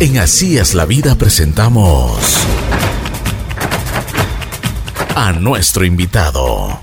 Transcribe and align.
En 0.00 0.16
Así 0.18 0.58
es 0.58 0.74
la 0.74 0.86
vida 0.86 1.16
presentamos 1.16 2.20
a 5.16 5.32
nuestro 5.32 5.84
invitado. 5.84 6.78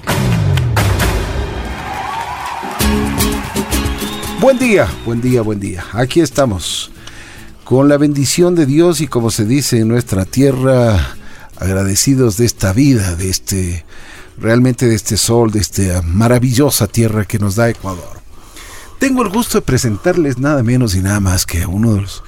Buen 4.41 4.59
día, 4.59 4.89
buen 5.05 5.21
día, 5.21 5.41
buen 5.43 5.62
día. 5.62 5.86
Aquí 5.93 6.20
estamos 6.20 6.91
con 7.63 7.88
la 7.88 7.97
bendición 7.97 8.54
de 8.54 8.65
Dios 8.65 8.99
y 8.99 9.07
como 9.07 9.32
se 9.32 9.45
dice 9.45 9.79
en 9.79 9.88
nuestra 9.88 10.25
tierra, 10.25 11.16
agradecidos 11.55 12.36
de 12.36 12.45
esta 12.45 12.73
vida, 12.73 13.16
de 13.16 13.29
este, 13.29 13.86
realmente 14.38 14.89
de 14.89 14.95
este 14.95 15.16
sol, 15.16 15.52
de 15.52 15.59
esta 15.59 16.02
maravillosa 16.02 16.88
tierra 16.88 17.23
que 17.23 17.39
nos 17.39 17.55
da 17.55 17.70
Ecuador. 17.70 18.20
Tengo 19.00 19.23
el 19.23 19.29
gusto 19.29 19.59
de 19.59 19.61
presentarles 19.61 20.38
nada 20.38 20.63
menos 20.63 20.95
y 20.95 21.02
nada 21.02 21.21
más 21.21 21.45
que 21.45 21.66
uno 21.66 21.93
de 21.93 22.02
los 22.02 22.21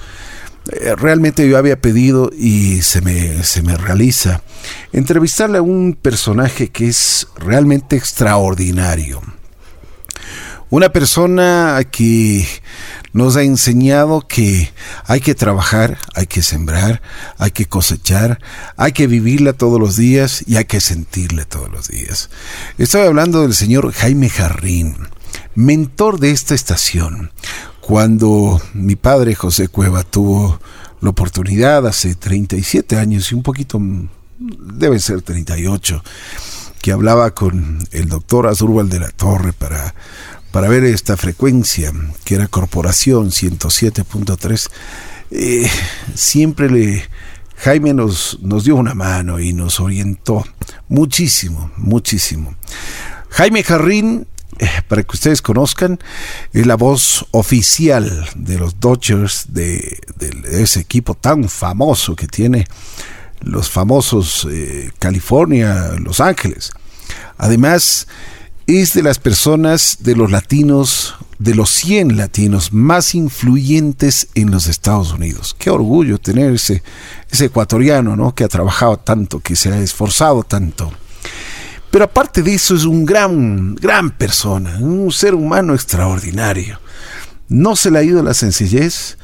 realmente 0.96 1.48
yo 1.48 1.58
había 1.58 1.80
pedido 1.80 2.30
y 2.36 2.82
se 2.82 3.00
me, 3.00 3.42
se 3.42 3.62
me 3.62 3.76
realiza 3.76 4.42
entrevistarle 4.92 5.58
a 5.58 5.62
un 5.62 5.96
personaje 6.00 6.68
que 6.68 6.88
es 6.88 7.28
realmente 7.36 7.96
extraordinario. 7.96 9.20
Una 10.70 10.90
persona 10.92 11.80
que 11.90 12.46
nos 13.14 13.36
ha 13.36 13.42
enseñado 13.42 14.20
que 14.28 14.70
hay 15.06 15.20
que 15.20 15.34
trabajar, 15.34 15.96
hay 16.14 16.26
que 16.26 16.42
sembrar, 16.42 17.00
hay 17.38 17.52
que 17.52 17.64
cosechar, 17.64 18.38
hay 18.76 18.92
que 18.92 19.06
vivirla 19.06 19.54
todos 19.54 19.80
los 19.80 19.96
días 19.96 20.44
y 20.46 20.56
hay 20.56 20.66
que 20.66 20.82
sentirla 20.82 21.46
todos 21.46 21.70
los 21.70 21.88
días. 21.88 22.28
Estoy 22.76 23.06
hablando 23.06 23.42
del 23.42 23.54
señor 23.54 23.92
Jaime 23.92 24.28
Jarrín, 24.28 25.08
mentor 25.54 26.20
de 26.20 26.32
esta 26.32 26.54
estación, 26.54 27.32
cuando 27.88 28.60
mi 28.74 28.96
padre 28.96 29.34
José 29.34 29.68
Cueva 29.68 30.04
tuvo 30.04 30.60
la 31.00 31.08
oportunidad 31.08 31.86
hace 31.86 32.14
37 32.14 32.98
años 32.98 33.32
y 33.32 33.34
un 33.34 33.42
poquito, 33.42 33.80
debe 34.38 34.98
ser 34.98 35.22
38, 35.22 36.04
que 36.82 36.92
hablaba 36.92 37.30
con 37.30 37.78
el 37.92 38.10
doctor 38.10 38.46
Azúrbal 38.46 38.90
de 38.90 39.00
la 39.00 39.08
Torre 39.08 39.54
para, 39.54 39.94
para 40.52 40.68
ver 40.68 40.84
esta 40.84 41.16
frecuencia, 41.16 41.90
que 42.24 42.34
era 42.34 42.46
Corporación 42.46 43.30
107.3, 43.30 44.68
eh, 45.30 45.66
siempre. 46.14 47.08
Jaime 47.56 47.94
nos, 47.94 48.38
nos 48.42 48.64
dio 48.64 48.76
una 48.76 48.92
mano 48.92 49.40
y 49.40 49.54
nos 49.54 49.80
orientó 49.80 50.44
muchísimo, 50.90 51.70
muchísimo. 51.78 52.54
Jaime 53.30 53.64
Jarrín 53.64 54.26
para 54.88 55.02
que 55.02 55.14
ustedes 55.14 55.42
conozcan, 55.42 55.98
es 56.52 56.66
la 56.66 56.76
voz 56.76 57.26
oficial 57.30 58.28
de 58.36 58.58
los 58.58 58.80
Dodgers, 58.80 59.46
de, 59.48 60.00
ese 60.50 60.80
equipo 60.80 61.14
tan 61.14 61.48
famoso 61.48 62.16
que 62.16 62.26
tiene 62.26 62.66
los 63.40 63.70
famosos 63.70 64.46
eh, 64.50 64.90
California, 64.98 65.92
Los 66.00 66.20
Ángeles. 66.20 66.72
Además, 67.36 68.08
es 68.66 68.92
de 68.92 69.02
las 69.02 69.18
personas, 69.18 69.98
de 70.00 70.14
los 70.14 70.30
latinos, 70.30 71.14
de 71.38 71.54
los 71.54 71.70
100 71.70 72.16
latinos 72.16 72.72
más 72.72 73.14
influyentes 73.14 74.28
en 74.34 74.50
los 74.50 74.66
Estados 74.66 75.12
Unidos. 75.12 75.56
Qué 75.58 75.70
orgullo 75.70 76.18
tener 76.18 76.52
ese, 76.52 76.82
ese 77.30 77.46
ecuatoriano, 77.46 78.16
¿no? 78.16 78.34
Que 78.34 78.44
ha 78.44 78.48
trabajado 78.48 78.98
tanto, 78.98 79.40
que 79.40 79.56
se 79.56 79.72
ha 79.72 79.78
esforzado 79.78 80.42
tanto. 80.42 80.92
Pero 81.90 82.04
aparte 82.04 82.42
de 82.42 82.54
eso 82.54 82.74
es 82.74 82.84
un 82.84 83.06
gran, 83.06 83.74
gran 83.74 84.10
persona, 84.10 84.76
un 84.78 85.10
ser 85.10 85.34
humano 85.34 85.74
extraordinario. 85.74 86.78
No 87.48 87.76
se 87.76 87.90
le 87.90 87.98
ha 87.98 88.02
ido 88.02 88.22
la 88.22 88.34
sencillez 88.34 89.16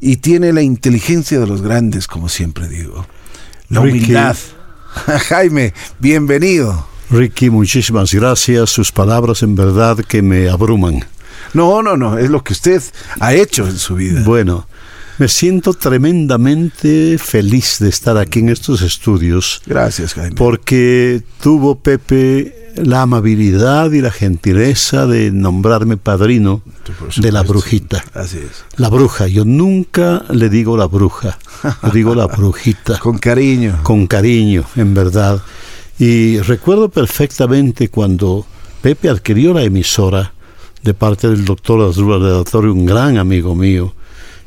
y 0.00 0.16
tiene 0.16 0.52
la 0.52 0.62
inteligencia 0.62 1.38
de 1.38 1.46
los 1.46 1.62
grandes, 1.62 2.08
como 2.08 2.28
siempre 2.28 2.68
digo. 2.68 3.06
La 3.68 3.80
humildad. 3.80 4.36
Jaime, 5.28 5.72
bienvenido. 6.00 6.86
Ricky, 7.08 7.50
muchísimas 7.50 8.12
gracias. 8.12 8.70
Sus 8.70 8.90
palabras 8.90 9.42
en 9.42 9.54
verdad 9.54 9.98
que 9.98 10.22
me 10.22 10.48
abruman. 10.48 11.04
No, 11.54 11.82
no, 11.82 11.96
no, 11.96 12.18
es 12.18 12.30
lo 12.30 12.42
que 12.42 12.52
usted 12.52 12.82
ha 13.20 13.34
hecho 13.34 13.66
en 13.66 13.78
su 13.78 13.94
vida. 13.94 14.22
Bueno, 14.24 14.66
me 15.18 15.28
siento 15.28 15.74
tremendamente 15.74 17.18
feliz 17.18 17.78
de 17.80 17.88
estar 17.88 18.16
aquí 18.16 18.40
en 18.40 18.48
estos 18.48 18.82
estudios. 18.82 19.62
Gracias, 19.66 20.14
Jaime. 20.14 20.36
Porque 20.36 21.22
tuvo 21.40 21.78
Pepe 21.78 22.72
la 22.76 23.02
amabilidad 23.02 23.92
y 23.92 24.00
la 24.00 24.10
gentileza 24.10 25.06
de 25.06 25.30
nombrarme 25.30 25.96
padrino 25.96 26.62
de 27.16 27.32
la 27.32 27.42
brujita. 27.42 28.02
Así 28.14 28.38
es. 28.38 28.64
La 28.76 28.88
bruja. 28.88 29.28
Yo 29.28 29.44
nunca 29.44 30.24
le 30.30 30.48
digo 30.48 30.76
la 30.76 30.86
bruja, 30.86 31.38
le 31.82 31.90
digo 31.90 32.14
la 32.14 32.26
brujita. 32.26 32.98
Con 33.00 33.18
cariño. 33.18 33.80
Con 33.82 34.06
cariño, 34.06 34.64
en 34.76 34.94
verdad. 34.94 35.42
Y 35.98 36.38
recuerdo 36.40 36.88
perfectamente 36.88 37.88
cuando 37.88 38.46
Pepe 38.80 39.08
adquirió 39.08 39.52
la 39.52 39.62
emisora 39.62 40.32
de 40.82 40.94
parte 40.94 41.28
del 41.28 41.44
doctor 41.44 41.88
Azul 41.88 42.68
un 42.68 42.86
gran 42.86 43.18
amigo 43.18 43.54
mío 43.54 43.94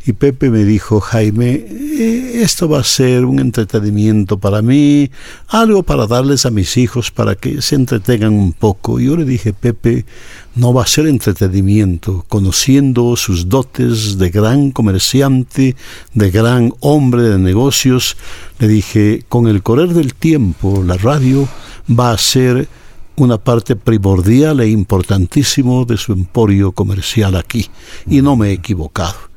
y 0.08 0.14
Pepe 0.14 0.52
me 0.52 0.64
dijo, 0.64 1.00
Jaime, 1.00 1.66
eh, 1.68 2.42
esto 2.44 2.70
va 2.70 2.80
a 2.80 2.84
ser 2.84 3.26
un 3.26 3.40
entretenimiento 3.40 4.38
para 4.38 4.62
mí, 4.62 5.10
algo 5.48 5.82
para 5.82 6.06
darles 6.06 6.46
a 6.46 6.52
mis 6.52 6.78
hijos 6.78 7.10
para 7.10 7.34
que 7.34 7.60
se 7.64 7.74
entretengan 7.74 8.34
un 8.34 8.54
poco. 8.54 9.00
Y 9.00 9.06
yo 9.06 9.18
le 9.18 9.26
dije, 9.26 9.52
Pepe, 9.52 10.06
no 10.54 10.76
va 10.76 10.84
a 10.84 10.88
ser 10.88 11.08
entretenimiento, 11.08 12.24
conociendo 12.30 13.16
sus 13.16 13.50
dotes 13.50 14.20
de 14.20 14.30
gran 14.30 14.70
comerciante, 14.70 15.76
de 16.14 16.32
gran 16.32 16.72
hombre 16.82 17.24
de 17.24 17.40
negocios, 17.40 18.16
le 18.60 18.68
dije, 18.68 19.24
con 19.28 19.48
el 19.48 19.64
correr 19.64 19.90
del 19.96 20.14
tiempo, 20.14 20.84
la 20.86 20.98
radio 20.98 21.50
va 21.90 22.12
a 22.12 22.18
ser 22.20 22.68
una 23.16 23.40
parte 23.40 23.76
primordial 23.76 24.60
e 24.60 24.70
importantísimo 24.70 25.86
de 25.86 25.98
su 25.98 26.14
emporio 26.14 26.74
comercial 26.74 27.36
aquí. 27.36 27.70
Y 28.08 28.22
no 28.22 28.36
me 28.36 28.50
he 28.50 28.54
equivocado. 28.54 29.35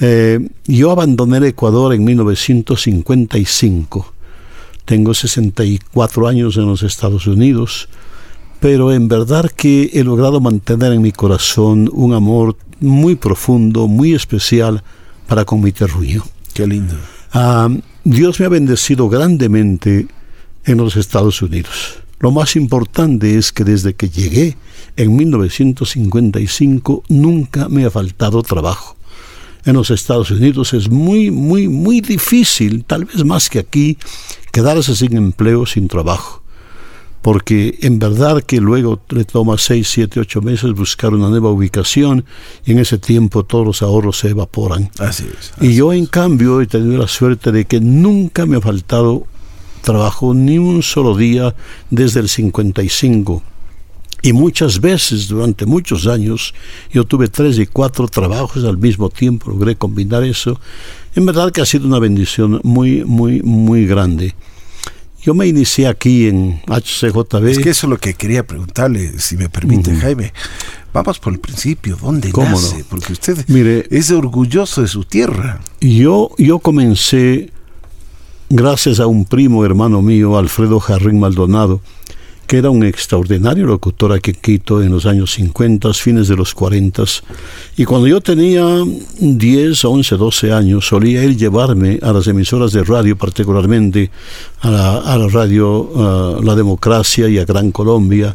Eh, 0.00 0.48
yo 0.66 0.90
abandoné 0.90 1.38
el 1.38 1.44
Ecuador 1.44 1.94
en 1.94 2.04
1955. 2.04 4.12
Tengo 4.84 5.14
64 5.14 6.28
años 6.28 6.56
en 6.56 6.66
los 6.66 6.82
Estados 6.82 7.26
Unidos, 7.26 7.88
pero 8.60 8.92
en 8.92 9.08
verdad 9.08 9.50
que 9.50 9.90
he 9.92 10.04
logrado 10.04 10.40
mantener 10.40 10.92
en 10.92 11.02
mi 11.02 11.12
corazón 11.12 11.88
un 11.92 12.12
amor 12.12 12.56
muy 12.80 13.14
profundo, 13.14 13.88
muy 13.88 14.14
especial 14.14 14.82
para 15.26 15.44
con 15.44 15.62
mi 15.62 15.72
terruño. 15.72 16.22
Qué 16.52 16.66
lindo. 16.66 16.96
Ah, 17.32 17.68
Dios 18.04 18.38
me 18.40 18.46
ha 18.46 18.50
bendecido 18.50 19.08
grandemente 19.08 20.06
en 20.64 20.78
los 20.78 20.96
Estados 20.96 21.40
Unidos. 21.40 21.98
Lo 22.20 22.30
más 22.30 22.56
importante 22.56 23.38
es 23.38 23.52
que 23.52 23.64
desde 23.64 23.94
que 23.94 24.08
llegué 24.08 24.56
en 24.96 25.16
1955 25.16 27.04
nunca 27.08 27.68
me 27.68 27.84
ha 27.84 27.90
faltado 27.90 28.42
trabajo 28.42 28.96
en 29.64 29.74
los 29.74 29.90
Estados 29.90 30.30
Unidos 30.30 30.74
es 30.74 30.90
muy, 30.90 31.30
muy, 31.30 31.68
muy 31.68 32.00
difícil, 32.00 32.84
tal 32.84 33.04
vez 33.04 33.24
más 33.24 33.48
que 33.48 33.58
aquí, 33.58 33.98
quedarse 34.52 34.94
sin 34.94 35.16
empleo, 35.16 35.66
sin 35.66 35.88
trabajo. 35.88 36.42
Porque 37.22 37.78
en 37.80 37.98
verdad 37.98 38.42
que 38.42 38.60
luego 38.60 39.00
le 39.08 39.24
toma 39.24 39.56
seis, 39.56 39.88
siete, 39.88 40.20
ocho 40.20 40.42
meses 40.42 40.72
buscar 40.74 41.14
una 41.14 41.30
nueva 41.30 41.50
ubicación 41.50 42.26
y 42.66 42.72
en 42.72 42.80
ese 42.80 42.98
tiempo 42.98 43.44
todos 43.44 43.66
los 43.66 43.80
ahorros 43.80 44.18
se 44.18 44.28
evaporan. 44.28 44.90
Así 44.98 45.24
es. 45.24 45.52
y 45.58 45.74
yo 45.74 45.94
en 45.94 46.04
cambio 46.04 46.60
he 46.60 46.66
tenido 46.66 46.98
la 46.98 47.08
suerte 47.08 47.50
de 47.50 47.64
que 47.64 47.80
nunca 47.80 48.44
me 48.44 48.58
ha 48.58 48.60
faltado 48.60 49.26
trabajo 49.80 50.34
ni 50.34 50.58
un 50.58 50.82
solo 50.82 51.16
día 51.16 51.54
desde 51.88 52.20
el 52.20 52.28
55 52.28 53.42
y 54.24 54.32
muchas 54.32 54.80
veces, 54.80 55.28
durante 55.28 55.66
muchos 55.66 56.06
años, 56.06 56.54
yo 56.90 57.04
tuve 57.04 57.28
tres 57.28 57.58
y 57.58 57.66
cuatro 57.66 58.08
trabajos 58.08 58.64
al 58.64 58.78
mismo 58.78 59.10
tiempo, 59.10 59.50
logré 59.50 59.76
combinar 59.76 60.24
eso. 60.24 60.58
En 61.14 61.26
verdad 61.26 61.52
que 61.52 61.60
ha 61.60 61.66
sido 61.66 61.86
una 61.86 61.98
bendición 61.98 62.58
muy, 62.64 63.04
muy, 63.04 63.42
muy 63.42 63.86
grande. 63.86 64.34
Yo 65.20 65.34
me 65.34 65.46
inicié 65.46 65.88
aquí 65.88 66.26
en 66.26 66.62
HCJB. 66.66 67.48
Es 67.48 67.58
que 67.58 67.68
eso 67.68 67.86
es 67.86 67.90
lo 67.90 67.98
que 67.98 68.14
quería 68.14 68.46
preguntarle, 68.46 69.18
si 69.18 69.36
me 69.36 69.50
permite, 69.50 69.94
Jaime. 69.94 70.32
Vamos 70.94 71.18
por 71.18 71.34
el 71.34 71.38
principio, 71.38 71.98
¿dónde 72.00 72.32
nace? 72.34 72.82
Porque 72.88 73.12
usted 73.12 73.44
Mire, 73.48 73.86
es 73.90 74.10
orgulloso 74.10 74.80
de 74.80 74.88
su 74.88 75.04
tierra. 75.04 75.60
Yo, 75.82 76.30
yo 76.38 76.60
comencé, 76.60 77.50
gracias 78.48 79.00
a 79.00 79.06
un 79.06 79.26
primo 79.26 79.66
hermano 79.66 80.00
mío, 80.00 80.38
Alfredo 80.38 80.80
Jarrín 80.80 81.20
Maldonado, 81.20 81.82
que 82.46 82.58
era 82.58 82.70
un 82.70 82.84
extraordinario 82.84 83.66
locutor 83.66 84.12
aquí 84.12 84.30
en 84.30 84.36
Quito 84.40 84.82
en 84.82 84.90
los 84.90 85.06
años 85.06 85.32
50, 85.32 85.92
fines 85.94 86.28
de 86.28 86.36
los 86.36 86.54
40. 86.54 87.04
Y 87.76 87.84
cuando 87.84 88.06
yo 88.06 88.20
tenía 88.20 88.64
10, 89.18 89.84
11, 89.84 90.16
12 90.16 90.52
años, 90.52 90.86
solía 90.86 91.22
él 91.22 91.36
llevarme 91.36 91.98
a 92.02 92.12
las 92.12 92.26
emisoras 92.26 92.72
de 92.72 92.84
radio, 92.84 93.16
particularmente 93.16 94.10
a 94.60 94.70
la, 94.70 95.28
radio 95.28 96.40
La 96.42 96.54
Democracia 96.54 97.28
y 97.28 97.38
a 97.38 97.44
Gran 97.44 97.72
Colombia 97.72 98.32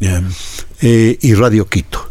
eh, 0.82 1.18
y 1.22 1.34
Radio 1.34 1.68
Quito 1.68 2.09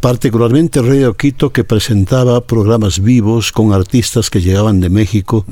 particularmente 0.00 0.80
Radio 0.80 1.14
Quito 1.14 1.50
que 1.50 1.62
presentaba 1.62 2.40
programas 2.40 3.00
vivos 3.00 3.52
con 3.52 3.72
artistas 3.72 4.30
que 4.30 4.40
llegaban 4.40 4.80
de 4.80 4.88
México. 4.88 5.44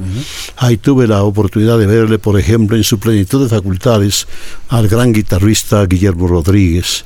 Ahí 0.56 0.79
tuve 0.79 1.06
la 1.06 1.23
oportunidad 1.23 1.79
de 1.79 1.87
verle, 1.87 2.19
por 2.19 2.41
ejemplo, 2.41 2.77
en 2.77 2.85
su 2.85 2.99
plenitud 2.99 3.43
de 3.43 3.49
facultades 3.55 4.27
al 4.69 4.89
gran 4.89 5.12
guitarrista 5.12 5.85
Guillermo 5.85 6.27
Rodríguez. 6.29 7.05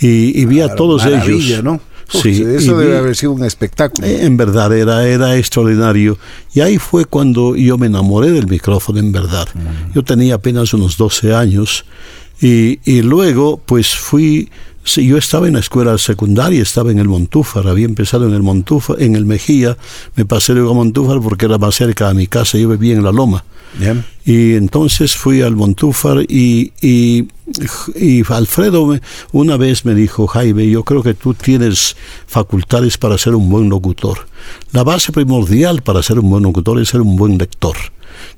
Y, 0.00 0.44
vi 0.46 0.60
a 0.60 0.74
todos 0.74 1.04
ellos. 1.04 1.64
¿no? 1.64 1.80
sí, 2.08 2.44
eso 2.46 2.78
debe 2.78 2.96
haber 2.96 3.16
sido 3.16 3.32
un 3.32 3.44
espectáculo. 3.44 4.06
Eh, 4.06 4.24
en 4.24 4.36
verdad, 4.36 4.72
era, 4.76 5.06
era 5.08 5.36
extraordinario. 5.36 6.18
Y 6.54 6.60
ahí 6.60 6.78
fue 6.78 7.04
cuando 7.04 7.56
yo 7.56 7.78
me 7.78 7.86
enamoré 7.86 8.30
del 8.30 8.46
micrófono, 8.46 9.00
en 9.00 9.10
verdad. 9.10 9.48
Yo 9.92 10.04
tenía 10.04 10.36
apenas 10.36 10.72
unos 10.72 10.96
12 10.96 11.34
años. 11.34 11.84
Y, 12.40 12.78
y 12.84 13.02
luego, 13.02 13.56
pues 13.64 13.96
fui 13.96 14.50
Sí, 14.86 15.04
yo 15.04 15.18
estaba 15.18 15.48
en 15.48 15.54
la 15.54 15.60
escuela 15.60 15.98
secundaria, 15.98 16.62
estaba 16.62 16.92
en 16.92 17.00
el 17.00 17.08
Montúfar, 17.08 17.66
había 17.66 17.86
empezado 17.86 18.28
en 18.28 18.34
el 18.34 18.44
Montúfar, 18.44 19.02
en 19.02 19.16
el 19.16 19.26
Mejía, 19.26 19.76
me 20.14 20.24
pasé 20.24 20.54
luego 20.54 20.70
a 20.70 20.74
Montúfar 20.74 21.20
porque 21.20 21.46
era 21.46 21.58
más 21.58 21.74
cerca 21.74 22.06
de 22.06 22.14
mi 22.14 22.28
casa, 22.28 22.56
yo 22.56 22.68
vivía 22.68 22.94
en 22.94 23.02
La 23.02 23.10
Loma. 23.10 23.44
Y 24.24 24.54
entonces 24.54 25.16
fui 25.16 25.42
al 25.42 25.56
Montúfar 25.56 26.22
y, 26.28 26.72
y, 26.80 27.26
y, 27.96 28.22
Alfredo 28.32 28.96
una 29.32 29.56
vez 29.56 29.84
me 29.84 29.94
dijo, 29.96 30.28
Jaime, 30.28 30.70
yo 30.70 30.84
creo 30.84 31.02
que 31.02 31.14
tú 31.14 31.34
tienes 31.34 31.96
facultades 32.28 32.96
para 32.96 33.18
ser 33.18 33.34
un 33.34 33.50
buen 33.50 33.68
locutor. 33.68 34.28
La 34.70 34.84
base 34.84 35.10
primordial 35.10 35.82
para 35.82 36.00
ser 36.04 36.20
un 36.20 36.30
buen 36.30 36.44
locutor 36.44 36.80
es 36.80 36.90
ser 36.90 37.00
un 37.00 37.16
buen 37.16 37.38
lector. 37.38 37.76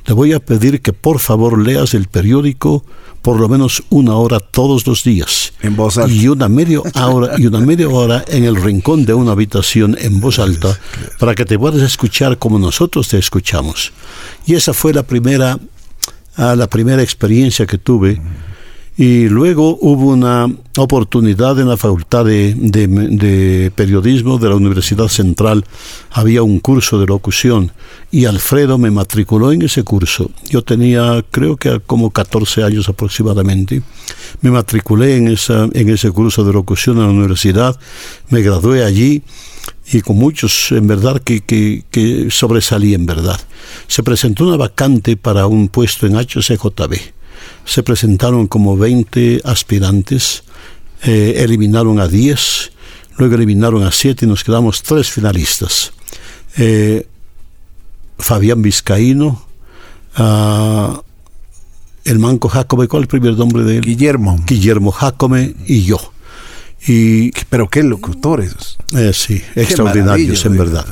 Te 0.04 0.12
voy 0.12 0.32
a 0.32 0.40
pedir 0.40 0.80
que 0.80 0.92
por 0.92 1.18
favor 1.18 1.58
leas 1.58 1.94
el 1.94 2.06
periódico 2.06 2.84
por 3.22 3.40
lo 3.40 3.48
menos 3.48 3.82
una 3.90 4.14
hora 4.14 4.40
todos 4.40 4.86
los 4.86 5.04
días. 5.04 5.52
En 5.60 5.76
voz 5.76 5.98
alta. 5.98 6.12
Y 6.12 6.28
una 6.28 6.48
media 6.48 6.80
hora, 6.80 7.34
y 7.36 7.46
una 7.46 7.60
media 7.60 7.88
hora 7.88 8.24
en 8.28 8.44
el 8.44 8.56
rincón 8.56 9.04
de 9.04 9.14
una 9.14 9.32
habitación 9.32 9.96
en 10.00 10.20
voz 10.20 10.38
alta 10.38 10.78
para 11.18 11.34
que 11.34 11.44
te 11.44 11.58
puedas 11.58 11.82
escuchar 11.82 12.38
como 12.38 12.58
nosotros 12.58 13.08
te 13.08 13.18
escuchamos. 13.18 13.92
Y 14.46 14.54
esa 14.54 14.72
fue 14.72 14.94
la 14.94 15.02
primera, 15.02 15.58
ah, 16.36 16.54
la 16.56 16.68
primera 16.68 17.02
experiencia 17.02 17.66
que 17.66 17.78
tuve. 17.78 18.20
Y 19.00 19.28
luego 19.28 19.78
hubo 19.80 20.10
una 20.10 20.52
oportunidad 20.76 21.60
en 21.60 21.68
la 21.68 21.76
Facultad 21.76 22.24
de, 22.24 23.72
Periodismo 23.72 24.38
de 24.38 24.48
la 24.48 24.56
Universidad 24.56 25.06
Central. 25.06 25.64
Había 26.10 26.42
un 26.42 26.58
curso 26.58 26.98
de 26.98 27.06
locución 27.06 27.70
y 28.10 28.24
Alfredo 28.24 28.76
me 28.76 28.90
matriculó 28.90 29.52
en 29.52 29.62
ese 29.62 29.84
curso. 29.84 30.32
Yo 30.50 30.62
tenía, 30.62 31.24
creo 31.30 31.56
que 31.56 31.78
como 31.78 32.10
14 32.10 32.64
años 32.64 32.88
aproximadamente. 32.88 33.82
Me 34.40 34.50
matriculé 34.50 35.16
en, 35.16 35.28
esa, 35.28 35.68
en 35.72 35.90
ese 35.90 36.10
curso 36.10 36.42
de 36.42 36.52
locución 36.52 36.96
en 36.96 37.04
la 37.04 37.10
universidad. 37.10 37.78
Me 38.30 38.42
gradué 38.42 38.82
allí 38.82 39.22
y 39.92 40.00
con 40.00 40.16
muchos, 40.16 40.72
en 40.72 40.88
verdad, 40.88 41.22
que, 41.22 41.42
que, 41.42 41.84
que 41.92 42.32
sobresalí 42.32 42.94
en 42.94 43.06
verdad. 43.06 43.38
Se 43.86 44.02
presentó 44.02 44.44
una 44.44 44.56
vacante 44.56 45.16
para 45.16 45.46
un 45.46 45.68
puesto 45.68 46.04
en 46.08 46.16
HCJB 46.16 47.17
se 47.64 47.82
presentaron 47.82 48.46
como 48.46 48.76
20 48.76 49.42
aspirantes, 49.44 50.44
eh, 51.02 51.34
eliminaron 51.38 52.00
a 52.00 52.08
10, 52.08 52.72
luego 53.18 53.34
eliminaron 53.34 53.84
a 53.84 53.92
7 53.92 54.24
y 54.24 54.28
nos 54.28 54.44
quedamos 54.44 54.82
tres 54.82 55.10
finalistas. 55.10 55.92
Eh, 56.56 57.06
Fabián 58.18 58.62
Vizcaíno, 58.62 59.42
uh, 60.18 60.98
el 62.04 62.18
manco 62.18 62.48
Jacome, 62.48 62.88
¿cuál 62.88 63.02
es 63.02 63.04
el 63.04 63.08
primer 63.08 63.36
nombre 63.36 63.62
de 63.64 63.76
él? 63.76 63.84
Guillermo. 63.84 64.42
Guillermo 64.46 64.90
Jacome 64.90 65.54
y 65.66 65.84
yo. 65.84 65.98
Y, 66.86 67.32
Pero 67.50 67.68
qué 67.68 67.82
locutores. 67.82 68.78
Eh, 68.96 69.12
sí, 69.12 69.42
extraordinarios 69.54 70.44
en 70.46 70.56
verdad. 70.56 70.86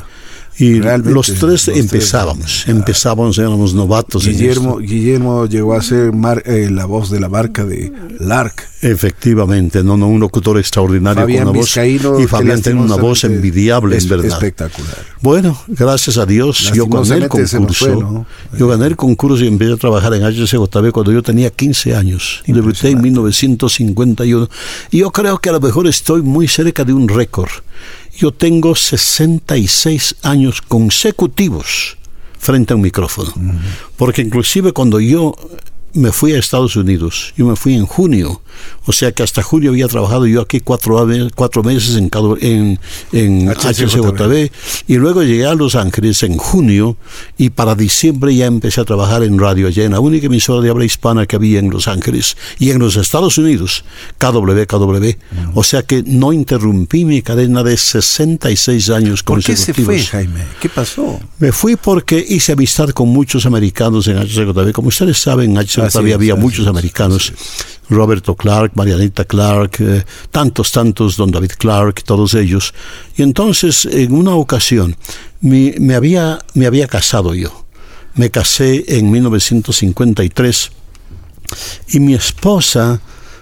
Y 0.59 0.81
los 0.81 1.35
tres 1.35 1.69
empezábamos, 1.69 2.67
empezábamos, 2.67 3.39
éramos 3.39 3.75
novatos. 3.75 4.27
Guillermo, 4.27 4.79
Guillermo 4.79 5.47
llegó 5.47 5.75
a 5.75 5.83
ser 5.83 6.13
eh, 6.45 6.69
la 6.71 6.87
voz 6.87 7.11
de 7.11 7.21
la 7.21 7.29
marca 7.29 7.65
de 7.65 7.93
Lark. 8.21 8.67
Efectivamente, 8.81 9.83
no, 9.83 9.97
no, 9.97 10.07
un 10.07 10.21
locutor 10.21 10.59
extraordinario 10.59 11.25
con 11.25 11.49
una 11.49 11.59
voz. 11.59 11.77
Y 11.77 12.27
Fabián 12.27 12.63
tiene 12.63 12.81
una 12.81 12.97
voz 12.97 13.25
envidiable, 13.25 13.99
en 13.99 14.09
verdad. 14.09 14.27
Espectacular. 14.27 14.97
Bueno, 15.21 15.59
gracias 15.67 16.17
a 16.17 16.25
Dios, 16.25 16.73
yo 16.75 16.87
gané 16.87 17.25
el 17.25 17.29
concurso. 17.29 18.27
Yo 18.57 18.69
gané 18.69 18.87
el 18.87 18.97
concurso 18.97 19.45
y 19.45 19.49
empecé 19.49 19.73
a 19.73 19.77
trabajar 19.77 20.15
en 20.15 20.23
HCJB 20.23 20.91
cuando 20.93 21.13
yo 21.13 21.23
tenía 21.23 21.51
15 21.51 21.95
años. 21.95 22.43
Debuté 22.47 22.91
en 22.91 23.03
1951. 23.03 24.49
Y 24.91 24.99
yo 24.99 25.11
creo 25.11 25.39
que 25.39 25.51
a 25.51 25.53
lo 25.53 25.61
mejor 25.61 25.87
estoy 25.87 26.23
muy 26.23 26.49
cerca 26.49 26.85
de 26.85 26.93
un 26.93 27.09
récord 27.09 27.51
yo 28.17 28.33
tengo 28.33 28.75
66 28.75 30.17
años 30.23 30.63
consecutivos 30.63 31.97
frente 32.39 32.73
a 32.73 32.77
un 32.77 32.83
micrófono. 32.83 33.33
Porque 33.97 34.23
inclusive 34.23 34.73
cuando 34.73 35.01
yo 35.01 35.35
me 35.97 36.13
fui 36.13 36.33
a 36.33 36.39
Estados 36.39 36.77
Unidos. 36.77 37.33
Yo 37.37 37.47
me 37.47 37.57
fui 37.57 37.75
en 37.75 37.87
junio. 37.87 38.43
O 38.87 38.93
sea 38.93 39.13
que 39.13 39.23
hasta 39.23 39.43
junio 39.43 39.71
había 39.71 39.89
trabajado 39.89 40.27
yo 40.27 40.41
aquí 40.41 40.61
cuatro, 40.61 41.07
cuatro 41.35 41.63
meses 41.63 41.97
en, 41.97 42.11
en, 42.41 42.79
en 43.13 43.49
HCJB. 43.49 44.51
Y 44.87 44.97
luego 44.97 45.23
llegué 45.23 45.47
a 45.47 45.55
Los 45.55 45.75
Ángeles 45.75 46.23
en 46.23 46.37
junio 46.37 46.97
y 47.37 47.51
para 47.51 47.75
diciembre 47.75 48.35
ya 48.35 48.47
empecé 48.47 48.81
a 48.81 48.85
trabajar 48.85 49.23
en 49.23 49.39
radio 49.39 49.69
allá, 49.69 49.85
en 49.85 49.93
la 49.93 50.01
única 50.01 50.27
emisora 50.27 50.63
de 50.63 50.71
habla 50.71 50.85
hispana 50.85 51.27
que 51.27 51.37
había 51.37 51.59
en 51.59 51.71
Los 51.71 51.89
Ángeles. 51.89 52.37
Y 52.59 52.71
en 52.71 52.79
los 52.79 52.97
Estados 52.97 53.39
Unidos, 53.39 53.85
KW, 54.19 54.67
KW. 54.67 55.11
O 55.55 55.65
sea 55.65 55.83
que 55.83 56.03
no 56.07 56.33
interrumpí 56.33 57.05
mi 57.05 57.23
cadena 57.23 57.63
de 57.63 57.77
66 57.77 58.91
años 58.91 59.23
consecutivos. 59.23 59.67
¿Por 59.67 59.95
qué 59.95 60.01
se 60.01 60.07
fue, 60.07 60.21
Jaime? 60.21 60.45
¿Qué 60.61 60.69
pasó? 60.69 61.21
Me 61.39 61.53
fui 61.53 61.77
porque 61.77 62.25
hice 62.27 62.53
amistad 62.53 62.91
con 62.91 63.09
muchos 63.09 63.47
americanos 63.47 64.07
en 64.09 64.19
HCJB. 64.19 64.73
Como 64.73 64.89
ustedes 64.89 65.19
saben, 65.19 65.57
HCJB 65.57 65.86
todavía 65.89 66.15
había 66.15 66.35
muchos 66.35 66.67
americanos. 66.67 67.33
Roberto 67.89 68.35
Clark, 68.35 68.73
Marianita 68.75 69.25
Clark, 69.25 69.77
eh, 69.79 70.05
tantos, 70.31 70.73
tantos, 70.73 71.17
don 71.17 71.31
David 71.31 71.53
Clark, 71.59 72.03
todos 72.03 72.35
ellos. 72.35 72.75
Y 73.17 73.23
entonces, 73.23 73.87
en 73.87 74.13
una 74.13 74.35
ocasión, 74.35 74.97
me, 75.41 75.95
había, 75.95 76.39
me 76.55 76.67
había 76.67 76.89
casado 76.89 77.35
yo. 77.35 77.65
Me 78.15 78.31
casé 78.31 78.85
en 78.99 79.11
1953 79.11 80.71
y 81.89 82.01
mi 82.01 82.15
esposa 82.15 83.01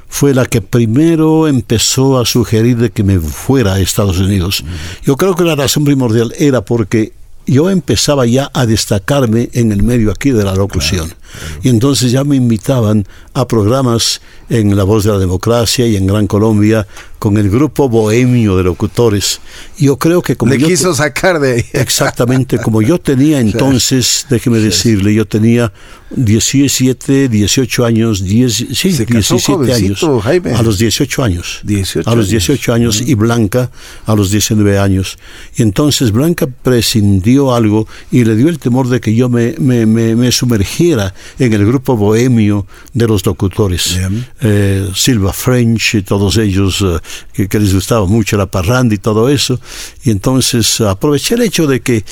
fue 0.09 0.35
la 0.35 0.47
que 0.47 0.61
primero 0.61 1.49
empezó 1.49 2.19
a 2.19 2.27
sugerir 2.27 2.77
de 2.77 2.91
que 2.91 3.03
me 3.03 3.19
fuera 3.19 3.75
a 3.75 3.81
Estados 3.81 4.19
Unidos. 4.19 4.65
Yo 5.05 5.17
creo 5.17 5.35
que 5.35 5.45
la 5.45 5.57
razón 5.57 5.85
primordial 5.85 6.35
era 6.39 6.65
porque 6.65 7.13
yo 7.47 7.71
empezaba 7.71 8.27
ya 8.27 8.51
a 8.55 8.67
destacarme 8.67 9.51
en 9.53 9.73
el 9.73 9.83
medio 9.83 10.11
aquí 10.11 10.31
de 10.31 10.45
la 10.45 10.55
locución. 10.55 11.13
Y 11.63 11.69
entonces 11.69 12.13
ya 12.13 12.25
me 12.25 12.37
invitaban 12.37 13.07
a 13.33 13.47
programas 13.47 14.21
en 14.49 14.77
La 14.77 14.85
Voz 14.85 15.05
de 15.05 15.11
la 15.13 15.19
Democracia 15.19 15.87
y 15.87 15.97
en 15.97 16.07
Gran 16.07 16.27
Colombia 16.27 16.87
con 17.19 17.39
el 17.39 17.49
grupo 17.49 17.89
bohemio 17.89 18.57
de 18.59 18.65
locutores. 18.65 19.41
Yo 19.79 19.97
creo 19.97 20.21
que 20.21 20.37
como... 20.37 20.53
Le 20.53 20.59
quiso 20.59 20.95
sacar 20.95 21.41
de 21.41 21.55
ahí. 21.55 21.65
Exactamente, 21.73 22.59
como 22.59 22.83
yo 22.83 23.01
tenía 23.01 23.41
entonces, 23.55 24.27
déjeme 24.29 24.59
decirle, 24.59 25.15
yo 25.15 25.27
tenía 25.27 25.73
17, 26.11 27.31
18 27.31 27.85
años, 27.85 28.23
10, 28.23 28.67
sí, 28.75 28.93
17 28.93 29.73
años. 29.73 30.05
A 30.05 30.63
los 30.63 30.79
18 30.79 31.25
años. 31.25 31.63
a 32.05 32.15
los 32.15 32.29
18 32.29 32.73
años, 32.75 33.01
y 33.01 33.15
Blanca 33.15 33.71
a 34.05 34.15
los 34.15 34.31
19 34.31 34.79
años. 34.79 35.17
Y 35.57 35.63
entonces 35.63 36.13
Blanca 36.13 36.47
prescindió 36.47 37.55
algo 37.55 37.89
y 38.11 38.25
le 38.25 38.37
dio 38.37 38.49
el 38.49 38.59
temor 38.59 38.89
de 38.89 39.01
que 39.01 39.15
yo 39.15 39.31
me, 39.31 39.55
me, 39.59 39.87
me 39.87 40.31
sumergiera 40.31 41.15
en 41.39 41.53
el 41.53 41.67
grupo 41.67 41.97
bohemio 41.97 42.67
de 42.93 43.07
los 43.07 43.25
locutores. 43.27 43.99
Eh, 44.41 44.89
Silva 44.95 45.33
French 45.33 45.95
y 45.95 46.03
todos 46.03 46.37
ellos 46.37 46.85
eh, 47.37 47.49
que, 47.49 47.61
les 47.61 47.75
gustaba 47.75 48.07
mucho 48.07 48.37
la 48.37 48.47
parranda 48.47 48.95
y 48.95 48.99
todo 48.99 49.29
eso. 49.29 49.61
Y 50.05 50.11
entonces 50.11 50.81
aproveché 50.81 51.35
el 51.35 51.43
hecho 51.43 51.67
de 51.67 51.81
que 51.81 52.05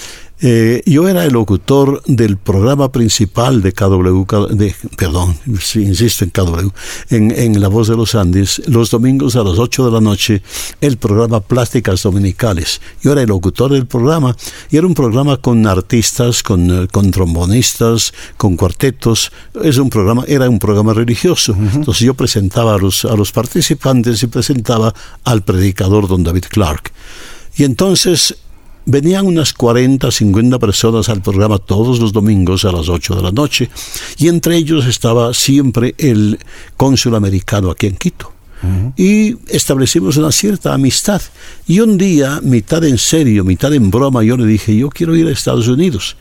eh, 0.44 0.82
yo 0.86 1.08
era 1.08 1.24
el 1.24 1.34
locutor 1.34 2.02
del 2.06 2.36
programa 2.36 2.90
principal 2.90 3.62
de 3.62 3.72
KW, 3.72 4.24
de, 4.50 4.74
perdón, 4.96 5.38
insisto 5.46 6.24
en 6.24 6.30
KW, 6.30 6.68
en, 7.10 7.30
en, 7.30 7.60
La 7.60 7.68
Voz 7.68 7.86
de 7.86 7.96
los 7.96 8.16
Andes, 8.16 8.60
los 8.66 8.90
domingos 8.90 9.36
a 9.36 9.44
las 9.44 9.60
8 9.60 9.86
de 9.86 9.92
la 9.92 10.00
noche, 10.00 10.42
el 10.80 10.96
programa 10.96 11.38
Plásticas 11.40 12.02
Dominicales. 12.02 12.80
Yo 13.02 13.12
era 13.12 13.22
el 13.22 13.28
locutor 13.28 13.72
del 13.72 13.86
programa 13.86 14.36
y 14.68 14.78
era 14.78 14.86
un 14.88 14.94
programa 14.94 15.36
con 15.36 15.64
artistas, 15.64 16.42
con, 16.42 16.68
eh, 16.70 16.88
con 16.90 17.12
trombonistas, 17.12 18.12
con 18.36 18.56
cuartetos. 18.56 19.30
Es 19.62 19.78
un 19.78 19.90
programa, 19.90 20.24
era 20.26 20.50
un 20.50 20.58
programa 20.58 20.92
religioso. 20.92 21.56
Entonces 21.72 22.04
yo 22.04 22.14
presentaba 22.14 22.74
a 22.74 22.78
los, 22.78 23.04
a 23.04 23.14
los 23.14 23.30
participantes 23.30 24.20
y 24.24 24.26
presentaba 24.26 24.92
al 25.22 25.42
predicador 25.42 26.08
don 26.08 26.24
David 26.24 26.46
Clark. 26.50 26.90
Y 27.56 27.62
entonces 27.62 28.36
Venían 28.84 29.26
unas 29.26 29.52
40, 29.52 30.10
50 30.10 30.58
personas 30.58 31.08
al 31.08 31.22
programa 31.22 31.58
todos 31.58 32.00
los 32.00 32.12
domingos 32.12 32.64
a 32.64 32.72
las 32.72 32.88
8 32.88 33.16
de 33.16 33.22
la 33.22 33.30
noche 33.30 33.70
y 34.18 34.28
entre 34.28 34.56
ellos 34.56 34.86
estaba 34.86 35.32
siempre 35.34 35.94
el 35.98 36.38
cónsul 36.76 37.14
americano 37.14 37.70
aquí 37.70 37.86
en 37.86 37.96
Quito. 37.96 38.32
y 38.96 39.36
establecimos 39.48 40.16
una 40.16 40.30
cierta 40.30 40.72
amistad. 40.72 41.20
Y 41.66 41.80
un 41.80 41.98
día, 41.98 42.40
mitad 42.42 42.84
en 42.84 42.96
serio, 42.98 43.44
mitad 43.44 43.72
en 43.74 43.90
broma, 43.90 44.22
yo 44.22 44.36
le 44.36 44.46
dije, 44.46 44.76
yo 44.76 44.88
quiero 44.88 45.16
ir 45.16 45.26
a 45.26 45.32
Estados 45.32 45.66
Unidos. 45.66 46.16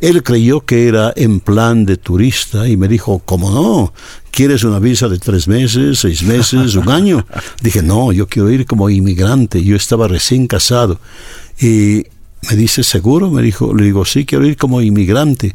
Él 0.00 0.22
creyó 0.22 0.60
que 0.60 0.88
era 0.88 1.12
en 1.16 1.40
plan 1.40 1.86
de 1.86 1.96
turista 1.96 2.68
y 2.68 2.76
me 2.76 2.86
dijo, 2.88 3.22
¿cómo 3.24 3.50
no? 3.50 3.94
¿Quieres 4.30 4.62
una 4.64 4.78
visa 4.78 5.08
de 5.08 5.18
tres 5.18 5.48
meses, 5.48 6.00
seis 6.00 6.22
meses, 6.22 6.74
un 6.74 6.90
año? 6.90 7.26
Dije, 7.62 7.82
no, 7.82 8.12
yo 8.12 8.26
quiero 8.26 8.50
ir 8.50 8.66
como 8.66 8.90
inmigrante. 8.90 9.64
Yo 9.64 9.74
estaba 9.74 10.06
recién 10.06 10.46
casado. 10.46 11.00
Y 11.60 12.04
me 12.48 12.56
dice, 12.56 12.82
¿seguro? 12.82 13.30
Me 13.30 13.42
dijo, 13.42 13.74
le 13.74 13.84
digo, 13.84 14.04
sí, 14.04 14.24
quiero 14.24 14.46
ir 14.46 14.56
como 14.56 14.80
inmigrante. 14.80 15.54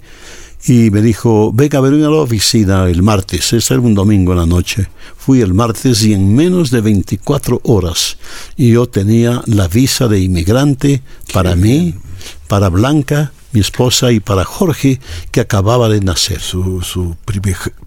Y 0.65 0.91
me 0.91 1.01
dijo, 1.01 1.51
venga 1.51 1.79
a 1.79 1.81
verme 1.81 2.05
a 2.05 2.09
la 2.09 2.17
oficina 2.17 2.87
el 2.87 3.01
martes, 3.01 3.51
ese 3.51 3.73
era 3.73 3.81
un 3.81 3.95
domingo 3.95 4.33
en 4.33 4.39
la 4.39 4.45
noche. 4.45 4.89
Fui 5.17 5.41
el 5.41 5.55
martes 5.55 6.03
y 6.03 6.13
en 6.13 6.35
menos 6.35 6.69
de 6.69 6.81
24 6.81 7.61
horas 7.63 8.17
y 8.57 8.71
yo 8.71 8.87
tenía 8.87 9.41
la 9.47 9.67
visa 9.67 10.07
de 10.07 10.19
inmigrante 10.19 11.01
para 11.33 11.55
mí, 11.55 11.95
para 12.47 12.69
Blanca, 12.69 13.31
mi 13.53 13.59
esposa, 13.59 14.11
y 14.11 14.19
para 14.19 14.43
Jorge, 14.43 14.99
que 15.31 15.41
acababa 15.41 15.89
de 15.89 16.01
nacer. 16.01 16.39
Su, 16.39 16.81
su 16.81 17.15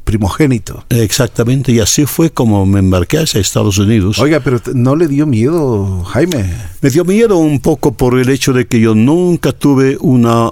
primogénito. 0.04 0.84
Exactamente, 0.90 1.72
y 1.72 1.80
así 1.80 2.06
fue 2.06 2.30
como 2.30 2.66
me 2.66 2.80
embarqué 2.80 3.18
hacia 3.18 3.40
Estados 3.40 3.78
Unidos. 3.78 4.18
Oiga, 4.18 4.40
pero 4.40 4.60
¿no 4.74 4.96
le 4.96 5.08
dio 5.08 5.26
miedo, 5.26 6.04
Jaime? 6.04 6.52
Me 6.80 6.90
dio 6.90 7.04
miedo 7.04 7.38
un 7.38 7.60
poco 7.60 7.92
por 7.92 8.18
el 8.18 8.28
hecho 8.28 8.52
de 8.52 8.66
que 8.66 8.80
yo 8.80 8.94
nunca 8.94 9.52
tuve 9.52 9.96
una 10.00 10.50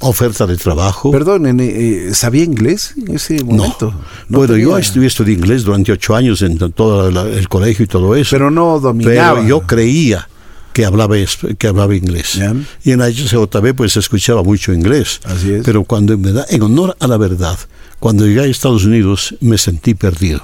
oferta 0.00 0.46
de 0.46 0.56
trabajo. 0.56 1.10
Perdón, 1.10 1.60
eh, 1.60 2.10
¿sabía 2.14 2.44
inglés 2.44 2.94
en 2.96 3.14
ese 3.14 3.44
momento? 3.44 3.94
No. 4.28 4.38
bueno, 4.38 4.56
yo 4.56 4.78
estudié, 4.78 5.06
estudié 5.06 5.34
inglés 5.34 5.62
durante 5.62 5.92
ocho 5.92 6.16
años 6.16 6.42
en 6.42 6.58
todo 6.72 7.08
el 7.08 7.48
colegio 7.48 7.84
y 7.84 7.88
todo 7.88 8.16
eso. 8.16 8.30
Pero 8.30 8.50
no 8.50 8.80
dominaba. 8.80 9.34
Pero 9.36 9.48
yo 9.48 9.60
creía 9.60 10.29
que 10.72 10.84
hablaba, 10.84 11.16
que 11.58 11.66
hablaba 11.66 11.94
inglés. 11.94 12.40
Y 12.84 12.92
en 12.92 13.00
la 13.00 13.08
HCJB 13.08 13.74
pues 13.74 13.96
escuchaba 13.96 14.42
mucho 14.42 14.72
inglés. 14.72 15.20
Así 15.24 15.52
es. 15.52 15.64
Pero 15.64 15.84
cuando 15.84 16.12
en 16.12 16.22
verdad, 16.22 16.46
en 16.48 16.62
honor 16.62 16.96
a 17.00 17.06
la 17.06 17.16
verdad, 17.16 17.58
cuando 17.98 18.26
llegué 18.26 18.40
a 18.40 18.44
Estados 18.46 18.84
Unidos 18.84 19.34
me 19.40 19.58
sentí 19.58 19.94
perdido. 19.94 20.42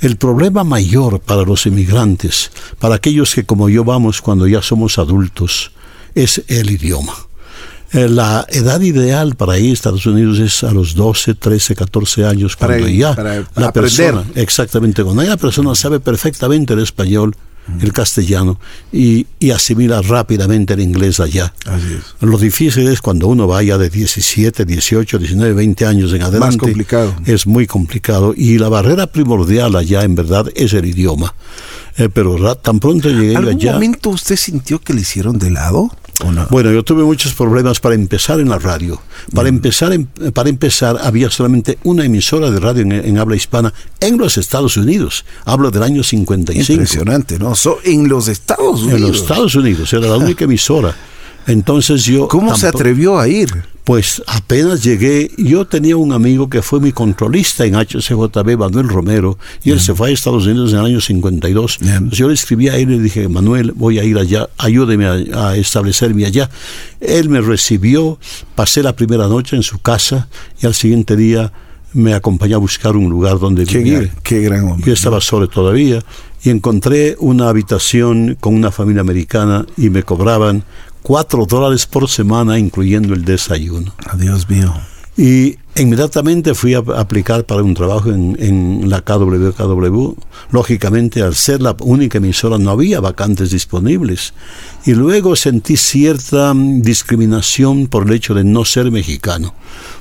El 0.00 0.16
problema 0.16 0.62
mayor 0.62 1.20
para 1.20 1.42
los 1.42 1.66
inmigrantes, 1.66 2.52
para 2.78 2.96
aquellos 2.96 3.34
que 3.34 3.44
como 3.44 3.68
yo 3.68 3.84
vamos 3.84 4.20
cuando 4.20 4.46
ya 4.46 4.62
somos 4.62 4.98
adultos, 4.98 5.72
es 6.14 6.42
el 6.48 6.70
idioma. 6.70 7.14
Eh, 7.92 8.08
la 8.08 8.46
edad 8.50 8.80
ideal 8.80 9.34
para 9.34 9.58
ir 9.58 9.70
a 9.70 9.72
Estados 9.72 10.06
Unidos 10.06 10.38
es 10.38 10.62
a 10.62 10.70
los 10.70 10.94
12, 10.94 11.34
13, 11.34 11.74
14 11.74 12.24
años, 12.24 12.54
cuando 12.54 12.86
ya 12.86 13.16
la 13.56 13.72
persona, 13.72 14.24
exactamente, 14.36 15.02
cuando 15.02 15.24
la 15.24 15.36
persona 15.36 15.74
sabe 15.74 15.98
perfectamente 15.98 16.74
el 16.74 16.80
español, 16.80 17.34
el 17.80 17.92
castellano 17.92 18.58
y, 18.92 19.26
asimila 19.50 20.00
rápidamente 20.02 20.74
el 20.74 20.80
inglés 20.80 21.20
allá. 21.20 21.52
Lo 22.20 22.38
difícil 22.38 22.88
es 22.88 23.00
cuando 23.00 23.26
uno 23.26 23.46
vaya 23.46 23.78
de 23.78 23.90
17, 23.90 24.64
18, 24.64 25.18
19, 25.18 25.54
20 25.54 25.86
años 25.86 26.12
en 26.12 26.22
adelante. 26.22 26.58
complicado. 26.58 27.14
Es 27.26 27.46
muy 27.46 27.66
complicado 27.66 28.34
y 28.36 28.58
la 28.58 28.68
barrera 28.68 29.06
primordial 29.06 29.76
allá 29.76 30.02
en 30.02 30.14
verdad 30.14 30.46
es 30.54 30.72
el 30.72 30.84
idioma. 30.86 31.34
Eh, 31.96 32.08
pero 32.12 32.56
tan 32.56 32.80
pronto 32.80 33.08
llegué 33.08 33.36
¿Algún 33.36 33.54
allá. 33.54 33.72
momento 33.72 34.10
usted 34.10 34.36
sintió 34.36 34.80
que 34.80 34.94
le 34.94 35.02
hicieron 35.02 35.38
de 35.38 35.50
lado? 35.50 35.90
Bueno, 36.50 36.70
yo 36.70 36.82
tuve 36.82 37.02
muchos 37.02 37.32
problemas 37.32 37.80
para 37.80 37.94
empezar 37.94 38.40
en 38.40 38.48
la 38.48 38.58
radio. 38.58 39.00
Para 39.34 39.48
empezar, 39.48 39.98
para 40.34 40.48
empezar 40.48 40.98
había 41.02 41.30
solamente 41.30 41.78
una 41.84 42.04
emisora 42.04 42.50
de 42.50 42.60
radio 42.60 42.82
en, 42.82 43.18
habla 43.18 43.36
hispana 43.36 43.72
en 44.00 44.18
los 44.18 44.36
Estados 44.36 44.76
Unidos. 44.76 45.24
Hablo 45.44 45.70
del 45.70 45.82
año 45.82 46.02
55. 46.02 46.72
Impresionante, 46.72 47.38
¿no? 47.38 47.54
en 47.84 48.08
los 48.08 48.28
Estados 48.28 48.82
Unidos. 48.82 49.00
En 49.00 49.08
los 49.08 49.16
Estados 49.22 49.54
Unidos, 49.54 49.92
era 49.92 50.08
la 50.08 50.16
única 50.16 50.44
emisora. 50.44 50.94
Entonces 51.46 52.04
yo... 52.04 52.28
¿Cómo 52.28 52.54
se 52.54 52.66
atrevió 52.66 53.18
a 53.18 53.26
ir? 53.26 53.48
Pues 53.90 54.22
apenas 54.28 54.84
llegué, 54.84 55.32
yo 55.36 55.66
tenía 55.66 55.96
un 55.96 56.12
amigo 56.12 56.48
que 56.48 56.62
fue 56.62 56.78
mi 56.78 56.92
controlista 56.92 57.64
en 57.64 57.74
HCJB, 57.74 58.56
Manuel 58.56 58.88
Romero, 58.88 59.36
y 59.64 59.72
él 59.72 59.80
se 59.80 59.96
fue 59.96 60.10
a 60.10 60.12
Estados 60.12 60.46
Unidos 60.46 60.72
en 60.72 60.78
el 60.78 60.84
año 60.84 61.00
52. 61.00 61.78
yo 62.10 62.28
le 62.28 62.34
escribí 62.34 62.68
a 62.68 62.76
él 62.76 62.82
y 62.92 62.98
le 62.98 63.02
dije, 63.02 63.28
Manuel, 63.28 63.72
voy 63.72 63.98
a 63.98 64.04
ir 64.04 64.16
allá, 64.16 64.48
ayúdeme 64.58 65.06
a, 65.34 65.56
establecerme 65.56 66.24
allá. 66.24 66.48
Él 67.00 67.28
me 67.30 67.40
recibió, 67.40 68.20
pasé 68.54 68.84
la 68.84 68.94
primera 68.94 69.26
noche 69.26 69.56
en 69.56 69.64
su 69.64 69.80
casa 69.80 70.28
y 70.62 70.66
al 70.66 70.74
siguiente 70.74 71.16
día 71.16 71.52
me 71.92 72.14
acompañó 72.14 72.54
a 72.54 72.60
buscar 72.60 72.96
un 72.96 73.10
lugar 73.10 73.40
donde 73.40 73.64
vivir. 73.64 74.12
qué 74.22 74.40
gran 74.40 74.68
hombre. 74.68 74.86
Yo 74.86 74.92
estaba 74.92 75.20
solo 75.20 75.48
todavía 75.48 76.00
y 76.44 76.50
encontré 76.50 77.16
una 77.18 77.48
habitación 77.48 78.36
con 78.38 78.54
una 78.54 78.70
familia 78.70 79.00
americana 79.00 79.66
y 79.76 79.90
me 79.90 80.04
cobraban 80.04 80.62
cuatro 81.02 81.46
dólares 81.46 81.86
por 81.86 82.08
semana, 82.08 82.58
incluyendo 82.58 83.14
el 83.14 83.24
desayuno. 83.24 83.92
Adiós 84.06 84.48
mío. 84.48 84.72
Y 85.16 85.58
inmediatamente 85.76 86.54
fui 86.54 86.74
a 86.74 86.78
aplicar 86.78 87.44
para 87.44 87.62
un 87.62 87.74
trabajo 87.74 88.10
en, 88.10 88.36
en, 88.38 88.88
la 88.88 89.02
KWKW. 89.02 90.14
Lógicamente, 90.50 91.20
al 91.20 91.34
ser 91.34 91.60
la 91.60 91.76
única 91.80 92.18
emisora, 92.18 92.56
no 92.56 92.70
había 92.70 93.00
vacantes 93.00 93.50
disponibles. 93.50 94.32
Y 94.86 94.94
luego 94.94 95.36
sentí 95.36 95.76
cierta 95.76 96.54
discriminación 96.56 97.86
por 97.86 98.06
el 98.06 98.14
hecho 98.14 98.34
de 98.34 98.44
no 98.44 98.64
ser 98.64 98.90
mexicano, 98.90 99.54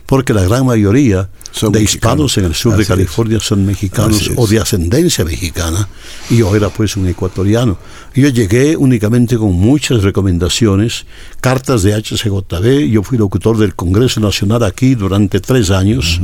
porque 0.10 0.34
la 0.34 0.44
gran 0.44 0.66
mayoría 0.66 1.30
de 1.72 1.84
hispanos 1.84 2.36
en 2.40 2.46
el 2.46 2.56
sur 2.56 2.76
de 2.76 2.84
California 2.84 3.40
son 3.40 3.64
mexicanos 3.64 4.32
o 4.38 4.48
de 4.48 4.60
ascendencia 4.60 5.24
mexicana, 5.24 5.88
y 6.32 6.38
yo 6.38 6.56
era 6.56 6.70
pues 6.70 6.98
un 6.98 7.08
ecuatoriano. 7.08 7.78
Yo 8.16 8.28
llegué 8.30 8.76
únicamente 8.76 9.38
con 9.38 9.54
muchas 9.54 10.02
recomendaciones, 10.02 11.06
cartas 11.42 11.84
de 11.84 11.94
HCJB, 11.94 12.90
yo 12.90 13.04
fui 13.04 13.20
locutor 13.20 13.60
del 13.60 13.76
Congreso 13.76 14.20
Nacional 14.20 14.64
aquí 14.64 14.96
durante 14.96 15.40
tres 15.40 15.70
años, 15.70 16.20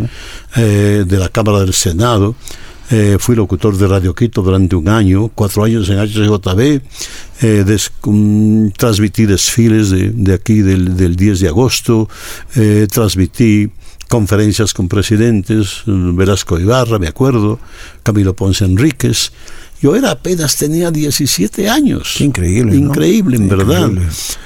eh, 0.55 1.05
de 1.07 1.17
la 1.19 1.29
Cámara 1.29 1.59
del 1.59 1.73
Senado, 1.75 2.35
eh, 2.91 3.17
fui 3.19 3.35
locutor 3.35 3.77
de 3.77 3.87
Radio 3.87 4.13
Quito 4.13 4.41
durante 4.41 4.75
un 4.75 4.87
año, 4.87 5.29
cuatro 5.33 5.63
años 5.63 5.89
en 5.89 5.99
HCJB, 5.99 6.81
eh, 7.41 7.77
transmití 8.77 9.25
desfiles 9.25 9.89
de, 9.89 10.33
aquí 10.33 10.61
del, 10.61 10.95
del, 10.95 11.15
10 11.15 11.39
de 11.39 11.47
agosto, 11.47 12.09
transmití 12.91 13.69
conferencias 14.07 14.73
con 14.73 14.87
presidentes, 14.87 15.83
Velasco 15.85 16.59
Ibarra, 16.59 16.99
me 16.99 17.07
acuerdo, 17.07 17.59
Camilo 18.03 18.35
Ponce 18.35 18.65
Enríquez. 18.65 19.31
Yo 19.81 19.95
era 19.95 20.11
apenas 20.11 20.55
tenía 20.55 20.89
17 20.89 21.69
años. 21.69 22.19
increíble. 22.21 22.75
Increíble, 22.75 23.37
en 23.37 23.49
verdad. 23.49 23.91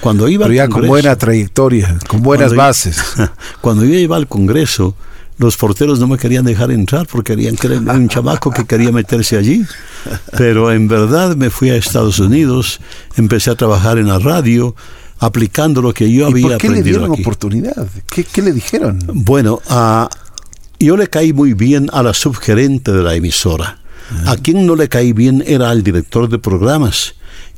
Cuando 0.01 0.27
iba 0.27 0.45
Pero 0.45 0.55
ya 0.55 0.67
con 0.67 0.87
buena 0.87 1.15
trayectoria, 1.15 1.97
con 2.07 2.21
buenas 2.21 2.53
bases. 2.55 2.99
cuando 3.61 3.85
yo 3.85 3.93
iba 3.95 4.15
al 4.15 4.27
Congreso, 4.27 4.95
los 5.39 5.55
porteros 5.55 5.99
no 5.99 6.07
me 6.07 6.17
querían 6.17 6.43
dejar 6.43 6.69
entrar 6.69 7.07
porque 7.07 7.33
querían 7.33 7.55
que 7.55 7.67
era 7.67 7.77
un 7.77 8.09
chamaco 8.09 8.51
que 8.51 8.65
quería 8.65 8.91
meterse 8.91 9.37
allí. 9.37 9.65
Pero 10.37 10.71
en 10.71 10.89
verdad 10.89 11.35
me 11.37 11.49
fui 11.49 11.69
a 11.69 11.77
Estados 11.77 12.19
Unidos, 12.19 12.81
empecé 13.15 13.49
a 13.49 13.55
trabajar 13.55 13.97
en 13.97 14.07
la 14.07 14.19
radio, 14.19 14.75
aplicando 15.17 15.81
lo 15.81 15.93
que 15.93 16.11
yo 16.11 16.27
había 16.27 16.55
aprendido. 16.55 16.57
¿Por 16.57 16.61
qué 16.61 16.69
le 16.69 16.83
dieron 16.83 17.11
oportunidad? 17.11 17.87
¿Qué, 18.05 18.41
le 18.41 18.51
dijeron? 18.51 18.99
Bueno, 19.13 19.61
yo 20.77 20.97
le 20.97 21.07
caí 21.07 21.31
muy 21.31 21.53
bien 21.53 21.89
a 21.93 22.03
la 22.03 22.13
subgerente 22.13 22.91
de 22.91 23.01
la 23.01 23.15
emisora. 23.15 23.79
A 24.25 24.35
quien 24.35 24.65
no 24.65 24.75
le 24.75 24.89
caí 24.89 25.13
bien 25.13 25.41
era 25.47 25.69
al 25.69 25.83
director 25.83 26.27
de 26.27 26.37
programas. 26.37 27.13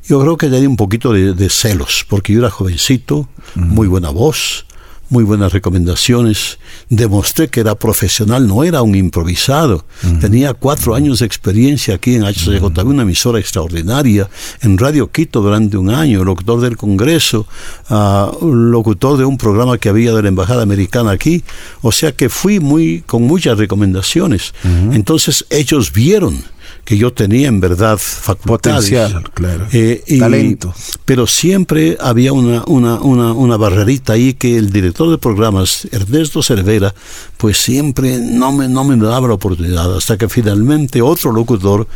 Yo 0.07 0.21
creo 0.21 0.37
que 0.37 0.49
tenía 0.49 0.69
un 0.69 0.75
poquito 0.77 1.13
de, 1.13 1.49
celos, 1.49 2.05
porque 2.07 2.33
yo 2.33 2.39
era 2.39 2.51
jovencito, 2.51 3.27
muy 3.55 3.87
buena 3.87 4.11
voz, 4.11 4.65
muy 5.11 5.25
buenas 5.25 5.51
recomendaciones. 5.51 6.57
Demostré 6.89 7.49
que 7.49 7.59
era 7.59 7.75
profesional, 7.75 8.47
no 8.47 8.63
era 8.63 8.81
un 8.81 8.95
improvisado. 8.95 9.85
Tenía 10.21 10.53
cuatro 10.53 10.95
años 10.95 11.19
de 11.19 11.25
experiencia 11.25 11.95
aquí 11.95 12.15
en 12.15 12.23
HCJB, 12.23 12.87
una 12.87 13.03
emisora 13.03 13.37
extraordinaria, 13.37 14.29
en 14.61 14.77
Radio 14.77 15.11
Quito 15.11 15.41
durante 15.41 15.75
un 15.75 15.89
año, 15.89 16.23
locutor 16.23 16.61
del 16.61 16.77
Congreso, 16.77 17.45
ah, 17.89 18.31
locutor 18.41 19.17
de 19.17 19.25
un 19.25 19.37
programa 19.37 19.77
que 19.77 19.89
había 19.89 20.13
de 20.13 20.21
la 20.21 20.29
Embajada 20.29 20.63
Americana 20.63 21.11
aquí. 21.11 21.43
O 21.81 21.91
sea 21.91 22.13
que 22.13 22.29
fui 22.29 22.61
muy 22.61 23.03
con 23.05 23.23
muchas 23.23 23.57
recomendaciones. 23.57 24.53
Entonces 24.93 25.45
ellos 25.49 25.91
vieron 25.91 26.41
que 26.83 26.97
yo 26.97 27.13
tenía 27.13 27.47
en 27.47 27.59
verdad 27.59 27.97
facultades. 27.97 28.85
Potencial, 28.85 29.31
claro. 29.33 29.67
Eh, 29.71 30.03
Talento. 30.19 30.73
Pero 31.05 31.27
siempre 31.27 31.97
había 31.99 32.33
una, 32.33 32.63
una, 32.67 32.95
una, 32.95 33.33
una, 33.33 33.57
barrerita 33.57 34.13
ahí 34.13 34.33
que 34.33 34.57
el 34.57 34.71
director 34.71 35.09
de 35.09 35.17
programas, 35.17 35.87
Ernesto 35.91 36.41
Cervera, 36.41 36.93
pues 37.37 37.57
siempre 37.57 38.17
no 38.19 38.51
me, 38.51 38.67
no 38.67 38.83
me 38.83 38.97
daba 38.97 39.27
la 39.27 39.35
oportunidad, 39.35 39.95
hasta 39.95 40.17
que 40.17 40.27
finalmente 40.27 41.01
otro 41.01 41.31
locutor, 41.31 41.87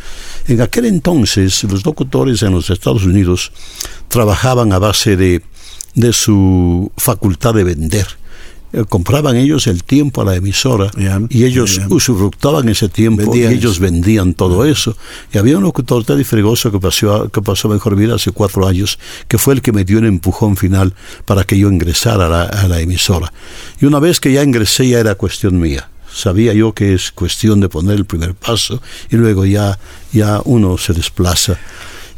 en 0.46 0.60
aquel 0.60 0.86
entonces 0.86 1.64
los 1.64 1.84
locutores 1.84 2.42
en 2.42 2.52
los 2.52 2.70
Estados 2.70 3.04
Unidos 3.04 3.52
trabajaban 4.08 4.72
a 4.72 4.78
base 4.78 5.16
de, 5.16 5.42
de 5.94 6.12
su 6.12 6.92
facultad 6.96 7.54
de 7.54 7.64
vender 7.64 8.06
eh, 8.72 8.84
compraban 8.88 9.36
ellos 9.36 9.66
el 9.66 9.84
tiempo 9.84 10.22
a 10.22 10.24
la 10.24 10.34
emisora 10.34 10.90
y 11.28 11.44
ellos 11.44 11.76
ya. 11.76 11.86
usufructaban 11.88 12.68
ese 12.68 12.88
tiempo 12.88 13.22
Vendían 13.22 13.52
y 13.52 13.54
ellos 13.54 13.78
vendían 13.78 14.34
todo 14.34 14.64
eso. 14.64 14.96
Y 15.32 15.38
había 15.38 15.56
un 15.56 15.62
locutor, 15.62 16.04
Teddy 16.04 16.24
Fregoso, 16.24 16.72
que 16.72 16.80
pasó, 16.80 17.28
que 17.28 17.42
pasó 17.42 17.68
mejor 17.68 17.96
vida 17.96 18.16
hace 18.16 18.32
cuatro 18.32 18.66
años, 18.66 18.98
que 19.28 19.38
fue 19.38 19.54
el 19.54 19.62
que 19.62 19.72
me 19.72 19.84
dio 19.84 19.98
el 19.98 20.06
empujón 20.06 20.56
final 20.56 20.94
para 21.24 21.44
que 21.44 21.58
yo 21.58 21.70
ingresara 21.70 22.26
a 22.26 22.28
la, 22.28 22.42
a 22.44 22.68
la 22.68 22.80
emisora. 22.80 23.32
Y 23.80 23.86
una 23.86 24.00
vez 24.00 24.20
que 24.20 24.32
ya 24.32 24.42
ingresé 24.42 24.88
ya 24.88 24.98
era 24.98 25.14
cuestión 25.14 25.58
mía. 25.58 25.88
Sabía 26.12 26.54
yo 26.54 26.72
que 26.72 26.94
es 26.94 27.12
cuestión 27.12 27.60
de 27.60 27.68
poner 27.68 27.96
el 27.96 28.06
primer 28.06 28.34
paso 28.34 28.80
y 29.10 29.16
luego 29.16 29.44
ya, 29.44 29.78
ya 30.12 30.40
uno 30.44 30.78
se 30.78 30.92
desplaza. 30.92 31.58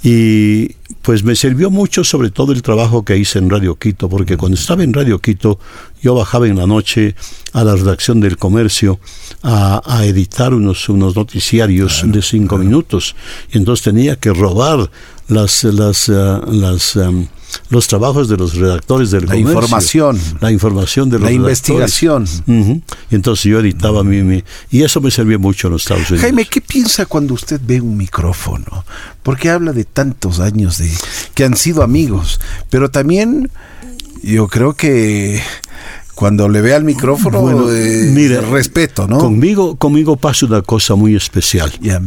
Y 0.03 0.75
pues 1.03 1.25
me 1.25 1.35
sirvió 1.35 1.71
mucho 1.71 2.05
sobre 2.05 2.31
todo 2.31 2.53
el 2.53 2.63
trabajo 2.63 3.05
que 3.05 3.17
hice 3.17 3.39
en 3.39 3.51
Radio 3.51 3.77
Quito, 3.77 4.09
porque 4.09 4.37
cuando 4.37 4.57
estaba 4.57 4.85
en 4.85 4.93
Radio 4.93 5.19
Quito 5.19 5.59
yo 6.01 6.15
bajaba 6.15 6.47
en 6.47 6.57
la 6.57 6.67
noche 6.67 7.17
a 7.53 7.65
la 7.65 7.75
redacción 7.75 8.21
del 8.21 8.37
comercio 8.37 9.01
a, 9.43 9.83
a 9.85 10.05
editar 10.07 10.55
unos, 10.55 10.89
unos 10.89 11.17
noticiarios 11.17 12.03
de 12.07 12.23
cinco 12.23 12.59
minutos. 12.59 13.17
Y 13.53 13.59
entonces 13.59 13.85
tenía 13.85 14.17
que 14.17 14.33
robar 14.33 14.91
las, 15.29 15.65
las, 15.65 16.09
eh, 16.09 16.41
las, 16.49 16.97
em, 16.97 17.27
los 17.71 17.87
trabajos 17.87 18.29
de 18.29 18.37
los 18.37 18.55
redactores 18.55 19.11
del 19.11 19.23
La 19.27 19.33
comercio. 19.35 19.53
información. 19.53 20.21
La 20.41 20.51
información 20.53 21.09
de 21.11 21.19
los 21.19 21.25
La 21.29 21.33
investigación. 21.33 22.27
Y 23.11 23.15
entonces 23.15 23.45
yo 23.45 23.61
editaba 23.61 24.05
mi, 24.05 24.23
mi- 24.23 24.45
Y 24.71 24.83
eso 24.83 25.01
me 25.01 25.11
sirvió 25.11 25.39
mucho 25.39 25.69
en 25.69 25.73
los 25.75 25.83
Estados 25.83 26.11
Unidos. 26.11 26.23
Jaime, 26.23 26.45
¿qué 26.47 26.61
piensa 26.61 27.07
cuando 27.07 27.35
usted 27.35 27.61
ve 27.65 27.81
un 27.81 27.97
micrófono? 27.97 28.85
Porque 29.23 29.49
habla 29.51 29.73
de 29.73 29.85
tantos 29.85 30.41
años 30.41 30.79
de 30.79 30.91
que 31.35 31.45
han 31.45 31.57
sido 31.57 31.83
amigos, 31.83 32.39
pero 32.71 32.91
también 32.91 33.51
yo 34.23 34.49
creo 34.49 34.75
que 34.75 35.41
cuando 36.15 36.49
le 36.49 36.61
ve 36.61 36.75
al 36.75 36.85
micrófono, 36.85 37.41
Bueno, 37.41 37.71
eh, 37.73 38.11
mire, 38.13 38.41
respeto, 38.41 39.07
¿no? 39.07 39.19
Conmigo, 39.19 39.77
conmigo 39.77 40.17
pasa 40.17 40.47
una 40.47 40.63
cosa 40.63 40.97
muy 40.97 41.15
especial. 41.15 41.73
Ya. 41.81 42.01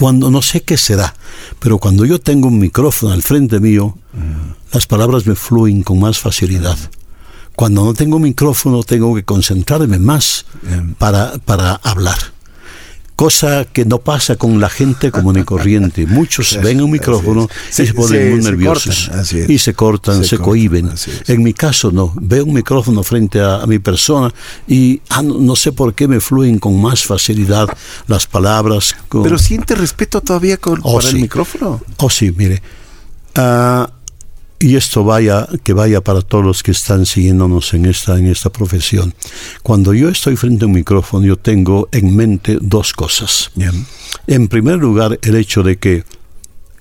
Cuando 0.00 0.30
no 0.30 0.40
sé 0.40 0.62
qué 0.62 0.78
será, 0.78 1.14
pero 1.58 1.76
cuando 1.76 2.06
yo 2.06 2.18
tengo 2.18 2.48
un 2.48 2.58
micrófono 2.58 3.12
al 3.12 3.22
frente 3.22 3.60
mío, 3.60 3.98
las 4.72 4.86
palabras 4.86 5.26
me 5.26 5.34
fluyen 5.34 5.82
con 5.82 6.00
más 6.00 6.18
facilidad. 6.18 6.78
Cuando 7.54 7.84
no 7.84 7.92
tengo 7.92 8.18
micrófono, 8.18 8.82
tengo 8.82 9.14
que 9.14 9.24
concentrarme 9.24 9.98
más 9.98 10.46
para, 10.96 11.36
para 11.44 11.74
hablar. 11.74 12.16
Cosa 13.20 13.66
que 13.66 13.84
no 13.84 13.98
pasa 13.98 14.36
con 14.36 14.60
la 14.60 14.70
gente 14.70 15.10
común 15.12 15.38
y 15.38 15.44
corriente. 15.44 16.06
Muchos 16.06 16.58
ven 16.62 16.80
un 16.80 16.90
micrófono 16.90 17.50
y 17.68 17.72
se 17.86 17.92
ponen 17.92 18.30
muy 18.30 18.40
nerviosos. 18.42 19.10
cortan. 19.10 19.50
Y 19.50 19.58
se 19.58 19.74
cortan, 19.74 20.22
Se 20.22 20.28
se, 20.30 20.38
cohiben. 20.38 20.90
En 21.26 21.42
mi 21.42 21.52
caso 21.52 21.92
no. 21.92 22.14
Veo 22.16 22.46
un 22.46 22.54
micrófono 22.54 23.02
frente 23.02 23.38
a, 23.38 23.56
a 23.56 23.66
mi 23.66 23.78
persona 23.78 24.32
y 24.66 25.02
ah, 25.10 25.22
no, 25.22 25.34
no 25.38 25.54
sé 25.54 25.70
por 25.72 25.92
qué 25.92 26.08
me 26.08 26.18
fluyen 26.20 26.58
con 26.58 26.80
más 26.80 27.04
facilidad 27.04 27.68
las 28.06 28.26
palabras. 28.26 28.96
con- 29.10 29.22
Pero 29.22 29.36
siente 29.36 29.74
respeto 29.74 30.22
todavía 30.22 30.56
con, 30.56 30.80
Oh, 30.82 30.96
para 30.96 31.10
el 31.10 31.16
micrófono. 31.16 31.78
Oh, 31.98 32.08
sí, 32.08 32.32
mire. 32.34 32.62
Ah, 33.34 33.90
y 34.60 34.76
esto 34.76 35.04
vaya, 35.04 35.48
que 35.64 35.72
vaya 35.72 36.02
para 36.02 36.20
todos 36.20 36.44
los 36.44 36.62
que 36.62 36.72
están 36.72 37.06
siguiéndonos 37.06 37.72
en 37.72 37.86
esta, 37.86 38.18
en 38.18 38.26
esta 38.26 38.50
profesión. 38.50 39.14
Cuando 39.62 39.94
yo 39.94 40.10
estoy 40.10 40.36
frente 40.36 40.64
a 40.64 40.68
un 40.68 40.74
micrófono, 40.74 41.26
yo 41.26 41.36
tengo 41.36 41.88
en 41.92 42.14
mente 42.14 42.58
dos 42.60 42.92
cosas. 42.92 43.50
Ya. 43.54 43.72
En 44.26 44.48
primer 44.48 44.76
lugar, 44.76 45.18
el 45.22 45.36
hecho 45.36 45.62
de 45.62 45.78
que 45.78 46.04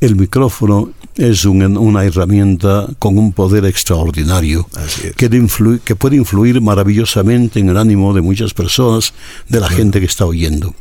el 0.01 0.17
micrófono 0.17 0.91
es 1.19 1.43
un- 1.45 1.77
una 1.77 2.05
herramienta 2.05 2.87
con 2.97 3.17
un 3.17 3.33
poder 3.33 3.65
extraordinario 3.65 4.67
es. 4.85 5.13
que, 5.15 5.29
que 5.83 5.95
puede 5.95 6.15
influir 6.15 6.61
maravillosamente 6.61 7.59
en 7.59 7.69
el 7.69 7.77
ánimo 7.77 8.13
de 8.13 8.21
muchas 8.21 8.53
personas, 8.53 9.13
de 9.47 9.59
la 9.59 9.69
gente 9.69 9.99
que 9.99 10.05
está 10.05 10.25
oyendo. 10.25 10.73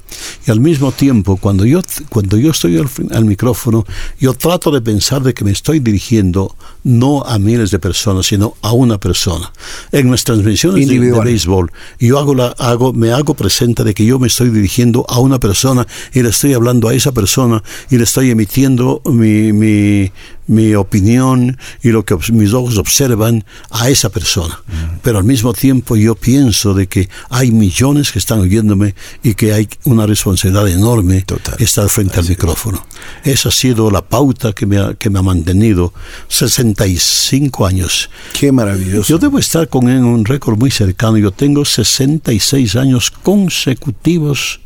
Y 0.46 0.50
al 0.50 0.60
mismo 0.60 0.92
tiempo, 0.92 1.36
cuando 1.36 1.64
yo, 1.66 1.80
cuando 2.08 2.36
yo 2.38 2.50
estoy 2.52 2.78
al, 2.78 2.88
al 3.12 3.24
micrófono, 3.24 3.84
yo 4.20 4.32
trato 4.34 4.70
de 4.70 4.80
pensar 4.80 5.22
de 5.22 5.34
que 5.34 5.44
me 5.44 5.50
estoy 5.50 5.80
dirigiendo 5.80 6.54
no 6.84 7.22
a 7.24 7.38
miles 7.38 7.70
de 7.70 7.78
personas, 7.78 8.26
sino 8.26 8.54
a 8.62 8.72
una 8.72 8.98
persona. 8.98 9.52
En 9.92 10.10
las 10.10 10.24
transmisiones 10.24 10.86
de- 10.88 10.94
de, 11.00 11.10
béisbol, 11.24 11.70
yo 11.98 12.18
hago 12.18 12.34
la, 12.34 12.46
hago, 12.58 12.92
me 12.92 13.12
hago 13.12 13.34
presente 13.34 13.82
de 13.84 13.92
que 13.92 14.04
yo 14.06 14.18
me 14.18 14.28
estoy 14.28 14.50
dirigiendo 14.50 15.04
a 15.08 15.18
una 15.18 15.38
persona 15.40 15.86
y 16.14 16.22
le 16.22 16.30
estoy 16.30 16.54
hablando 16.54 16.88
a 16.88 16.94
esa 16.94 17.12
persona 17.12 17.62
y 17.90 17.96
le 17.98 18.04
estoy 18.04 18.30
emitiendo 18.30 19.02
mi, 19.04 19.52
mi, 19.52 20.10
mi 20.46 20.74
opinión 20.74 21.58
y 21.82 21.90
lo 21.90 22.04
que 22.04 22.16
mis 22.32 22.52
ojos 22.52 22.78
observan 22.78 23.44
a 23.70 23.90
esa 23.90 24.08
persona. 24.08 24.60
Pero 25.02 25.18
al 25.18 25.24
mismo 25.24 25.52
tiempo 25.52 25.94
yo 25.96 26.14
pienso 26.14 26.74
de 26.74 26.86
que 26.86 27.08
hay 27.28 27.50
millones 27.50 28.10
que 28.10 28.18
están 28.18 28.40
oyéndome 28.40 28.94
y 29.22 29.34
que 29.34 29.52
hay 29.52 29.68
una 29.84 30.06
responsabilidad 30.06 30.68
enorme 30.68 31.22
Total. 31.22 31.54
estar 31.58 31.88
frente 31.88 32.18
al 32.18 32.28
micrófono. 32.28 32.84
Esa 33.24 33.50
ha 33.50 33.52
sido 33.52 33.90
la 33.90 34.02
pauta 34.02 34.52
que 34.52 34.66
me 34.66 34.78
ha, 34.78 34.94
que 34.94 35.10
me 35.10 35.18
ha 35.18 35.22
mantenido 35.22 35.92
65 36.28 37.66
años. 37.66 38.10
Qué 38.32 38.50
maravilloso. 38.50 39.08
Yo 39.08 39.18
debo 39.18 39.38
estar 39.38 39.68
con 39.68 39.88
en 39.88 40.04
un 40.04 40.24
récord 40.24 40.58
muy 40.58 40.70
cercano. 40.70 41.18
Yo 41.18 41.30
tengo 41.30 41.64
66 41.64 42.76
años 42.76 43.10
consecutivos 43.10 44.60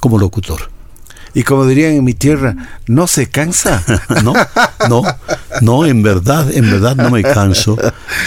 como 0.00 0.18
locutor. 0.18 0.77
Y 1.34 1.42
como 1.42 1.66
dirían 1.66 1.92
en 1.92 2.04
mi 2.04 2.14
tierra, 2.14 2.56
no 2.86 3.06
se 3.06 3.26
cansa. 3.28 3.84
No, 4.22 4.32
no, 4.88 5.02
no, 5.60 5.86
en 5.86 6.02
verdad, 6.02 6.50
en 6.52 6.70
verdad 6.70 6.96
no 6.96 7.10
me 7.10 7.22
canso, 7.22 7.76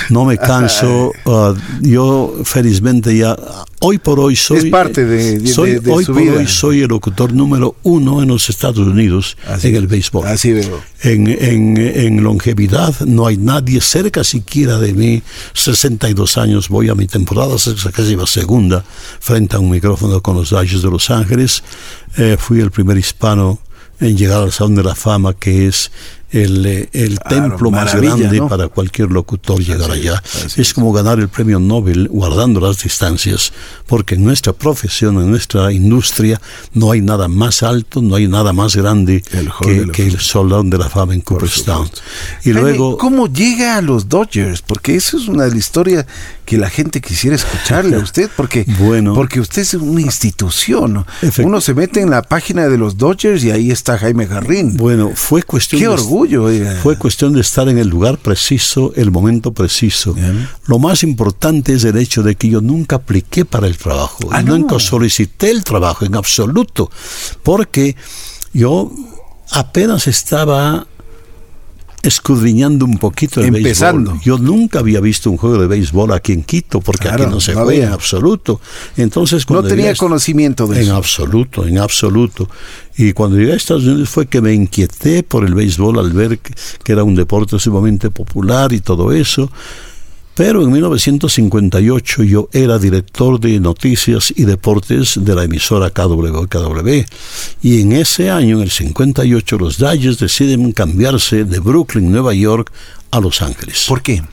no 0.10 0.26
me 0.26 0.38
canso. 0.38 1.12
ah, 1.26 1.54
yo 1.82 2.34
felizmente 2.46 3.16
ya, 3.18 3.36
hoy 3.82 3.98
por 3.98 4.20
hoy 4.20 4.36
soy, 4.36 4.58
Es 4.60 4.66
parte 4.66 5.06
de- 5.06 5.40
de- 5.40 5.48
soy 5.54 5.72
de- 5.72 5.80
de 5.82 5.92
hoy 5.92 6.06
su 6.06 6.14
por 6.14 6.22
vida. 6.22 6.34
hoy 6.38 6.48
soy 6.48 6.82
el 6.82 6.88
locutor 6.90 7.34
número 7.34 7.76
uno 7.84 8.22
en 8.22 8.30
los 8.30 8.50
Estados 8.50 8.78
Unidos 8.80 9.38
Así 9.48 9.70
en 9.70 9.76
el 9.76 9.88
béisbol. 9.88 10.28
Así 10.28 10.52
veo. 10.54 10.80
En, 11.04 11.28
en, 11.28 11.78
en 11.78 12.24
longevidad 12.24 13.00
no 13.02 13.26
hay 13.26 13.38
nadie 13.38 13.82
cerca 13.82 14.24
siquiera 14.24 14.78
de 14.78 14.94
mí. 14.94 15.24
62 15.54 16.38
años 16.38 16.70
voy 16.70 16.90
a 16.90 16.96
mi 16.96 17.08
temporada, 17.08 17.56
casi 17.94 18.16
la 18.16 18.28
segunda, 18.28 18.84
frente 19.20 19.56
a 19.56 19.60
un 19.60 19.72
micrófono 19.72 20.22
con 20.22 20.36
los 20.36 20.52
Dodgers 20.52 20.84
de 20.84 20.92
Los 20.92 21.10
Ángeles. 21.10 21.64
Eh, 22.18 22.38
fui 22.40 22.60
el 22.60 22.70
primer 22.70 22.98
hispano 22.98 23.60
en 24.00 24.18
llegar 24.18 24.42
al 24.42 24.52
Salón 24.52 24.76
de 24.76 24.84
la 24.84 24.96
Fama, 24.96 25.34
que 25.34 25.68
es 25.68 25.92
el, 26.32 26.66
eh, 26.66 26.90
el 26.94 27.20
Claro, 27.20 27.44
templo 27.50 27.72
más 27.72 27.94
grande 27.96 28.38
¿no? 28.40 28.48
para 28.48 28.68
cualquier 28.68 29.12
locutor 29.12 29.60
llegar 29.60 29.92
Así 29.92 30.00
es, 30.02 30.08
allá. 30.10 30.24
así 30.46 30.62
Es 30.62 30.74
como 30.74 30.92
ganar 30.94 31.20
el 31.20 31.30
premio 31.30 31.60
Nobel 31.60 32.08
guardando 32.10 32.60
las 32.60 32.80
distancias, 32.80 33.52
porque 33.88 34.16
en 34.16 34.24
nuestra 34.24 34.54
profesión, 34.54 35.18
en 35.18 35.30
nuestra 35.30 35.72
industria, 35.72 36.40
no 36.74 36.92
hay 36.92 37.02
nada 37.02 37.28
más 37.28 37.64
alto, 37.64 38.02
no 38.02 38.16
hay 38.16 38.28
nada 38.28 38.54
más 38.54 38.76
grande 38.76 39.24
El 39.32 39.52
que, 39.62 39.92
que 39.92 40.08
el 40.08 40.20
Salón 40.20 40.70
de 40.70 40.78
la 40.78 40.90
Fama 40.90 41.14
en 41.14 41.22
Cooperstown. 41.22 41.90
Y 42.44 42.52
Jaime, 42.52 42.62
luego, 42.62 42.98
¿Cómo 42.98 43.28
llega 43.28 43.76
a 43.78 43.82
los 43.82 44.08
Dodgers? 44.10 44.62
Porque 44.62 44.96
eso 44.96 45.18
es 45.18 45.28
una 45.28 45.44
de 45.44 45.50
las 45.50 45.60
historias 45.60 46.06
que 46.46 46.58
la 46.58 46.70
gente 46.70 47.00
quisiera 47.02 47.36
escucharle 47.36 47.96
a 47.96 48.00
usted, 48.00 48.30
porque, 48.36 48.66
Bueno. 48.80 49.14
porque 49.14 49.40
usted 49.40 49.62
es 49.62 49.74
una 49.76 50.02
institución. 50.02 51.06
Uno 51.44 51.62
se 51.62 51.74
mete 51.74 52.02
en 52.02 52.10
la 52.10 52.22
página 52.24 52.68
de 52.68 52.78
los 52.78 52.98
Dodgers 52.98 53.44
y 53.44 53.52
ahí 53.52 53.72
está 53.72 53.98
Jaime 53.98 54.26
Garrín. 54.26 54.76
bueno, 54.78 55.12
fue 55.16 55.44
cuestión 55.44 55.80
Qué 55.82 55.88
de- 55.88 55.94
orgullo. 56.22 56.44
oiga. 56.44 56.76
Fue 56.82 56.98
cuestión 56.98 57.34
de 57.34 57.42
estar 57.42 57.68
en 57.70 57.78
el 57.78 57.88
lugar 57.88 58.18
preciso, 58.18 58.94
el 58.96 59.12
momento 59.12 59.52
preciso. 59.54 60.14
Bien. 60.14 60.48
Lo 60.68 60.80
más 60.80 61.04
importante 61.04 61.74
es 61.74 61.84
el 61.84 61.98
hecho 61.98 62.24
de 62.24 62.36
que 62.36 62.50
yo 62.50 62.62
nunca 62.62 62.98
apliqué 62.98 63.46
para 63.46 63.68
el 63.68 63.78
trabajo, 63.78 64.20
Ah, 64.32 64.42
no. 64.42 64.58
nunca 64.58 64.80
solicité 64.80 65.52
el 65.52 65.64
trabajo 65.64 66.06
en 66.06 66.16
absoluto, 66.16 66.90
porque 67.44 67.96
yo 68.54 68.92
apenas 69.52 70.08
estaba 70.08 70.88
escudriñando 72.04 72.86
un 72.86 72.98
poquito 72.98 73.42
el 73.42 73.56
Empezando. 73.56 74.12
béisbol. 74.12 74.26
Yo 74.26 74.38
nunca 74.38 74.80
había 74.80 75.00
visto 75.00 75.30
un 75.30 75.38
juego 75.38 75.60
de 75.62 75.68
béisbol 75.68 76.12
aquí 76.14 76.34
en 76.34 76.44
Quito, 76.44 76.82
porque 76.82 77.08
Claro, 77.08 77.24
aquí 77.26 77.34
no 77.34 77.40
se 77.40 77.54
no 77.54 77.60
juega 77.64 77.72
había. 77.72 77.88
en 77.88 77.94
absoluto. 77.94 78.60
Entonces, 78.98 79.44
no 79.44 79.48
cuando 79.48 79.70
tenía 79.70 79.86
llegué 79.86 79.96
a- 79.96 80.00
conocimiento 80.00 80.68
de 80.68 80.78
en 80.78 80.84
eso. 80.84 80.96
absoluto, 80.96 81.66
en 81.68 81.78
absoluto. 81.78 82.50
Y 82.98 83.14
cuando 83.14 83.38
llegué 83.38 83.54
a 83.54 83.56
Estados 83.56 83.84
Unidos 83.84 84.10
fue 84.10 84.28
que 84.28 84.42
me 84.42 84.54
inquieté 84.54 85.24
por 85.24 85.46
el 85.46 85.54
béisbol 85.54 86.00
al 86.00 86.12
ver 86.12 86.40
que, 86.40 86.54
que 86.84 86.92
era 86.92 87.04
un 87.04 87.16
deporte 87.16 87.58
sumamente 87.60 88.10
popular 88.10 88.74
y 88.74 88.80
todo 88.80 89.12
eso. 89.12 89.52
Pero 90.36 90.64
en 90.64 90.72
1958 90.72 92.24
yo 92.24 92.50
era 92.54 92.80
director 92.80 93.40
de 93.40 93.60
noticias 93.60 94.34
y 94.36 94.46
deportes 94.46 95.20
de 95.22 95.36
la 95.36 95.44
emisora 95.44 95.90
KW, 95.90 96.46
KW. 96.48 96.90
Y 97.62 97.82
en 97.82 97.92
ese 97.92 98.30
año, 98.30 98.58
en 98.58 98.64
el 98.64 98.72
58, 98.72 99.58
los 99.58 99.78
Dodgers 99.78 100.20
deciden 100.20 100.72
cambiarse 100.72 101.44
de 101.44 101.60
Brooklyn, 101.60 102.12
Nueva 102.12 102.34
York, 102.34 102.72
a 103.12 103.20
Los 103.20 103.42
Ángeles 103.42 103.86
¿Por 103.88 104.02
qué? 104.02 104.24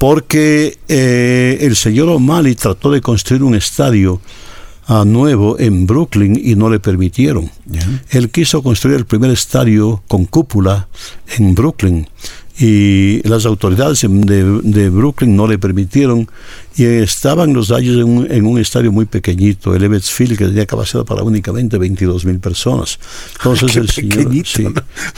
porque 0.00 0.78
eh, 0.88 1.58
el 1.60 1.76
señor 1.76 2.08
O'Malley 2.08 2.54
trató 2.54 2.90
de 2.90 3.02
construir 3.02 3.42
un 3.42 3.54
estadio 3.54 4.22
ah, 4.86 5.04
nuevo 5.06 5.58
en 5.58 5.86
Brooklyn 5.86 6.40
y 6.42 6.54
no 6.54 6.70
le 6.70 6.80
permitieron. 6.80 7.50
Él 8.08 8.30
quiso 8.30 8.62
construir 8.62 8.96
el 8.96 9.04
primer 9.04 9.30
estadio 9.30 10.02
con 10.08 10.24
cúpula 10.24 10.88
en 11.36 11.54
Brooklyn 11.54 12.08
y 12.60 13.26
las 13.26 13.46
autoridades 13.46 14.02
de, 14.02 14.90
Brooklyn 14.90 15.34
no 15.34 15.46
le 15.46 15.58
permitieron 15.58 16.28
y 16.76 16.84
estaban 16.84 17.54
los 17.54 17.68
Dodgers 17.68 17.96
en 18.30 18.46
un, 18.46 18.58
estadio 18.58 18.92
muy 18.92 19.06
pequeñito, 19.06 19.74
el 19.74 19.82
Ebbets 19.82 20.10
Field, 20.10 20.36
que 20.36 20.44
tenía 20.44 20.66
capacidad 20.66 21.06
para 21.06 21.22
únicamente 21.22 21.78
22 21.78 22.26
mil 22.26 22.38
personas. 22.38 22.98
Entonces 23.38 23.76
el 23.76 23.88
señor, 23.88 24.30
sí, 24.44 24.66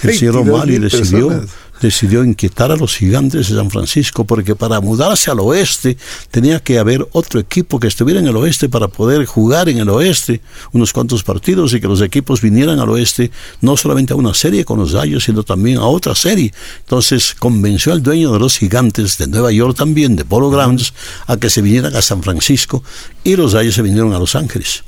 el 0.05 0.15
señor 0.15 0.37
O'Malley 0.37 0.79
decidió 0.79 1.45
decidió 1.83 2.25
inquietar 2.25 2.71
a 2.71 2.77
los 2.77 2.97
gigantes 2.97 3.49
de 3.49 3.57
San 3.57 3.71
Francisco 3.71 4.25
porque 4.25 4.55
para 4.55 4.81
mudarse 4.81 5.31
al 5.31 5.41
oeste 5.41 5.97
tenía 6.31 6.61
que 6.61 6.79
haber 6.79 7.07
otro 7.13 7.41
equipo 7.41 7.79
que 7.81 7.89
estuviera 7.89 8.21
en 8.21 8.29
el 8.29 8.37
oeste 8.37 8.69
para 8.69 8.89
poder 8.89 9.27
jugar 9.27 9.69
en 9.69 9.79
el 9.79 9.89
oeste 9.91 10.41
unos 10.73 10.93
cuantos 10.93 11.25
partidos 11.25 11.75
y 11.75 11.81
que 11.81 11.89
los 11.89 12.01
equipos 12.01 12.41
vinieran 12.41 12.79
al 12.79 12.89
oeste 12.89 13.31
no 13.61 13.77
solamente 13.77 14.13
a 14.13 14.17
una 14.17 14.33
serie 14.33 14.65
con 14.65 14.79
los 14.79 14.93
Gallos, 14.93 15.25
sino 15.25 15.43
también 15.43 15.79
a 15.79 15.87
otra 15.87 16.15
serie. 16.15 16.55
Entonces 16.79 17.35
convenció 17.39 17.93
al 17.93 18.03
dueño 18.03 18.33
de 18.33 18.39
los 18.39 18.57
gigantes 18.57 19.19
de 19.19 19.27
Nueva 19.27 19.51
York 19.51 19.77
también, 19.77 20.15
de 20.17 20.25
Polo 20.25 20.51
Grounds, 20.51 20.95
a 21.27 21.37
que 21.37 21.51
se 21.51 21.63
vinieran 21.63 21.97
a 21.97 22.03
San 22.03 22.23
Francisco 22.23 22.85
y 23.25 23.35
los 23.37 23.55
Gallos 23.55 23.75
se 23.75 23.83
vinieron 23.83 24.15
a 24.15 24.19
Los 24.19 24.37
Ángeles. 24.37 24.85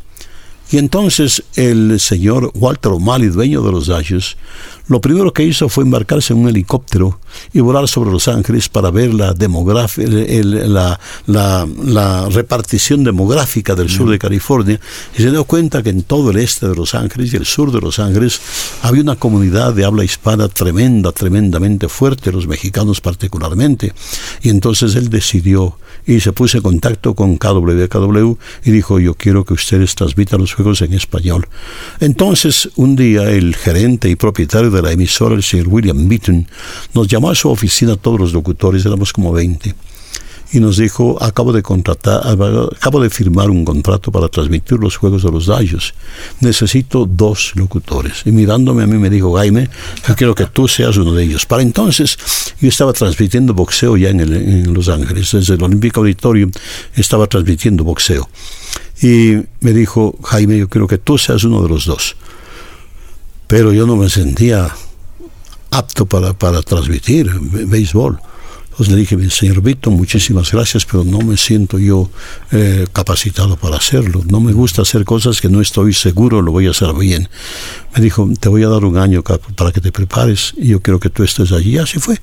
Y 0.70 0.78
entonces 0.78 1.42
el 1.56 2.00
señor 2.00 2.50
Walter 2.54 2.92
O'Malley, 2.92 3.28
dueño 3.28 3.62
de 3.62 3.70
los 3.70 3.86
Dodgers, 3.86 4.36
lo 4.86 5.00
primero 5.00 5.32
que 5.32 5.44
hizo 5.44 5.68
fue 5.70 5.84
embarcarse 5.84 6.34
en 6.34 6.40
un 6.40 6.48
helicóptero 6.48 7.18
y 7.54 7.60
volar 7.60 7.88
sobre 7.88 8.10
Los 8.10 8.28
Ángeles 8.28 8.68
para 8.68 8.90
ver 8.90 9.14
la, 9.14 9.34
la, 11.26 11.68
la, 11.84 12.28
repartición 12.28 13.02
demográfica 13.02 13.74
del 13.74 13.88
sur 13.88 14.10
de 14.10 14.18
California 14.18 14.78
y 15.16 15.22
se 15.22 15.30
dio 15.30 15.44
cuenta 15.44 15.82
que 15.82 15.88
en 15.88 16.02
todo 16.02 16.30
el 16.30 16.36
este 16.36 16.68
de 16.68 16.74
Los 16.74 16.94
Ángeles 16.94 17.32
y 17.32 17.36
el 17.36 17.46
sur 17.46 17.72
de 17.72 17.80
Los 17.80 17.98
Ángeles 17.98 18.40
había 18.82 19.02
una 19.02 19.16
comunidad 19.16 19.72
de 19.72 19.86
habla 19.86 20.04
hispana 20.04 20.48
tremenda, 20.48 21.12
tremendamente 21.12 21.88
fuerte, 21.88 22.30
los 22.30 22.46
mexicanos 22.46 23.00
particularmente. 23.00 23.94
Y 24.42 24.50
entonces 24.50 24.94
él 24.96 25.08
decidió 25.08 25.78
y 26.06 26.20
se 26.20 26.32
puso 26.32 26.58
en 26.58 26.62
contacto 26.62 27.14
con 27.14 27.36
KWKW 27.36 28.34
y 28.64 28.70
dijo 28.70 28.98
yo 28.98 29.14
quiero 29.14 29.44
que 29.44 29.54
ustedes 29.54 29.94
transmitan 29.94 30.40
los 30.40 30.54
juegos 30.54 30.82
en 30.82 30.92
español. 30.94 31.48
Entonces 32.00 32.68
un 32.76 32.96
día 32.96 33.30
el 33.30 33.54
gerente 33.54 34.08
y 34.08 34.16
propietario 34.16 34.70
de 34.70 34.82
la 34.82 34.92
emisora, 34.92 35.34
el 35.34 35.42
señor 35.42 35.68
William 35.68 36.08
Beaton, 36.08 36.46
nos 36.94 37.08
llamó 37.08 37.30
a 37.30 37.34
su 37.34 37.48
oficina 37.48 37.96
todos 37.96 38.20
los 38.20 38.32
locutores, 38.32 38.84
éramos 38.84 39.12
como 39.12 39.32
20 39.32 39.74
y 40.54 40.60
nos 40.60 40.76
dijo, 40.76 41.20
acabo 41.20 41.52
de 41.52 41.64
contratar, 41.64 42.22
acabo 42.24 43.00
de 43.00 43.10
firmar 43.10 43.50
un 43.50 43.64
contrato 43.64 44.12
para 44.12 44.28
transmitir 44.28 44.78
los 44.78 44.96
Juegos 44.96 45.24
de 45.24 45.32
los 45.32 45.46
Dallos. 45.46 45.94
Necesito 46.40 47.06
dos 47.06 47.50
locutores. 47.56 48.22
Y 48.24 48.30
mirándome 48.30 48.84
a 48.84 48.86
mí 48.86 48.96
me 48.96 49.10
dijo, 49.10 49.34
Jaime, 49.34 49.68
yo 50.06 50.14
quiero 50.14 50.32
que 50.32 50.46
tú 50.46 50.68
seas 50.68 50.96
uno 50.96 51.12
de 51.12 51.24
ellos. 51.24 51.44
Para 51.44 51.62
entonces 51.62 52.16
yo 52.60 52.68
estaba 52.68 52.92
transmitiendo 52.92 53.52
boxeo 53.52 53.96
ya 53.96 54.10
en, 54.10 54.72
Los 54.72 54.88
Ángeles, 54.88 55.32
desde 55.32 55.54
el 55.54 55.62
Olympic 55.64 55.96
Auditorium 55.98 56.52
estaba 56.94 57.26
transmitiendo 57.26 57.82
boxeo. 57.82 58.28
Y 59.02 59.34
me 59.60 59.72
dijo, 59.72 60.16
Jaime, 60.22 60.56
yo 60.56 60.68
quiero 60.68 60.86
que 60.86 60.98
tú 60.98 61.18
seas 61.18 61.42
uno 61.42 61.64
de 61.64 61.68
los 61.68 61.84
dos. 61.84 62.14
Pero 63.48 63.72
yo 63.72 63.88
no 63.88 63.96
me 63.96 64.08
sentía 64.08 64.72
apto 65.72 66.06
para, 66.06 66.32
para 66.32 66.62
transmitir 66.62 67.28
béisbol. 67.40 68.20
Entonces 68.74 68.92
le 68.92 69.00
dije, 69.00 69.30
señor 69.30 69.62
Víctor, 69.62 69.92
muchísimas 69.92 70.50
gracias, 70.50 70.84
pero 70.84 71.04
no 71.04 71.20
me 71.20 71.36
siento 71.36 71.78
yo 71.78 72.10
eh, 72.50 72.88
capacitado 72.92 73.56
para 73.56 73.76
hacerlo. 73.76 74.24
No 74.28 74.40
me 74.40 74.52
gusta 74.52 74.82
hacer 74.82 75.04
cosas 75.04 75.40
que 75.40 75.48
no 75.48 75.60
estoy 75.60 75.94
seguro 75.94 76.42
lo 76.42 76.50
voy 76.50 76.66
a 76.66 76.70
hacer 76.70 76.92
bien. 76.94 77.28
Me 77.94 78.02
dijo, 78.02 78.28
te 78.40 78.48
voy 78.48 78.64
a 78.64 78.68
dar 78.68 78.84
un 78.84 78.98
año 78.98 79.22
para 79.22 79.70
que 79.70 79.80
te 79.80 79.92
prepares 79.92 80.54
y 80.56 80.70
yo 80.70 80.82
quiero 80.82 80.98
que 80.98 81.08
tú 81.08 81.22
estés 81.22 81.52
allí. 81.52 81.78
Así 81.78 82.00
fue. 82.00 82.20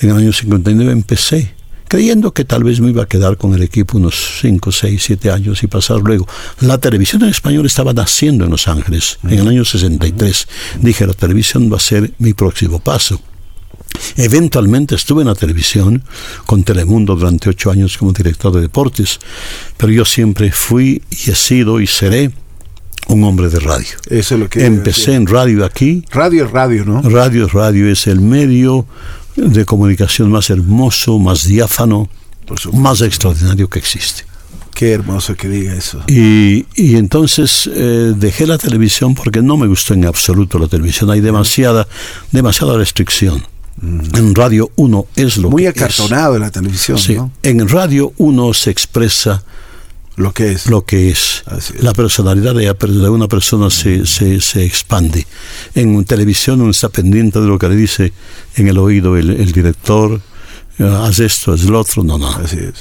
En 0.00 0.10
el 0.10 0.16
año 0.18 0.34
59 0.34 0.92
empecé 0.92 1.54
creyendo 1.88 2.34
que 2.34 2.44
tal 2.44 2.62
vez 2.62 2.78
me 2.78 2.90
iba 2.90 3.04
a 3.04 3.06
quedar 3.06 3.38
con 3.38 3.54
el 3.54 3.62
equipo 3.62 3.96
unos 3.96 4.38
5, 4.42 4.70
6, 4.70 5.02
7 5.02 5.30
años 5.30 5.62
y 5.62 5.66
pasar 5.66 5.96
luego. 5.96 6.28
La 6.60 6.76
televisión 6.76 7.22
en 7.22 7.30
español 7.30 7.64
estaba 7.64 7.94
naciendo 7.94 8.44
en 8.44 8.50
Los 8.50 8.68
Ángeles 8.68 9.18
en 9.24 9.38
el 9.38 9.48
año 9.48 9.64
63. 9.64 10.46
Dije, 10.82 11.06
la 11.06 11.14
televisión 11.14 11.72
va 11.72 11.78
a 11.78 11.80
ser 11.80 12.12
mi 12.18 12.34
próximo 12.34 12.80
paso. 12.80 13.20
Eventualmente 14.16 14.94
estuve 14.94 15.22
en 15.22 15.28
la 15.28 15.34
televisión 15.34 16.02
con 16.46 16.64
Telemundo 16.64 17.16
durante 17.16 17.50
ocho 17.50 17.70
años 17.70 17.96
como 17.96 18.12
director 18.12 18.52
de 18.52 18.60
deportes, 18.60 19.18
pero 19.76 19.92
yo 19.92 20.04
siempre 20.04 20.52
fui 20.52 21.02
y 21.10 21.30
he 21.30 21.34
sido 21.34 21.80
y 21.80 21.86
seré 21.86 22.30
un 23.08 23.24
hombre 23.24 23.48
de 23.48 23.60
radio. 23.60 23.88
Eso 24.08 24.34
es 24.34 24.40
lo 24.40 24.48
que 24.48 24.64
empecé 24.64 25.14
en 25.14 25.26
radio 25.26 25.64
aquí. 25.64 26.04
Radio 26.10 26.44
es 26.44 26.50
radio, 26.50 26.84
¿no? 26.84 27.02
Radio 27.02 27.46
es 27.46 27.52
radio, 27.52 27.90
es 27.90 28.06
el 28.06 28.20
medio 28.20 28.86
de 29.36 29.64
comunicación 29.64 30.30
más 30.30 30.50
hermoso, 30.50 31.18
más 31.18 31.46
diáfano, 31.46 32.08
más 32.72 33.00
extraordinario 33.00 33.68
que 33.68 33.78
existe. 33.78 34.24
Qué 34.74 34.92
hermoso 34.92 35.34
que 35.34 35.48
diga 35.48 35.74
eso. 35.74 36.02
Y, 36.06 36.66
y 36.74 36.96
entonces 36.96 37.68
eh, 37.72 38.14
dejé 38.16 38.46
la 38.46 38.56
televisión 38.56 39.14
porque 39.14 39.42
no 39.42 39.56
me 39.56 39.66
gustó 39.66 39.94
en 39.94 40.06
absoluto 40.06 40.58
la 40.58 40.68
televisión. 40.68 41.10
Hay 41.10 41.20
demasiada, 41.20 41.86
demasiada 42.32 42.78
restricción. 42.78 43.44
En 43.82 44.34
Radio 44.34 44.70
1 44.76 45.06
es 45.16 45.38
lo 45.38 45.50
Muy 45.50 45.62
que 45.62 45.68
acartonado 45.68 46.34
en 46.34 46.42
la 46.42 46.50
televisión, 46.50 46.98
¿no? 47.16 47.32
En 47.42 47.66
Radio 47.68 48.12
1 48.18 48.54
se 48.54 48.70
expresa 48.70 49.42
lo 50.16 50.34
que 50.34 50.52
es. 50.52 50.66
Lo 50.66 50.84
que 50.84 51.08
es. 51.08 51.44
La 51.80 51.92
personalidad 51.92 52.54
de, 52.54 53.08
una 53.08 53.26
persona 53.26 53.70
se, 53.70 54.06
se, 54.06 54.40
se, 54.40 54.64
expande. 54.64 55.26
En 55.74 56.04
televisión 56.04 56.60
uno 56.60 56.70
está 56.70 56.90
pendiente 56.90 57.40
de 57.40 57.46
lo 57.46 57.58
que 57.58 57.68
le 57.68 57.76
dice 57.76 58.12
en 58.56 58.68
el 58.68 58.76
oído 58.76 59.16
el, 59.16 59.30
el 59.30 59.52
director, 59.52 60.20
haz 60.78 61.18
esto, 61.18 61.52
haz 61.52 61.64
lo 61.64 61.80
otro. 61.80 62.02
No, 62.02 62.18
no. 62.18 62.34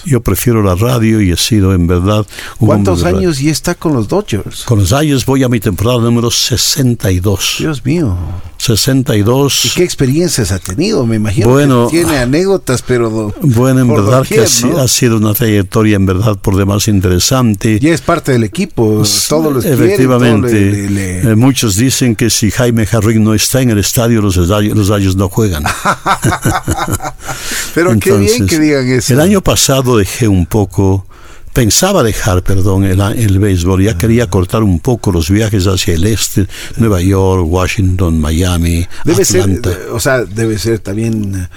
Yo 0.06 0.22
prefiero 0.22 0.62
la 0.62 0.76
radio 0.76 1.22
y 1.22 1.32
he 1.32 1.38
sido 1.38 1.74
en 1.74 1.88
verdad 1.88 2.26
un 2.60 2.68
¿Cuántos 2.68 3.04
años 3.04 3.42
y 3.42 3.50
está 3.50 3.76
con 3.76 3.94
los 3.94 4.08
Dodgers? 4.08 4.64
Con 4.64 4.80
los 4.80 4.90
Dodgers 4.90 5.26
voy 5.26 5.44
a 5.44 5.50
mi 5.50 5.60
temporada 5.60 6.00
número 6.00 6.32
62. 6.32 7.56
Dios 7.60 7.86
mío. 7.86 8.18
62. 8.60 9.66
¿Y 9.66 9.70
qué 9.70 9.84
experiencias 9.84 10.52
ha 10.52 10.60
tenido? 10.60 11.06
Me 11.06 11.16
imagino 11.16 11.48
bueno, 11.48 11.88
que 11.90 11.98
tiene 11.98 12.18
anécdotas, 12.18 12.82
pero... 12.82 13.34
Bueno, 13.42 13.80
en 13.80 13.88
verdad 13.88 14.26
que 14.28 14.42
ha, 14.42 14.88
sido 14.88 15.18
una 15.18 15.34
trayectoria 15.34 15.96
en 15.96 16.06
verdad 16.06 16.38
por 16.38 16.58
demás 16.58 16.90
interesante. 16.90 17.80
Y 17.82 17.88
es 17.88 18.02
parte 18.02 18.34
del 18.34 18.44
equipo, 18.44 19.04
todos 19.30 19.54
los 19.54 19.66
Efectivamente. 19.66 20.50
Eh, 20.52 21.36
muchos 21.36 21.78
dicen 21.78 22.16
que 22.16 22.30
si 22.30 22.52
Jaime 22.52 22.86
Jarrín 22.86 23.24
no 23.24 23.34
está 23.34 23.62
en 23.62 23.70
el 23.70 23.80
estadio, 23.80 24.22
los 24.22 24.36
los 24.36 25.16
no 25.16 25.30
juegan. 25.30 25.64
pero 27.74 27.98
qué 27.98 28.12
bien 28.18 28.46
que 28.46 28.60
digan 28.60 28.88
eso. 28.90 29.14
El 29.14 29.22
año 29.22 29.42
pasado 29.42 29.98
dejé 29.98 30.28
un 30.28 30.46
poco 30.46 31.06
pensaba 31.54 32.04
dejar, 32.04 32.44
perdón, 32.44 32.84
el, 32.86 33.00
el 33.00 33.40
béisbol, 33.40 33.84
ya 33.84 33.98
quería 33.98 34.28
cortar 34.28 34.64
un 34.64 34.80
poco 34.80 35.12
los 35.12 35.30
viajes 35.30 35.66
hacia 35.66 35.94
el 35.94 36.06
este, 36.06 36.48
Nueva 36.78 37.02
York, 37.02 37.46
Washington, 37.48 38.20
Miami, 38.20 38.86
debe 39.04 39.24
Atlanta. 39.24 39.72
Ser, 39.72 39.90
o 39.92 40.00
sea, 40.00 40.26
debe 40.26 40.58
ser 40.58 40.80
también 40.80 41.48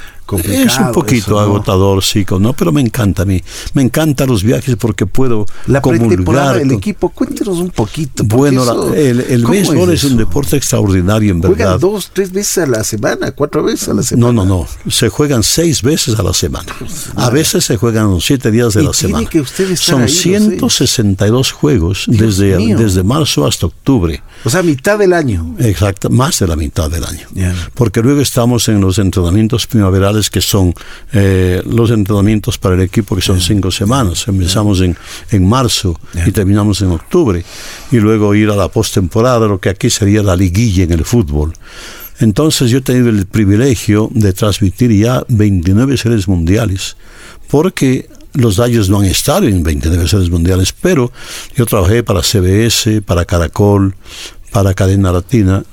es 0.45 0.79
un 0.79 0.93
poquito 0.93 1.39
agotador, 1.39 2.03
sí, 2.03 2.25
¿no? 2.39 2.53
Pero 2.53 2.73
me 2.73 2.81
encanta 2.81 3.23
a 3.23 3.25
mí. 3.27 3.43
Me 3.75 3.83
encantan 3.83 4.29
los 4.29 4.43
viajes 4.43 4.77
porque 4.77 5.07
puedo 5.07 5.47
La 5.67 5.83
el 5.83 6.73
equipo, 6.73 7.11
cuéntenos 7.11 7.59
un 7.59 7.71
poquito. 7.71 8.25
Bueno, 8.25 8.93
el, 8.95 9.45
béisbol 9.45 9.91
es, 9.93 10.05
un 10.05 10.17
deporte 10.17 10.57
extraordinario, 10.57 11.33
en 11.33 11.41
verdad. 11.41 11.57
¿Juegan 11.57 11.81
dos, 11.81 12.11
tres 12.13 12.33
veces 12.33 12.59
a 12.59 12.67
la 12.67 12.85
semana, 12.85 13.33
cuatro 13.33 13.63
veces 13.63 13.89
a 13.89 13.95
la 13.95 14.03
semana? 14.03 14.33
No, 14.33 14.45
no, 14.45 14.67
no. 14.85 14.91
Se 14.91 15.09
juegan 15.09 15.43
seis 15.43 15.83
veces 15.83 16.19
a 16.19 16.23
la 16.23 16.33
semana. 16.33 16.73
A 17.17 17.31
veces 17.31 17.65
se 17.65 17.77
juegan 17.77 18.11
los 18.11 18.25
siete 18.25 18.51
días 18.51 18.75
de 18.75 18.83
la 18.83 18.93
semana. 18.93 19.29
Son 19.77 20.09
162 20.09 21.53
juegos 21.53 22.05
desde, 22.07 22.75
desde 22.77 23.03
marzo 23.03 23.47
hasta 23.47 23.67
octubre. 23.67 24.23
O 24.45 24.51
sea, 24.51 24.63
mitad 24.63 24.99
del 24.99 25.13
año. 25.13 25.55
Exacto, 25.59 26.11
más 26.11 26.39
de 26.41 26.49
la 26.49 26.57
mitad 26.57 26.91
del 26.91 27.05
año. 27.05 27.29
Porque 27.75 28.03
luego 28.03 28.21
estamos 28.21 28.69
en 28.69 28.81
los 28.81 28.99
entrenamientos 28.99 29.67
primaverales 29.67 30.12
que 30.31 30.41
son 30.41 30.75
eh, 31.13 31.63
los 31.67 31.91
entrenamientos 31.91 32.59
para 32.59 32.75
el 32.75 32.83
equipo 32.83 33.17
que 33.17 33.23
son 33.23 33.41
cinco 33.41 33.71
semanas. 33.71 34.27
Empezamos 34.29 34.81
en, 34.81 34.97
en 35.31 35.49
marzo 35.49 35.99
y 36.27 36.31
terminamos 36.33 36.81
en 36.83 36.91
octubre. 36.91 37.45
Y 37.91 37.97
luego 37.97 38.35
ir 38.35 38.51
a 38.51 38.57
la 38.57 38.69
postemporada, 38.69 39.47
lo 39.47 39.59
que 39.59 39.69
aquí 39.69 39.91
sería 39.91 40.23
la 40.23 40.37
liguilla 40.37 40.85
en 40.85 40.93
el 40.93 41.05
fútbol. 41.05 41.53
Entonces 42.21 42.71
yo 42.71 42.79
he 42.79 42.83
tenido 42.83 43.09
el 43.09 43.27
privilegio 43.27 44.09
de 44.13 44.33
transmitir 44.33 44.93
ya 44.93 45.25
29 45.29 45.97
series 45.97 46.29
mundiales, 46.29 46.97
porque 47.49 48.09
los 48.35 48.57
Dallas 48.57 48.89
no 48.89 49.01
han 49.01 49.07
estado 49.07 49.47
en 49.47 49.63
29 49.63 50.09
series 50.09 50.31
mundiales, 50.31 50.73
pero 50.73 51.11
yo 51.57 51.67
trabajé 51.67 52.03
para 52.03 52.23
CBS, 52.23 53.03
para 53.03 53.25
Caracol, 53.25 53.95
para 54.53 54.75
Cadena 54.75 55.13
Latina 55.13 55.65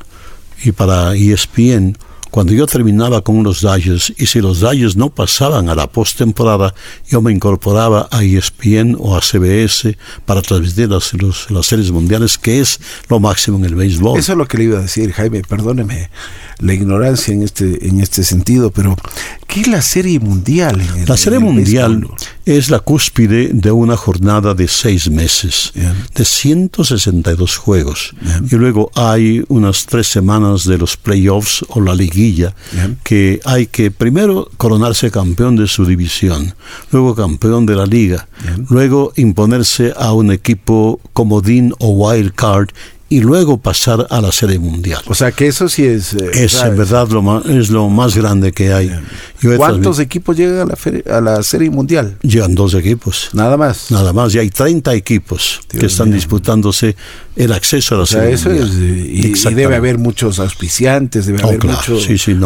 y 0.64 0.72
para 0.72 1.16
ESPN 1.16 1.96
Cuando 2.32 2.54
yo 2.54 2.68
terminaba 2.68 3.22
con 3.22 3.44
los 3.44 3.62
Dodgers 3.62 4.14
y 4.18 4.26
si 4.28 4.40
los 4.40 4.60
Dodgers 4.60 4.96
no 4.96 5.10
pasaban 5.10 5.70
a 5.70 5.76
la 5.76 5.88
postemporada, 5.88 6.74
yo 7.08 7.22
me 7.22 7.32
incorporaba 7.32 8.08
a 8.12 8.24
ESPN 8.24 8.96
o 9.00 9.18
a 9.18 9.22
CBS 9.22 9.98
para 10.26 10.42
transmitir 10.42 10.90
las, 10.90 11.14
las 11.50 11.66
series 11.66 11.92
mundiales, 11.92 12.38
que 12.38 12.60
es 12.60 12.80
lo 13.08 13.20
máximo 13.20 13.58
en 13.58 13.66
el 13.66 13.76
béisbol. 13.76 14.20
Eso 14.20 14.34
es 14.34 14.38
lo 14.38 14.48
que 14.48 14.58
le 14.58 14.64
iba 14.66 14.80
a 14.80 14.82
decir, 14.82 15.12
Jaime, 15.12 15.42
perdóneme 15.42 16.10
la 16.60 16.74
ignorancia 16.74 17.34
en 17.34 17.44
este, 17.44 17.88
en 17.88 18.00
este 18.02 18.24
sentido, 18.24 18.70
pero 18.72 18.96
¿qué 19.48 19.62
es 19.62 19.68
la 19.68 19.82
Serie 19.82 20.20
Mundial? 20.20 20.82
la 21.08 21.18
Serie 21.18 21.40
Mundial 21.40 22.06
es 22.58 22.72
la 22.72 22.80
cúspide 22.80 23.52
de 23.54 23.72
una 23.72 23.96
jornada 23.96 24.56
de 24.56 24.68
seis 24.68 25.10
meses, 25.10 25.72
de 26.16 26.26
162 26.26 27.58
juegos. 27.58 28.16
Y 28.50 28.56
luego 28.56 28.92
hay 28.96 29.44
unas 29.50 29.86
tres 29.86 30.08
semanas 30.08 30.64
de 30.64 30.80
los 30.80 30.98
playoffs 30.98 31.64
o 31.70 31.80
la 31.80 31.94
liguilla, 31.94 32.56
que 33.04 33.40
hay 33.46 33.68
que 33.68 33.92
primero 33.92 34.50
coronarse 34.58 35.12
campeón 35.12 35.58
de 35.58 35.68
su 35.68 35.86
división, 35.86 36.56
luego 36.92 37.14
campeón 37.14 37.68
de 37.68 37.76
la 37.76 37.86
liga, 37.86 38.28
luego 38.70 39.14
imponerse 39.16 39.94
a 39.96 40.14
un 40.14 40.32
equipo 40.32 41.00
comodín 41.14 41.74
o 41.78 41.90
wild 41.90 42.34
card 42.34 42.70
y 43.10 43.22
luego 43.22 43.58
pasar 43.58 44.06
a 44.10 44.22
la 44.22 44.32
serie 44.32 44.60
mundial. 44.60 45.02
O 45.08 45.16
sea 45.16 45.32
que 45.32 45.48
eso 45.48 45.68
sí 45.68 45.84
es... 45.84 46.14
Eh, 46.14 46.32
es 46.34 46.62
en 46.62 46.78
verdad 46.78 47.08
lo 47.10 47.22
más, 47.24 47.46
es 47.46 47.70
lo 47.70 47.90
más 47.90 48.16
grande 48.16 48.52
que 48.52 48.72
hay. 48.72 48.92
¿Cuántos 49.58 50.00
equipos 50.00 50.38
llegan 50.38 50.60
a 50.60 50.66
la, 50.66 51.18
a 51.18 51.22
la 51.22 51.44
serie 51.44 51.70
mundial? 51.72 52.18
Llegan 52.22 52.54
dos 52.54 52.76
equipos. 52.76 53.30
Nada 53.34 53.58
más. 53.58 53.90
Nada 53.90 54.14
más. 54.14 54.36
Y 54.36 54.40
hay 54.40 54.50
30 54.50 54.94
equipos 54.94 55.60
que 55.68 55.88
están 55.88 56.12
disputándose 56.12 56.96
el 57.36 57.54
acceso 57.54 57.96
a 57.96 57.98
la 58.00 58.04
o 58.04 58.08
sea, 58.08 58.30
eso 58.30 58.52
Es, 58.52 58.76
y, 58.76 59.34
debe 59.56 59.76
haber 59.76 59.98
muchos 59.98 60.40
auspiciantes, 60.40 61.26
debe 61.26 61.42
oh, 61.44 61.48
haber 61.48 61.64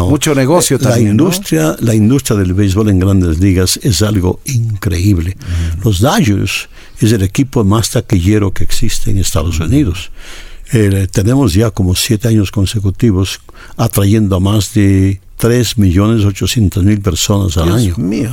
mucho, 0.08 0.34
negocio 0.34 0.78
también. 0.78 1.04
La 1.04 1.10
industria, 1.10 1.76
la 1.80 1.94
industria 1.94 2.38
del 2.38 2.54
béisbol 2.54 2.88
en 2.90 3.00
grandes 3.00 3.38
ligas 3.40 3.78
es 3.82 4.02
algo 4.02 4.40
increíble. 4.44 5.36
Los 5.84 6.00
Dodgers 6.00 6.68
es 7.00 7.12
el 7.12 7.22
equipo 7.22 7.64
más 7.64 7.90
taquillero 7.90 8.52
que 8.52 8.64
existe 8.64 9.10
en 9.10 9.18
Estados 9.18 9.58
Unidos. 9.60 10.10
Eh, 10.76 11.06
tenemos 11.08 11.54
ya 11.54 11.70
como 11.70 11.94
siete 11.94 12.26
años 12.26 12.50
consecutivos 12.50 13.40
atrayendo 13.76 14.34
a 14.34 14.40
más 14.40 14.74
de 14.74 15.20
3 15.36 15.78
millones 15.78 16.24
800 16.24 16.82
mil 16.82 17.00
personas 17.00 17.56
al 17.56 17.72
año. 17.72 17.94
Mío. 17.96 18.30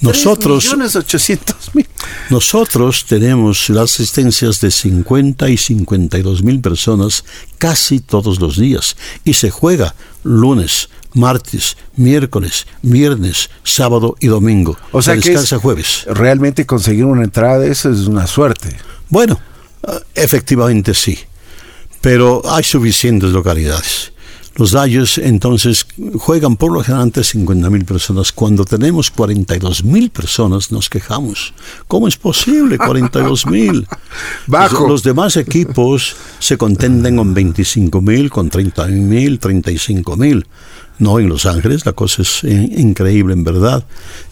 Nosotros, 0.00 0.66
millones 0.66 0.94
800 0.94 1.74
mil. 1.74 1.88
nosotros 2.30 3.04
tenemos 3.06 3.70
las 3.70 3.94
asistencias 3.94 4.60
de 4.60 4.70
50 4.70 5.48
y 5.48 5.56
52 5.56 6.44
mil 6.44 6.60
personas 6.60 7.24
casi 7.58 7.98
todos 7.98 8.40
los 8.40 8.56
días 8.56 8.96
y 9.24 9.34
se 9.34 9.50
juega 9.50 9.96
lunes, 10.22 10.90
martes, 11.12 11.76
miércoles, 11.96 12.68
viernes, 12.82 13.50
sábado 13.64 14.14
y 14.20 14.28
domingo. 14.28 14.78
O 14.92 15.02
sea 15.02 15.14
que 15.14 15.30
descansa 15.30 15.58
jueves. 15.58 16.04
Realmente 16.06 16.66
conseguir 16.66 17.06
una 17.06 17.24
entrada 17.24 17.66
eso 17.66 17.90
es 17.90 18.06
una 18.06 18.28
suerte. 18.28 18.76
Bueno, 19.08 19.40
efectivamente 20.14 20.94
sí 20.94 21.18
pero 22.04 22.42
hay 22.44 22.62
suficientes 22.62 23.30
localidades. 23.30 24.12
Los 24.56 24.72
Dodgers 24.72 25.16
entonces 25.16 25.86
juegan 26.18 26.56
por 26.56 26.70
lo 26.70 26.82
general 26.82 27.04
ante 27.04 27.22
50.000 27.22 27.84
personas. 27.86 28.30
Cuando 28.30 28.66
tenemos 28.66 29.10
42.000 29.10 30.10
personas 30.10 30.70
nos 30.70 30.90
quejamos. 30.90 31.54
¿Cómo 31.88 32.06
es 32.06 32.18
posible 32.18 32.78
42.000? 32.78 33.86
Bajo. 34.46 34.86
Los, 34.86 35.02
demás 35.02 35.38
equipos 35.38 36.14
se 36.38 36.58
contenden 36.58 37.16
con 37.16 37.34
25.000, 37.34 38.28
con 38.28 38.50
30.000, 38.50 39.40
35.000. 39.40 40.44
No, 40.98 41.18
en 41.18 41.28
Los 41.30 41.46
Ángeles 41.46 41.86
la 41.86 41.94
cosa 41.94 42.20
es 42.20 42.44
increíble 42.44 43.32
en 43.32 43.44
verdad. 43.44 43.82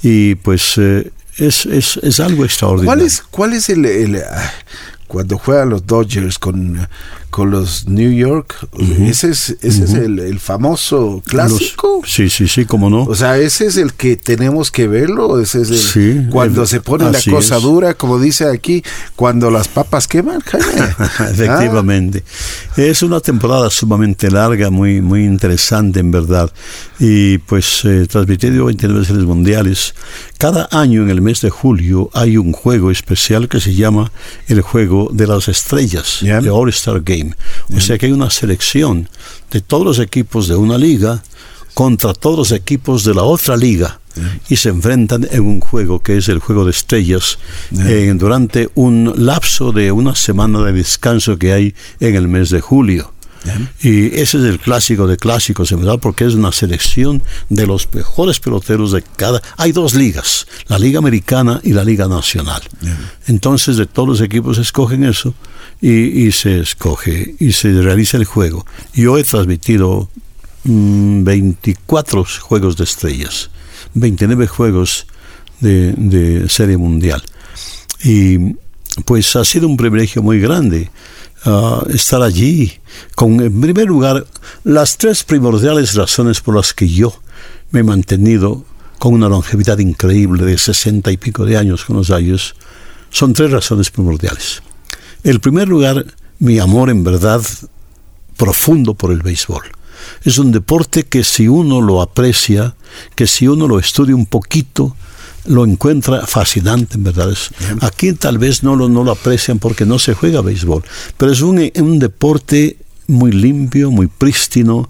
Y 0.03 0.35
pues 0.35 0.77
eh, 0.77 1.11
es, 1.39 1.65
es, 1.65 1.97
es, 1.97 2.21
algo 2.21 2.45
extraordinario. 2.45 2.87
¿Cuál 2.87 3.01
es, 3.01 3.23
cuál 3.23 3.53
es 3.55 3.71
el, 3.71 3.87
el 3.87 4.17
ah, 4.17 4.53
cuando 5.09 5.37
juegan 5.37 5.71
los 5.71 5.87
Dodgers 5.87 6.39
con 6.39 6.89
con 7.33 7.51
los 7.51 7.89
New 7.89 8.13
York. 8.13 8.55
Ese 8.79 9.31
es, 9.31 9.57
ese 9.63 9.85
es 9.85 9.95
el, 9.95 10.39
famoso 10.39 11.23
clásico. 11.27 12.03
sí, 12.05 12.29
sí, 12.29 12.47
sí, 12.47 12.67
cómo 12.67 12.91
no. 12.91 13.05
O 13.05 13.15
sea, 13.15 13.39
ese 13.39 13.67
es 13.67 13.79
el 13.79 13.95
que 13.95 14.19
tenemos 14.19 14.71
que 14.71 14.87
verlo. 14.87 15.41
Ese 15.41 15.63
es 15.63 15.97
el, 15.97 16.29
cuando 16.29 16.67
se 16.67 16.83
pone 16.83 17.11
la 17.11 17.19
cosa 17.31 17.59
dura, 17.59 17.95
como 17.95 18.21
dice 18.21 18.49
aquí, 18.51 18.85
cuando 19.17 19.51
las 19.51 19.67
papas 19.67 20.07
queman. 20.07 20.43
Efectivamente. 21.31 22.23
Es 22.77 23.03
una 23.03 23.21
temporada 23.21 23.71
sumamente 23.71 24.31
larga, 24.31 24.69
muy, 24.69 25.01
muy 25.01 25.25
interesante 25.25 26.01
en 26.01 26.11
verdad. 26.11 26.53
Y 27.01 27.39
pues 27.39 27.81
eh, 27.85 28.07
transmitido 28.11 28.67
29 28.67 29.07
series 29.07 29.25
mundiales. 29.25 29.95
Cada 30.37 30.69
año 30.71 31.03
en 31.03 31.09
el 31.09 31.23
mes 31.23 31.41
de 31.41 31.49
julio 31.49 32.11
hay 32.13 32.37
un 32.37 32.53
juego 32.53 32.91
especial 32.91 33.49
que 33.49 33.59
se 33.59 33.75
llama 33.75 34.13
el 34.49 34.61
Juego 34.61 35.09
de 35.13 35.27
las 35.27 35.49
Estrellas, 35.49 36.23
el 36.23 36.49
All-Star 36.49 37.01
Game. 37.01 37.22
O 37.75 37.81
sea 37.81 37.99
que 37.99 38.07
hay 38.07 38.13
una 38.13 38.31
selección 38.31 39.09
de 39.51 39.61
todos 39.61 39.85
los 39.85 39.99
equipos 39.99 40.49
de 40.49 40.57
una 40.57 40.79
liga 40.79 41.23
contra 41.75 42.13
todos 42.13 42.39
los 42.39 42.53
equipos 42.53 43.05
de 43.05 43.15
la 43.15 43.23
otra 43.23 43.57
liga. 43.57 43.99
Y 44.51 44.57
se 44.57 44.69
enfrentan 44.69 45.27
en 45.31 45.41
un 45.41 45.61
juego 45.61 46.01
que 46.03 46.19
es 46.19 46.29
el 46.29 46.39
juego 46.39 46.67
de 46.67 46.71
estrellas 46.73 47.39
eh, 47.79 48.13
durante 48.15 48.69
un 48.75 49.11
lapso 49.17 49.73
de 49.73 49.91
una 49.91 50.15
semana 50.15 50.63
de 50.65 50.75
descanso 50.75 51.39
que 51.39 51.55
hay 51.55 51.75
en 51.99 52.15
el 52.15 52.29
mes 52.29 52.51
de 52.51 52.61
julio. 52.61 53.15
Y 53.81 54.07
ese 54.21 54.39
es 54.39 54.45
el 54.45 54.59
clásico 54.59 55.07
de 55.07 55.17
clásicos, 55.17 55.73
en 55.73 55.81
verdad, 55.81 55.99
porque 55.99 56.25
es 56.25 56.35
una 56.35 56.53
selección 56.53 57.23
de 57.49 57.67
los 57.67 57.89
mejores 57.93 58.39
peloteros 58.39 58.93
de 58.93 59.03
cada... 59.03 59.43
Hay 59.57 59.73
dos 59.73 59.95
ligas, 59.95 60.47
la 60.69 60.79
Liga 60.79 60.99
Americana 60.99 61.61
y 61.65 61.73
la 61.73 61.85
Liga 61.85 62.07
Nacional. 62.07 62.63
Entonces, 63.27 63.77
de 63.77 63.87
todos 63.87 64.09
los 64.09 64.21
equipos 64.21 64.59
escogen 64.59 65.05
eso 65.05 65.35
y, 65.83 66.31
se 66.31 66.61
escoge 66.61 67.35
y 67.41 67.53
se 67.53 67.73
realiza 67.83 68.17
el 68.17 68.25
juego. 68.25 68.65
Yo 68.95 69.19
he 69.19 69.25
transmitido 69.25 70.09
24 70.65 72.21
mm, 72.23 72.25
juegos 72.41 72.77
de 72.77 72.85
estrellas, 72.85 73.51
29 73.95 74.47
juegos 74.47 75.07
de, 75.61 76.47
serie 76.49 76.77
mundial. 76.77 77.23
Y 78.05 78.55
pues 79.05 79.35
ha 79.35 79.45
sido 79.45 79.67
un 79.67 79.77
privilegio 79.77 80.23
muy 80.23 80.41
grande 80.41 80.91
estar 81.93 82.23
allí. 82.23 82.73
Con, 83.17 83.41
en 83.41 83.61
primer 83.61 83.87
lugar, 83.87 84.25
las 84.63 84.97
tres 84.97 85.25
primordiales 85.25 85.95
razones 85.95 86.41
por 86.41 86.55
las 86.55 86.73
que 86.73 86.89
yo 86.89 87.13
me 87.73 87.81
he 87.81 87.83
mantenido 87.83 88.65
con 89.01 89.15
una 89.15 89.29
longevidad 89.29 89.79
increíble 89.79 90.45
de 90.45 90.59
sesenta 90.59 91.11
y 91.11 91.17
pico 91.17 91.45
de 91.45 91.57
años 91.57 91.85
con 91.85 91.97
los 91.97 92.13
años, 92.13 92.55
son 93.11 93.33
tres 93.33 93.51
razones 93.51 93.91
primordiales. 93.91 94.63
En 95.25 95.39
primer 95.39 95.69
lugar, 95.69 96.05
mi 96.39 96.59
amor 96.59 96.91
en 96.91 97.05
verdad 97.05 97.43
profundo 98.37 98.95
por 98.95 99.13
el 99.13 99.23
béisbol. 99.23 99.63
Es 100.25 100.39
un 100.39 100.51
deporte 100.51 101.05
que 101.05 101.23
si 101.23 101.47
uno 101.47 101.81
lo 101.81 102.03
aprecia, 102.03 102.75
que 103.15 103.29
si 103.29 103.47
uno 103.47 103.69
lo 103.69 103.79
estudia 103.79 104.17
un 104.17 104.27
poquito, 104.27 104.97
lo 105.47 105.65
encuentra 105.65 106.27
fascinante, 106.27 106.97
en 106.97 107.05
verdad. 107.05 107.33
aquí 107.81 108.13
tal 108.13 108.39
vez 108.39 108.63
no 108.63 108.75
lo, 108.75 108.89
no 108.89 109.05
lo 109.05 109.13
aprecian 109.13 109.59
porque 109.59 109.87
no 109.87 109.99
se 109.99 110.15
juega 110.15 110.41
béisbol, 110.41 110.83
pero 111.17 111.33
es 111.33 111.41
un, 111.41 111.71
un 111.77 111.99
deporte 111.99 112.79
muy 113.07 113.33
limpio, 113.33 113.91
muy 113.91 114.07
prístino, 114.07 114.89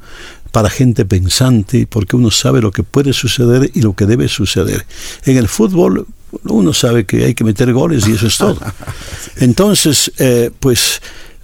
para 0.52 0.70
gente 0.70 1.04
pensante, 1.04 1.86
porque 1.86 2.14
uno 2.14 2.30
sabe 2.30 2.60
lo 2.60 2.70
que 2.70 2.82
puede 2.82 3.12
suceder 3.12 3.70
y 3.74 3.80
lo 3.80 3.94
que 3.94 4.06
debe 4.06 4.28
suceder. 4.28 4.86
En 5.24 5.38
el 5.38 5.48
fútbol 5.48 6.06
uno 6.44 6.72
sabe 6.72 7.04
que 7.04 7.24
hay 7.24 7.34
que 7.34 7.44
meter 7.44 7.72
goles 7.72 8.06
y 8.06 8.12
eso 8.12 8.26
es 8.26 8.36
todo. 8.36 8.58
Entonces, 9.36 10.12
eh, 10.18 10.50
pues 10.60 11.00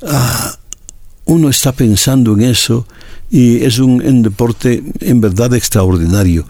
ah, 0.06 0.54
uno 1.24 1.48
está 1.48 1.72
pensando 1.72 2.34
en 2.34 2.42
eso 2.42 2.86
y 3.30 3.64
es 3.64 3.78
un, 3.78 4.02
un 4.02 4.22
deporte 4.22 4.82
en 5.00 5.20
verdad 5.20 5.54
extraordinario. 5.54 6.46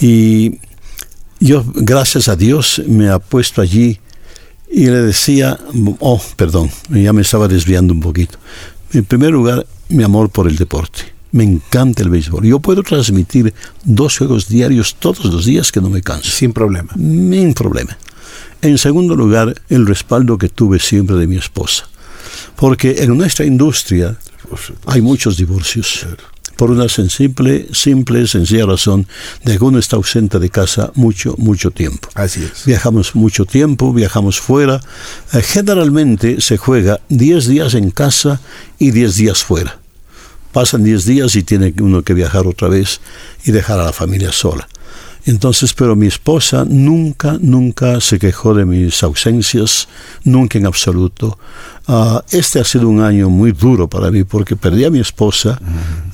Y 0.00 0.58
yo, 1.40 1.64
gracias 1.74 2.28
a 2.28 2.36
Dios, 2.36 2.82
me 2.86 3.08
ha 3.08 3.18
puesto 3.18 3.62
allí 3.62 3.98
y 4.70 4.86
le 4.86 5.02
decía, 5.02 5.58
oh, 6.00 6.20
perdón, 6.36 6.70
ya 6.88 7.12
me 7.12 7.22
estaba 7.22 7.46
desviando 7.46 7.92
un 7.92 8.00
poquito. 8.00 8.38
En 8.92 9.04
primer 9.04 9.30
lugar, 9.30 9.66
mi 9.88 10.02
amor 10.02 10.30
por 10.30 10.48
el 10.48 10.56
deporte. 10.56 11.12
Me 11.32 11.44
encanta 11.44 12.02
el 12.02 12.10
béisbol. 12.10 12.44
Yo 12.44 12.60
puedo 12.60 12.82
transmitir 12.82 13.52
dos 13.84 14.18
juegos 14.18 14.48
diarios 14.48 14.96
todos 14.96 15.24
los 15.24 15.44
días 15.44 15.72
que 15.72 15.80
no 15.80 15.90
me 15.90 16.02
canso. 16.02 16.30
Sin 16.30 16.52
problema. 16.52 16.92
Sin 16.94 17.54
problema. 17.54 17.96
En 18.60 18.78
segundo 18.78 19.16
lugar, 19.16 19.60
el 19.68 19.86
respaldo 19.86 20.38
que 20.38 20.48
tuve 20.48 20.78
siempre 20.78 21.16
de 21.16 21.26
mi 21.26 21.36
esposa. 21.36 21.88
Porque 22.56 23.02
en 23.02 23.16
nuestra 23.16 23.44
industria 23.44 24.16
hay 24.86 25.00
muchos 25.00 25.36
divorcios 25.36 26.06
por 26.56 26.70
una 26.70 26.88
simple, 26.88 27.66
simple, 27.72 28.26
sencilla 28.28 28.66
razón 28.66 29.08
de 29.42 29.58
que 29.58 29.64
uno 29.64 29.80
está 29.80 29.96
ausente 29.96 30.38
de 30.38 30.48
casa 30.48 30.92
mucho, 30.94 31.34
mucho 31.38 31.72
tiempo. 31.72 32.08
Así 32.14 32.44
es. 32.44 32.64
Viajamos 32.66 33.16
mucho 33.16 33.46
tiempo, 33.46 33.92
viajamos 33.92 34.38
fuera. 34.38 34.80
Eh, 35.32 35.42
generalmente 35.42 36.40
se 36.40 36.58
juega 36.58 37.00
10 37.08 37.48
días 37.48 37.74
en 37.74 37.90
casa 37.90 38.40
y 38.78 38.92
10 38.92 39.16
días 39.16 39.42
fuera. 39.42 39.81
Pasan 40.52 40.84
10 40.84 41.04
días 41.04 41.36
y 41.36 41.42
tiene 41.42 41.74
uno 41.80 42.02
que 42.02 42.14
viajar 42.14 42.46
otra 42.46 42.68
vez 42.68 43.00
y 43.44 43.52
dejar 43.52 43.80
a 43.80 43.84
la 43.84 43.92
familia 43.92 44.32
sola. 44.32 44.68
Entonces, 45.24 45.72
pero 45.72 45.94
mi 45.94 46.08
esposa 46.08 46.64
nunca, 46.68 47.38
nunca 47.40 48.00
se 48.00 48.18
quejó 48.18 48.54
de 48.54 48.64
mis 48.64 49.02
ausencias, 49.04 49.86
nunca 50.24 50.58
en 50.58 50.66
absoluto. 50.66 51.38
Ah, 51.86 52.24
este 52.30 52.58
ha 52.58 52.64
sido 52.64 52.88
un 52.88 53.00
año 53.00 53.30
muy 53.30 53.52
duro 53.52 53.88
para 53.88 54.10
mí 54.10 54.24
porque 54.24 54.56
perdí 54.56 54.84
a 54.84 54.90
mi 54.90 54.98
esposa 54.98 55.60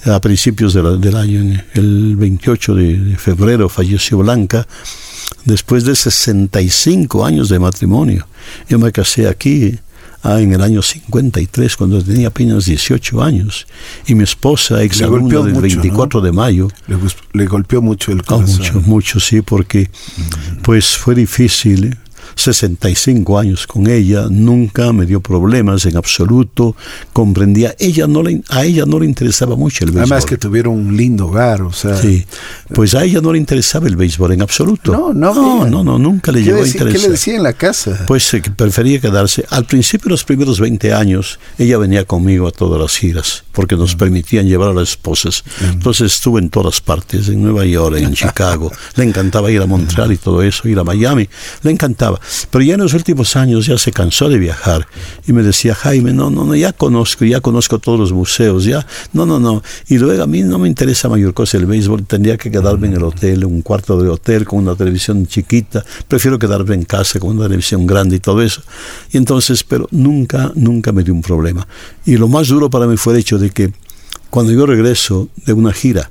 a 0.05 0.21
principios 0.21 0.75
del 0.75 1.17
año, 1.17 1.63
el 1.75 2.17
28 2.17 2.75
de, 2.75 3.17
febrero 3.17 3.69
falleció 3.69 4.19
Blanca 4.19 4.67
después 5.45 5.85
de 5.85 5.97
65 5.97 7.25
años 7.25 7.49
de 7.49 7.59
matrimonio. 7.59 8.27
Yo 8.69 8.79
me 8.79 8.93
casé 8.93 9.27
aquí 9.27 9.79
ah, 10.23 10.41
en 10.41 10.53
el 10.53 10.63
año 10.63 10.83
53, 10.83 11.77
cuando 11.77 12.03
tenía 12.03 12.29
apenas 12.29 12.65
18 12.65 13.23
años. 13.23 13.67
Y 14.07 14.15
mi 14.15 14.25
esposa, 14.25 14.83
ex 14.83 15.03
alumna 15.03 15.41
del 15.41 15.55
24 15.55 16.21
de 16.21 16.33
mayo. 16.33 16.69
Le, 17.33 17.47
golpeó 17.47 17.83
mucho 17.83 18.13
el 18.13 18.23
corazón. 18.23 18.59
mucho, 18.59 18.81
mucho, 18.81 19.21
sí, 19.21 19.43
porque 19.43 19.91
pues 20.63 20.97
fue 20.97 21.15
difícil 21.15 21.97
65 22.41 23.39
años 23.39 23.67
con 23.67 23.87
ella, 23.89 24.27
nunca 24.31 24.93
me 24.93 25.07
dio 25.07 25.21
problemas 25.21 25.85
en 25.87 25.97
absoluto, 25.97 26.77
comprendía, 27.13 27.75
ella 27.79 28.07
no 28.07 28.23
le, 28.23 28.43
a 28.49 28.65
ella 28.65 28.85
no 28.87 29.01
le 29.01 29.07
interesaba 29.07 29.57
mucho 29.57 29.85
el 29.85 29.91
béisbol. 29.91 30.13
Además 30.13 30.27
que 30.27 30.37
tuvieron 30.37 30.75
un 30.75 30.97
lindo 30.97 31.27
hogar, 31.27 31.63
o 31.63 31.73
sea. 31.73 31.97
Sí, 31.97 32.25
pues 32.75 32.95
a 32.95 33.05
ella 33.05 33.21
no 33.21 33.33
le 33.33 33.39
interesaba 33.39 33.89
el 33.89 33.97
béisbol 33.97 34.33
en 34.33 34.43
absoluto. 34.43 34.93
No, 34.93 35.13
no, 35.13 35.67
no, 35.67 35.85
no, 35.85 35.99
nunca 35.99 36.33
le 36.33 36.43
llegó 36.43 36.63
a 36.63 36.67
interesar. 36.67 36.93
¿Qué 36.93 36.99
le 36.99 37.09
decía 37.09 37.37
en 37.37 37.43
la 37.43 37.53
casa? 37.53 38.05
Pues 38.07 38.33
eh, 38.35 38.43
prefería 38.55 39.01
quedarse. 39.01 39.45
Al 39.51 39.65
principio, 39.65 40.11
los 40.11 40.25
primeros 40.25 40.61
20 40.61 40.93
años, 40.93 41.39
ella 41.59 41.79
venía 41.79 42.05
conmigo 42.05 42.47
a 42.47 42.51
todas 42.51 42.81
las 42.81 42.97
giras, 42.97 43.45
porque 43.53 43.77
nos 43.77 43.95
permitían 43.97 44.47
llevar 44.47 44.71
a 44.71 44.75
las 44.75 44.91
esposas. 44.91 45.45
Entonces 45.63 46.15
estuve 46.15 46.41
en 46.41 46.51
todas 46.51 46.81
partes, 46.81 47.29
en 47.29 47.43
Nueva 47.43 47.65
York, 47.65 47.97
en 47.99 48.15
Chicago. 48.19 48.71
le 48.97 49.05
encantaba 49.05 49.51
ir 49.51 49.61
a 49.61 49.67
Montreal 49.67 50.13
y 50.13 50.17
todo 50.17 50.43
eso, 50.43 50.69
ir 50.69 50.79
a 50.79 50.85
Miami. 50.85 51.29
Le 51.63 51.71
encantaba. 51.71 52.21
Pero 52.51 52.65
ya 52.65 52.75
en 52.75 52.81
los 52.81 52.95
últimos 52.95 53.37
años 53.37 53.67
ya 53.67 53.79
se 53.79 53.93
cansó 53.93 54.29
de 54.29 54.39
viajar 54.39 54.87
y 55.27 55.33
me 55.33 55.43
decía, 55.43 55.75
Jaime, 55.75 56.13
no, 56.13 56.31
no, 56.31 56.45
no, 56.45 56.55
ya 56.55 56.73
conozco, 56.73 57.25
ya 57.25 57.41
conozco 57.41 57.79
todos 57.79 57.99
los 57.99 58.13
museos, 58.13 58.65
ya, 58.65 58.87
no, 59.13 59.27
no, 59.27 59.39
no. 59.39 59.63
Y 59.89 59.99
luego 59.99 60.23
a 60.23 60.27
mí 60.27 60.43
no 60.43 60.59
me 60.59 60.69
interesa 60.69 61.09
mayor 61.09 61.35
cosa 61.35 61.59
el 61.59 61.67
béisbol, 61.67 62.05
tendría 62.05 62.37
que 62.37 62.51
quedarme 62.51 62.89
en 62.89 62.95
el 62.95 63.05
hotel, 63.05 63.45
un 63.45 63.63
cuarto 63.63 64.01
de 64.01 64.09
hotel 64.09 64.45
con 64.45 64.61
una 64.61 64.75
televisión 64.75 65.27
chiquita, 65.27 65.85
prefiero 66.07 66.39
quedarme 66.39 66.75
en 66.75 66.85
casa 66.85 67.19
con 67.19 67.31
una 67.31 67.45
televisión 67.45 67.87
grande 67.87 68.17
y 68.17 68.21
todo 68.21 68.43
eso. 68.43 68.63
Y 69.13 69.17
entonces, 69.17 69.65
pero 69.65 69.89
nunca, 69.91 70.53
nunca 70.55 70.93
me 70.93 71.03
dio 71.03 71.15
un 71.15 71.23
problema. 71.23 71.67
Y 72.05 72.17
lo 72.17 72.29
más 72.29 72.49
duro 72.49 72.71
para 72.71 72.87
mí 72.87 72.97
fue 72.97 73.15
el 73.15 73.21
hecho 73.21 73.39
de 73.39 73.51
que 73.51 73.73
cuando 74.31 74.53
yo 74.53 74.67
regreso 74.67 75.29
de 75.47 75.53
una 75.53 75.73
gira, 75.73 76.11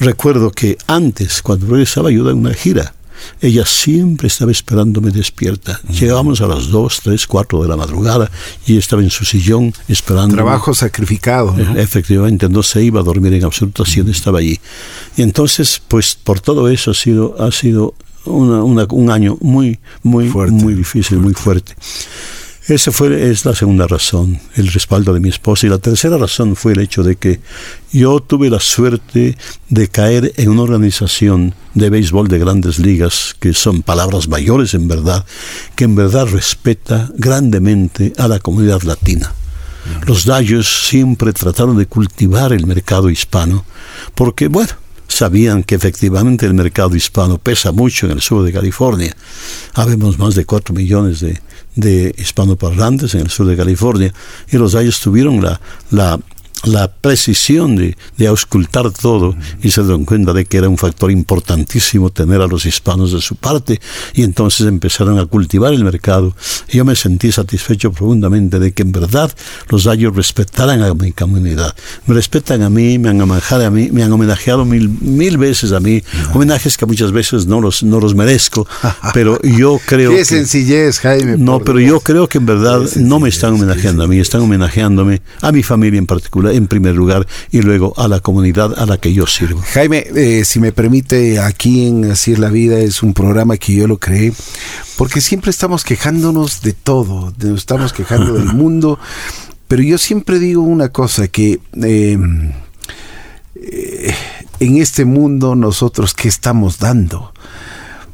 recuerdo 0.00 0.50
que 0.50 0.76
antes, 0.86 1.42
cuando 1.42 1.66
regresaba 1.66 2.10
yo 2.10 2.24
de 2.24 2.32
una 2.32 2.54
gira, 2.54 2.94
ella 3.40 3.64
siempre 3.66 4.28
estaba 4.28 4.52
esperándome 4.52 5.10
despierta. 5.10 5.80
Llegábamos 5.88 6.40
a 6.40 6.46
las 6.46 6.68
2, 6.68 7.00
3, 7.04 7.26
4 7.26 7.62
de 7.62 7.68
la 7.68 7.76
madrugada 7.76 8.30
y 8.66 8.76
estaba 8.76 9.02
en 9.02 9.10
su 9.10 9.24
sillón 9.24 9.72
esperando. 9.88 10.34
Trabajo 10.34 10.74
sacrificado. 10.74 11.54
E, 11.58 11.82
efectivamente, 11.82 12.48
no 12.48 12.62
se 12.62 12.82
iba 12.82 13.00
a 13.00 13.02
dormir 13.02 13.34
en 13.34 13.44
absoluto, 13.44 13.84
siempre 13.84 14.12
estaba 14.12 14.38
allí. 14.38 14.58
Y 15.16 15.22
entonces, 15.22 15.80
pues 15.88 16.16
por 16.22 16.40
todo 16.40 16.68
eso 16.68 16.90
ha 16.92 16.94
sido, 16.94 17.36
ha 17.42 17.50
sido 17.52 17.94
un 18.24 19.10
año 19.10 19.38
muy, 19.40 19.78
muy, 20.02 20.28
muy 20.28 20.74
difícil, 20.74 21.18
muy 21.18 21.34
fuerte. 21.34 21.74
Esa 22.68 22.92
fue, 22.92 23.30
es 23.30 23.46
la 23.46 23.54
segunda 23.54 23.86
razón, 23.86 24.38
el 24.54 24.68
respaldo 24.68 25.14
de 25.14 25.20
mi 25.20 25.30
esposa. 25.30 25.66
Y 25.66 25.70
la 25.70 25.78
tercera 25.78 26.18
razón 26.18 26.54
fue 26.54 26.72
el 26.72 26.80
hecho 26.80 27.02
de 27.02 27.16
que 27.16 27.40
yo 27.92 28.20
tuve 28.20 28.50
la 28.50 28.60
suerte 28.60 29.38
de 29.70 29.88
caer 29.88 30.34
en 30.36 30.50
una 30.50 30.62
organización 30.62 31.54
de 31.72 31.88
béisbol 31.88 32.28
de 32.28 32.38
grandes 32.38 32.78
ligas, 32.78 33.34
que 33.40 33.54
son 33.54 33.82
palabras 33.82 34.28
mayores 34.28 34.74
en 34.74 34.86
verdad, 34.86 35.24
que 35.76 35.84
en 35.84 35.96
verdad 35.96 36.26
respeta 36.26 37.08
grandemente 37.16 38.12
a 38.18 38.28
la 38.28 38.38
comunidad 38.38 38.82
latina. 38.82 39.32
Los 40.06 40.26
Dayos 40.26 40.88
siempre 40.88 41.32
trataron 41.32 41.78
de 41.78 41.86
cultivar 41.86 42.52
el 42.52 42.66
mercado 42.66 43.08
hispano, 43.08 43.64
porque, 44.14 44.48
bueno, 44.48 44.72
sabían 45.08 45.62
que 45.62 45.74
efectivamente 45.74 46.44
el 46.44 46.52
mercado 46.52 46.94
hispano 46.94 47.38
pesa 47.38 47.72
mucho 47.72 48.04
en 48.04 48.12
el 48.12 48.20
sur 48.20 48.44
de 48.44 48.52
California. 48.52 49.16
Habemos 49.72 50.18
más 50.18 50.34
de 50.34 50.44
4 50.44 50.74
millones 50.74 51.20
de, 51.20 51.40
de 51.78 52.12
hispanoparlantes 52.18 53.14
en 53.14 53.20
el 53.20 53.30
sur 53.30 53.46
de 53.46 53.56
California 53.56 54.12
y 54.50 54.56
los 54.56 54.74
Ayos 54.74 55.00
tuvieron 55.00 55.40
la, 55.40 55.60
la 55.92 56.18
la 56.64 56.90
precisión 56.90 57.76
de, 57.76 57.96
de, 58.16 58.26
auscultar 58.26 58.90
todo 58.90 59.36
y 59.62 59.70
se 59.70 59.82
dieron 59.82 60.04
cuenta 60.04 60.32
de 60.32 60.44
que 60.44 60.58
era 60.58 60.68
un 60.68 60.76
factor 60.76 61.10
importantísimo 61.10 62.10
tener 62.10 62.40
a 62.40 62.46
los 62.46 62.66
hispanos 62.66 63.12
de 63.12 63.20
su 63.20 63.36
parte 63.36 63.80
y 64.14 64.22
entonces 64.22 64.66
empezaron 64.66 65.18
a 65.18 65.26
cultivar 65.26 65.72
el 65.72 65.84
mercado. 65.84 66.34
Yo 66.68 66.84
me 66.84 66.96
sentí 66.96 67.30
satisfecho 67.32 67.92
profundamente 67.92 68.58
de 68.58 68.72
que 68.72 68.82
en 68.82 68.92
verdad 68.92 69.32
los 69.68 69.84
Dayos 69.84 70.14
respetaran 70.14 70.82
a 70.82 70.94
mi 70.94 71.12
comunidad. 71.12 71.74
Me 72.06 72.14
respetan 72.14 72.62
a 72.62 72.70
mí, 72.70 72.98
me 72.98 73.10
han 73.10 73.20
homenajeado 73.20 73.66
a 73.66 73.70
mí, 73.70 73.90
me 73.92 74.02
han 74.02 74.12
homenajeado 74.12 74.64
mil, 74.64 74.88
mil 74.88 75.38
veces 75.38 75.72
a 75.72 75.80
mí, 75.80 76.02
homenajes 76.34 76.76
que 76.76 76.86
muchas 76.86 77.12
veces 77.12 77.46
no 77.46 77.60
los, 77.60 77.82
no 77.82 78.00
los 78.00 78.14
merezco, 78.14 78.66
pero 79.14 79.40
yo 79.42 79.80
creo 79.86 80.10
Qué 80.10 80.24
sencillez, 80.24 80.98
Jaime. 81.00 81.36
No, 81.38 81.60
pero 81.60 81.80
yo 81.80 82.00
creo 82.00 82.28
que 82.28 82.38
en 82.38 82.46
verdad 82.46 82.80
no 82.96 83.20
me 83.20 83.28
están 83.28 83.54
homenajeando 83.54 84.04
a 84.04 84.06
mí, 84.08 84.18
están 84.18 84.40
homenajeándome 84.40 85.22
a 85.40 85.52
mi 85.52 85.62
familia 85.62 85.98
en 85.98 86.06
particular 86.06 86.47
en 86.52 86.66
primer 86.66 86.94
lugar 86.94 87.26
y 87.50 87.62
luego 87.62 87.94
a 87.96 88.08
la 88.08 88.20
comunidad 88.20 88.78
a 88.78 88.86
la 88.86 88.98
que 88.98 89.12
yo 89.12 89.26
sirvo. 89.26 89.62
Jaime, 89.72 90.06
eh, 90.14 90.44
si 90.44 90.60
me 90.60 90.72
permite, 90.72 91.38
aquí 91.40 91.86
en 91.86 92.10
Así 92.10 92.32
es 92.32 92.38
la 92.38 92.50
vida 92.50 92.78
es 92.78 93.02
un 93.02 93.14
programa 93.14 93.56
que 93.56 93.74
yo 93.74 93.86
lo 93.86 93.98
creé 93.98 94.32
porque 94.96 95.20
siempre 95.20 95.50
estamos 95.50 95.84
quejándonos 95.84 96.62
de 96.62 96.72
todo, 96.72 97.32
estamos 97.54 97.92
quejando 97.92 98.34
del 98.34 98.46
mundo, 98.54 98.98
pero 99.66 99.82
yo 99.82 99.98
siempre 99.98 100.38
digo 100.38 100.62
una 100.62 100.90
cosa 100.90 101.28
que... 101.28 101.60
Em, 101.74 102.52
eh, 103.54 104.14
en 104.60 104.78
este 104.78 105.04
mundo 105.04 105.54
nosotros 105.54 106.14
qué 106.14 106.28
estamos 106.28 106.78
dando 106.78 107.32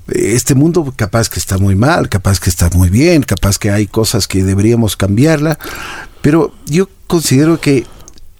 este 0.09 0.55
mundo 0.55 0.93
capaz 0.97 1.29
que 1.29 1.41
está 1.41 1.59
muy 1.59 1.75
mal, 1.75 2.09
capaz 2.09 2.41
que 2.41 2.51
está 2.51 2.69
muy 2.71 2.91
bien, 2.91 3.23
capaz 3.23 3.59
que 3.59 3.71
hay 3.71 3.87
cosas 3.87 4.29
que 4.29 4.45
deberíamos 4.45 4.97
cambiarla, 4.97 5.59
pero 6.21 6.55
yo 6.67 6.89
considero 7.07 7.61
que 7.61 7.87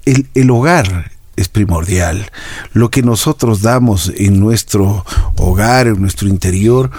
el, 0.05 0.51
hogar 0.51 1.13
es 1.37 1.49
primordial. 1.49 2.31
Lo 2.73 2.91
que 2.91 3.03
nosotros 3.03 3.63
damos 3.63 4.13
en 4.17 4.41
nuestro 4.41 5.05
hogar, 5.37 5.87
en 5.87 6.01
nuestro 6.01 6.29
interior, 6.29 6.91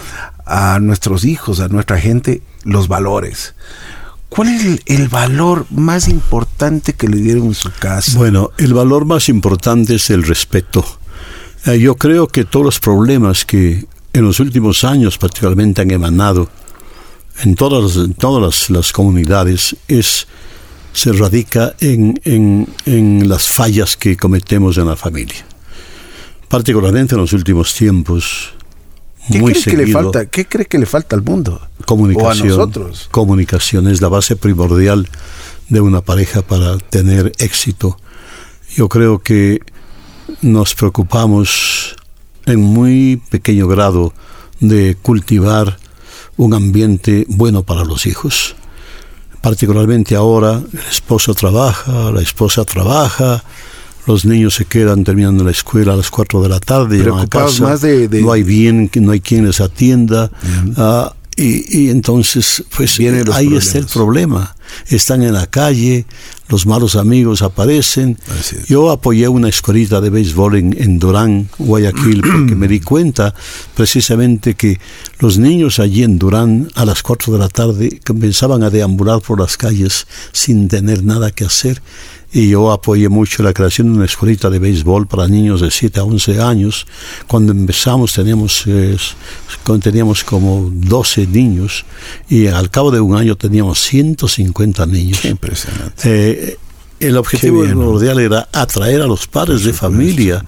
a 0.46 0.80
nuestros 0.80 1.26
hijos, 1.26 1.60
a 1.60 1.68
nuestra 1.68 2.00
gente, 2.00 2.42
los 2.64 2.88
valores. 2.88 3.56
¿Cuál 4.30 4.50
es 4.50 4.82
el, 4.86 5.08
valor 5.08 5.66
más 5.70 6.08
importante 6.08 6.94
que 6.94 7.08
le 7.08 7.18
dieron 7.18 7.46
en 7.46 7.54
su 7.54 7.72
casa? 7.72 8.18
Bueno, 8.18 8.52
el 8.58 8.74
valor 8.74 9.06
más 9.06 9.30
importante 9.30 9.96
es 9.96 10.10
el 10.10 10.24
respeto. 10.24 10.84
Eh, 11.66 11.80
yo 11.80 11.96
creo 11.96 12.28
que 12.28 12.44
todos 12.44 12.66
los 12.66 12.80
problemas 12.80 13.46
que 13.46 13.86
en 14.14 14.22
los 14.26 14.40
últimos 14.40 14.84
años 14.84 15.18
particularmente 15.18 15.82
han 15.82 15.92
emanado 15.92 16.50
en 17.44 17.56
todas, 17.56 17.96
en 17.98 18.14
todas 18.14 18.70
las 18.70 18.92
comunidades 18.92 19.76
es 19.88 20.28
se 20.96 21.12
radica 21.12 21.76
en, 21.82 22.22
en, 22.86 23.28
las 23.28 23.50
fallas 23.50 23.98
que 23.98 24.16
cometemos 24.16 24.78
en 24.78 24.88
la 24.88 24.96
familia. 24.96 25.46
Particularmente 26.48 27.16
en 27.16 27.22
los 27.22 27.34
últimos 27.34 27.74
tiempos. 27.76 28.54
¿Qué 29.30 29.42
cree 29.42 29.62
que 29.62 29.78
le 29.78 29.88
falta? 29.88 30.26
¿Qué 30.28 30.46
cree 30.46 30.66
que 30.66 30.80
le 30.80 30.86
falta 30.86 31.18
al 31.18 31.22
mundo? 31.22 31.60
Comunicación. 31.86 32.48
nosotros. 32.48 33.10
Comunicación 33.12 33.90
es 33.90 34.00
la 34.00 34.08
base 34.08 34.38
primordial 34.38 35.10
de 35.68 35.82
una 35.82 36.00
pareja 36.00 36.44
para 36.44 36.78
tener 36.78 37.34
éxito. 37.40 38.00
Yo 38.74 38.88
creo 38.88 39.20
que 39.20 39.60
nos 40.42 40.76
preocupamos 40.76 41.98
en 42.46 42.62
muy 42.62 43.22
pequeño 43.30 43.68
grado 43.68 44.14
de 44.62 44.96
cultivar 45.02 45.78
un 46.38 46.54
ambiente 46.54 47.26
bueno 47.28 47.64
para 47.64 47.84
los 47.84 48.06
hijos 48.06 48.56
particularmente 49.46 50.16
ahora, 50.16 50.60
el 50.74 50.80
esposo 50.92 51.36
trabaja, 51.36 52.12
la 52.12 52.20
esposa 52.20 52.66
trabaja, 52.66 53.44
los 54.08 54.26
niños 54.26 54.56
se 54.56 54.66
quedan 54.66 55.04
terminando 55.04 55.44
la 55.44 55.52
escuela 55.52 55.94
a 55.94 55.96
las 55.96 56.10
4 56.10 56.42
de 56.42 56.50
la 56.50 56.60
tarde, 56.60 57.06
a 57.16 57.28
casa, 57.28 57.62
más 57.62 57.82
de, 57.82 58.10
no 58.24 58.32
hay 58.32 58.42
bien, 58.42 58.90
no 58.96 59.12
hay 59.12 59.20
quien 59.20 59.46
les 59.46 59.62
atienda, 59.62 60.32
uh, 60.78 61.14
y, 61.38 61.90
entonces, 61.90 62.64
pues 62.76 62.98
ahí 63.34 63.54
está 63.56 63.78
el 63.78 63.86
problema. 63.86 64.56
Están 64.88 65.22
en 65.22 65.34
la 65.34 65.48
calle, 65.48 66.06
los 66.48 66.66
malos 66.66 66.96
amigos 66.96 67.42
aparecen. 67.42 68.18
Yo 68.68 68.90
apoyé 68.90 69.28
una 69.28 69.50
escuelita 69.50 70.00
de 70.00 70.10
béisbol 70.10 70.56
en, 70.56 70.82
en 70.82 70.98
Durán, 70.98 71.50
Guayaquil, 71.58 72.22
porque 72.22 72.56
me 72.56 72.70
di 72.70 72.80
cuenta 72.80 73.36
precisamente 73.76 74.56
que 74.56 74.80
los 75.20 75.38
niños 75.38 75.80
allí 75.80 76.04
en 76.04 76.20
Durán 76.20 76.70
a 76.76 76.86
las 76.86 77.02
4 77.02 77.34
de 77.34 77.40
la 77.40 77.48
tarde 77.48 78.00
comenzaban 78.06 78.64
a 78.64 78.70
deambular 78.70 79.22
por 79.22 79.40
las 79.40 79.58
calles 79.58 80.08
sin 80.32 80.68
tener 80.68 81.04
nada 81.04 81.32
que 81.32 81.46
hacer 81.46 81.82
y 82.36 82.50
yo 82.50 82.74
apoyé 82.74 83.08
mucho 83.08 83.44
la 83.44 83.54
creación 83.54 83.88
de 83.88 83.94
una 83.94 84.06
escuelita 84.06 84.50
de 84.50 84.60
béisbol 84.60 85.08
para 85.08 85.26
niños 85.30 85.62
de 85.62 85.72
7 85.72 86.02
a 86.02 86.04
11 86.04 86.42
años. 86.42 86.86
Cuando 87.28 87.54
empezamos 87.54 88.12
teníamos, 88.12 88.64
eh, 88.68 88.98
teníamos 89.82 90.26
como 90.26 90.70
12 90.70 91.28
niños 91.28 91.86
y 92.28 92.48
al 92.48 92.70
cabo 92.70 92.92
de 92.92 93.00
un 93.00 93.16
año 93.16 93.38
teníamos 93.38 93.80
150 93.80 94.86
niños. 94.86 95.22
Qué 95.22 95.30
impresionante. 95.30 95.94
Eh, 96.04 96.58
el 97.00 97.16
objetivo 97.16 97.64
primordial 97.64 98.20
era 98.20 98.50
atraer 98.52 99.02
a 99.02 99.08
los 99.08 99.28
padres 99.28 99.64
de 99.64 99.72
familia 99.72 100.44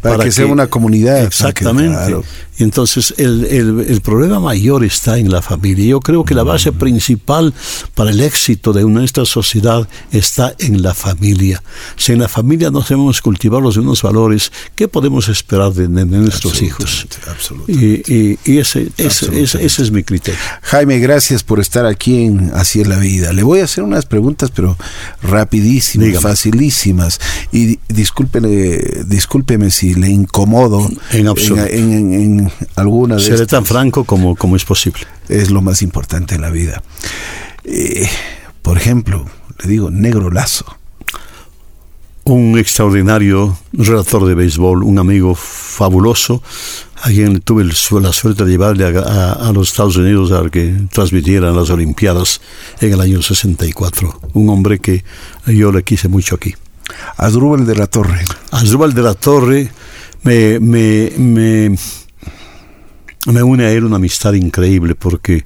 para, 0.00 0.24
que, 0.24 0.32
sea 0.32 0.46
una 0.46 0.66
comunidad. 0.66 1.22
Exactamente. 1.22 2.16
Entonces 2.58 3.14
el, 3.18 3.44
el, 3.44 4.00
problema 4.00 4.40
mayor 4.40 4.84
está 4.84 5.18
en 5.18 5.30
la 5.30 5.42
familia. 5.42 5.86
Yo 5.86 6.00
creo 6.00 6.24
que 6.24 6.34
la 6.34 6.42
base 6.42 6.72
principal 6.72 7.54
para 7.94 8.10
el 8.10 8.20
éxito 8.20 8.72
de 8.72 8.84
nuestra 8.84 9.24
sociedad 9.24 9.88
está 10.10 10.54
en 10.58 10.82
la 10.82 10.94
familia. 10.94 11.62
Si 11.96 12.12
en 12.12 12.20
la 12.20 12.28
familia 12.28 12.70
no 12.70 12.82
sabemos 12.82 13.22
cultivar 13.22 13.62
los 13.62 13.76
unos 13.76 14.02
valores, 14.02 14.50
¿qué 14.74 14.88
podemos 14.88 15.28
esperar 15.28 15.72
de, 15.72 15.88
nuestros 15.88 16.60
hijos? 16.62 17.06
Y, 17.68 18.36
y, 18.44 18.58
ese, 18.58 18.88
ese, 18.96 19.40
ese, 19.40 19.64
es 19.64 19.90
mi 19.92 20.02
criterio. 20.02 20.40
Jaime, 20.62 20.98
gracias 20.98 21.44
por 21.44 21.60
estar 21.60 21.86
aquí 21.86 22.24
en 22.24 22.50
Así 22.54 22.80
es 22.80 22.88
la 22.88 22.98
vida. 22.98 23.32
Le 23.32 23.42
voy 23.42 23.60
a 23.60 23.64
hacer 23.64 23.84
unas 23.84 24.06
preguntas, 24.06 24.50
pero 24.50 24.76
rapidísimas, 25.22 26.20
facilísimas. 26.20 27.20
Y 27.52 27.78
discúlpeme, 27.88 28.48
discúlpeme 29.06 29.70
si 29.70 29.94
le 29.94 30.08
incomodo 30.08 30.88
en, 31.12 31.28
absoluto. 31.28 31.66
en 31.66 32.47
alguna 32.76 33.16
de 33.16 33.22
Seré 33.22 33.46
tan 33.46 33.64
franco 33.64 34.04
como, 34.04 34.36
como 34.36 34.56
es 34.56 34.64
posible. 34.64 35.02
Es 35.28 35.50
lo 35.50 35.62
más 35.62 35.82
importante 35.82 36.34
en 36.34 36.40
la 36.40 36.50
vida. 36.50 36.82
Eh, 37.64 38.08
por 38.62 38.76
ejemplo, 38.76 39.26
le 39.62 39.68
digo, 39.68 39.90
Negro 39.90 40.30
Lazo. 40.30 40.64
Un 42.24 42.58
extraordinario 42.58 43.58
relator 43.72 44.26
de 44.26 44.34
béisbol, 44.34 44.82
un 44.82 44.98
amigo 44.98 45.34
fabuloso, 45.34 46.42
a 47.02 47.08
quien 47.08 47.40
tuve 47.40 47.64
la 47.64 48.12
suerte 48.12 48.44
de 48.44 48.50
llevarle 48.50 48.84
a, 48.84 49.50
los 49.54 49.70
Estados 49.70 49.96
Unidos 49.96 50.32
a 50.32 50.48
que 50.50 50.74
transmitieran 50.92 51.56
las 51.56 51.70
Olimpiadas 51.70 52.40
en 52.80 52.92
el 52.92 53.00
año 53.00 53.22
64. 53.22 54.20
Un 54.34 54.50
hombre 54.50 54.78
que 54.78 55.04
yo 55.46 55.72
le 55.72 55.82
quise 55.84 56.08
mucho 56.08 56.34
aquí. 56.34 56.54
Asdrúbal 57.16 57.66
de 57.66 57.76
la 57.76 57.86
Torre. 57.86 58.24
Asdrúbal 58.50 58.92
de 58.92 59.02
la 59.02 59.14
Torre 59.14 59.70
me, 60.22 60.58
me, 60.60 61.12
me 61.16 61.78
me 63.26 63.42
une 63.42 63.64
a 63.64 63.72
él 63.72 63.84
una 63.84 63.96
amistad 63.96 64.32
increíble 64.34 64.94
porque 64.94 65.44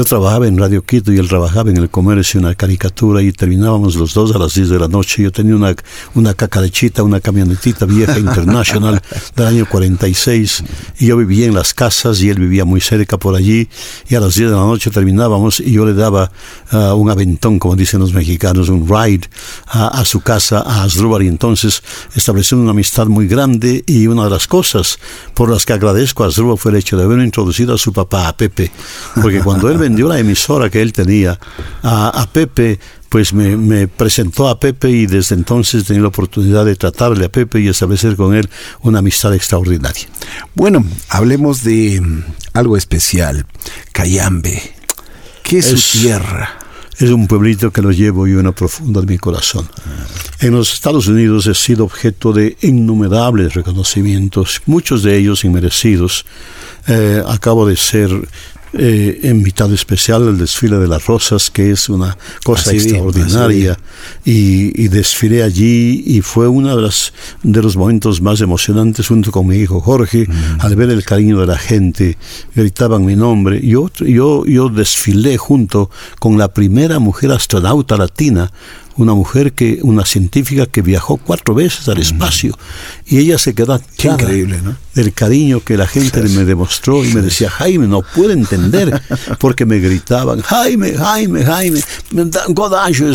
yo 0.00 0.04
trabajaba 0.06 0.46
en 0.46 0.56
Radio 0.56 0.80
Quito 0.80 1.12
y 1.12 1.18
él 1.18 1.28
trabajaba 1.28 1.68
en 1.68 1.76
el 1.76 1.90
comercio, 1.90 2.40
una 2.40 2.54
caricatura, 2.54 3.20
y 3.20 3.32
terminábamos 3.32 3.96
los 3.96 4.14
dos 4.14 4.34
a 4.34 4.38
las 4.38 4.54
10 4.54 4.70
de 4.70 4.78
la 4.78 4.88
noche. 4.88 5.22
Yo 5.22 5.30
tenía 5.30 5.54
una, 5.54 5.74
una 6.14 6.32
cacarechita, 6.32 7.02
una 7.02 7.20
camionetita 7.20 7.84
vieja 7.84 8.18
internacional 8.18 9.02
del 9.36 9.46
año 9.46 9.66
46, 9.68 10.64
y 11.00 11.06
yo 11.08 11.18
vivía 11.18 11.44
en 11.44 11.54
las 11.54 11.74
casas 11.74 12.22
y 12.22 12.30
él 12.30 12.40
vivía 12.40 12.64
muy 12.64 12.80
cerca 12.80 13.18
por 13.18 13.36
allí, 13.36 13.68
y 14.08 14.14
a 14.14 14.20
las 14.20 14.36
10 14.36 14.48
de 14.48 14.56
la 14.56 14.62
noche 14.62 14.90
terminábamos 14.90 15.60
y 15.60 15.72
yo 15.72 15.84
le 15.84 15.92
daba 15.92 16.32
ah, 16.70 16.94
un 16.94 17.10
aventón, 17.10 17.58
como 17.58 17.76
dicen 17.76 18.00
los 18.00 18.14
mexicanos, 18.14 18.70
un 18.70 18.88
ride 18.88 19.28
a 19.66 20.02
su 20.06 20.22
casa, 20.22 20.60
a 20.60 20.84
Asdrúbal, 20.84 21.24
y 21.24 21.28
entonces 21.28 21.82
estableció 22.14 22.56
una 22.56 22.70
amistad 22.70 23.06
muy 23.06 23.28
grande, 23.28 23.84
y 23.86 24.06
una 24.06 24.24
de 24.24 24.30
las 24.30 24.46
cosas 24.46 24.98
por 25.34 25.50
las 25.50 25.66
que 25.66 25.74
agradezco 25.74 26.24
a 26.24 26.28
Asdrúbal 26.28 26.56
fue 26.56 26.70
el 26.70 26.78
hecho 26.78 26.96
de 26.96 27.04
haber 27.04 27.18
introducido 27.18 27.74
a 27.74 27.78
su 27.78 27.92
papá, 27.92 28.28
a 28.28 28.34
Pepe, 28.34 28.72
porque 29.20 29.40
cuando 29.40 29.68
él 29.68 29.76
vendió 29.90 30.08
la 30.08 30.20
emisora 30.20 30.70
que 30.70 30.80
él 30.80 30.92
tenía 30.92 31.38
a, 31.82 32.28
Pepe, 32.32 32.78
pues 33.08 33.32
me, 33.32 33.88
presentó 33.88 34.48
a 34.48 34.60
Pepe 34.60 34.88
y 34.88 35.06
desde 35.06 35.34
entonces 35.34 35.84
tenía 35.84 36.02
la 36.02 36.08
oportunidad 36.08 36.64
de 36.64 36.76
tratarle 36.76 37.24
a 37.24 37.28
Pepe 37.28 37.60
y 37.60 37.66
establecer 37.66 38.14
con 38.14 38.34
él 38.34 38.48
una 38.82 39.00
amistad 39.00 39.34
extraordinaria. 39.34 40.06
Bueno, 40.54 40.84
hablemos 41.08 41.64
de 41.64 42.00
mm, 42.00 42.24
algo 42.52 42.76
especial, 42.76 43.46
Cayambe. 43.90 44.62
¿Qué 45.42 45.58
es, 45.58 45.66
su 45.66 45.98
tierra? 45.98 46.56
Es 46.98 47.10
un 47.10 47.26
pueblito 47.26 47.72
que 47.72 47.82
lo 47.82 47.90
llevo 47.90 48.28
yo 48.28 48.38
en 48.38 48.46
lo 48.46 48.54
profundo 48.54 49.00
de 49.00 49.08
mi 49.08 49.18
corazón. 49.18 49.68
En 50.38 50.52
los 50.52 50.72
Estados 50.72 51.08
Unidos 51.08 51.48
he 51.48 51.54
sido 51.54 51.84
objeto 51.84 52.32
de 52.32 52.56
innumerables 52.60 53.54
reconocimientos, 53.54 54.62
muchos 54.66 55.02
de 55.02 55.16
ellos 55.16 55.44
inmerecidos. 55.44 56.26
Eh, 56.86 57.22
acabo 57.26 57.66
de 57.66 57.76
ser 57.76 58.10
eh, 58.72 59.20
invitado 59.24 59.74
especial 59.74 60.28
al 60.28 60.38
desfile 60.38 60.78
de 60.78 60.86
las 60.86 61.06
rosas, 61.06 61.50
que 61.50 61.70
es 61.70 61.88
una 61.88 62.16
cosa 62.44 62.72
extraordinaria. 62.72 63.78
Y, 64.24 64.88
desfilé 64.88 65.42
allí 65.42 66.02
y 66.04 66.20
fue 66.20 66.48
uno 66.48 66.74
de, 66.74 66.82
las, 66.82 67.12
de 67.42 67.62
los 67.62 67.76
momentos 67.76 68.20
más 68.20 68.40
emocionantes 68.40 69.06
junto 69.06 69.30
con 69.30 69.46
mi 69.46 69.56
hijo 69.56 69.80
Jorge, 69.80 70.26
mm. 70.28 70.60
al 70.60 70.74
ver 70.74 70.90
el 70.90 71.04
cariño 71.04 71.38
de 71.40 71.46
la 71.46 71.56
gente, 71.56 72.18
gritaban 72.54 73.04
mi 73.04 73.14
nombre. 73.14 73.60
Yo, 73.64 73.88
yo, 74.00 74.44
yo 74.46 74.68
desfilé 74.68 75.36
junto 75.36 75.90
con 76.18 76.38
la 76.38 76.52
primera 76.52 76.98
mujer 76.98 77.30
astronauta 77.32 77.96
latina 77.96 78.50
una 79.02 79.14
mujer 79.14 79.52
que, 79.52 79.78
una 79.82 80.04
científica 80.04 80.66
que 80.66 80.82
viajó 80.82 81.16
cuatro 81.16 81.54
veces 81.54 81.88
al 81.88 81.98
espacio 81.98 82.56
y 83.06 83.18
ella 83.18 83.38
se 83.38 83.54
quedó 83.54 83.80
increíble, 84.02 84.60
¿no? 84.62 84.76
del 84.94 85.12
cariño 85.12 85.60
que 85.60 85.76
la 85.76 85.86
gente 85.86 86.20
me 86.22 86.44
demostró 86.44 87.04
y 87.04 87.14
me 87.14 87.20
decía, 87.20 87.48
Jaime, 87.48 87.86
no 87.86 88.02
puedo 88.02 88.32
entender, 88.32 89.00
porque 89.38 89.64
me 89.64 89.78
gritaban, 89.78 90.42
Jaime, 90.42 90.94
Jaime, 90.94 91.44
Jaime, 91.44 91.80
God 92.48 92.74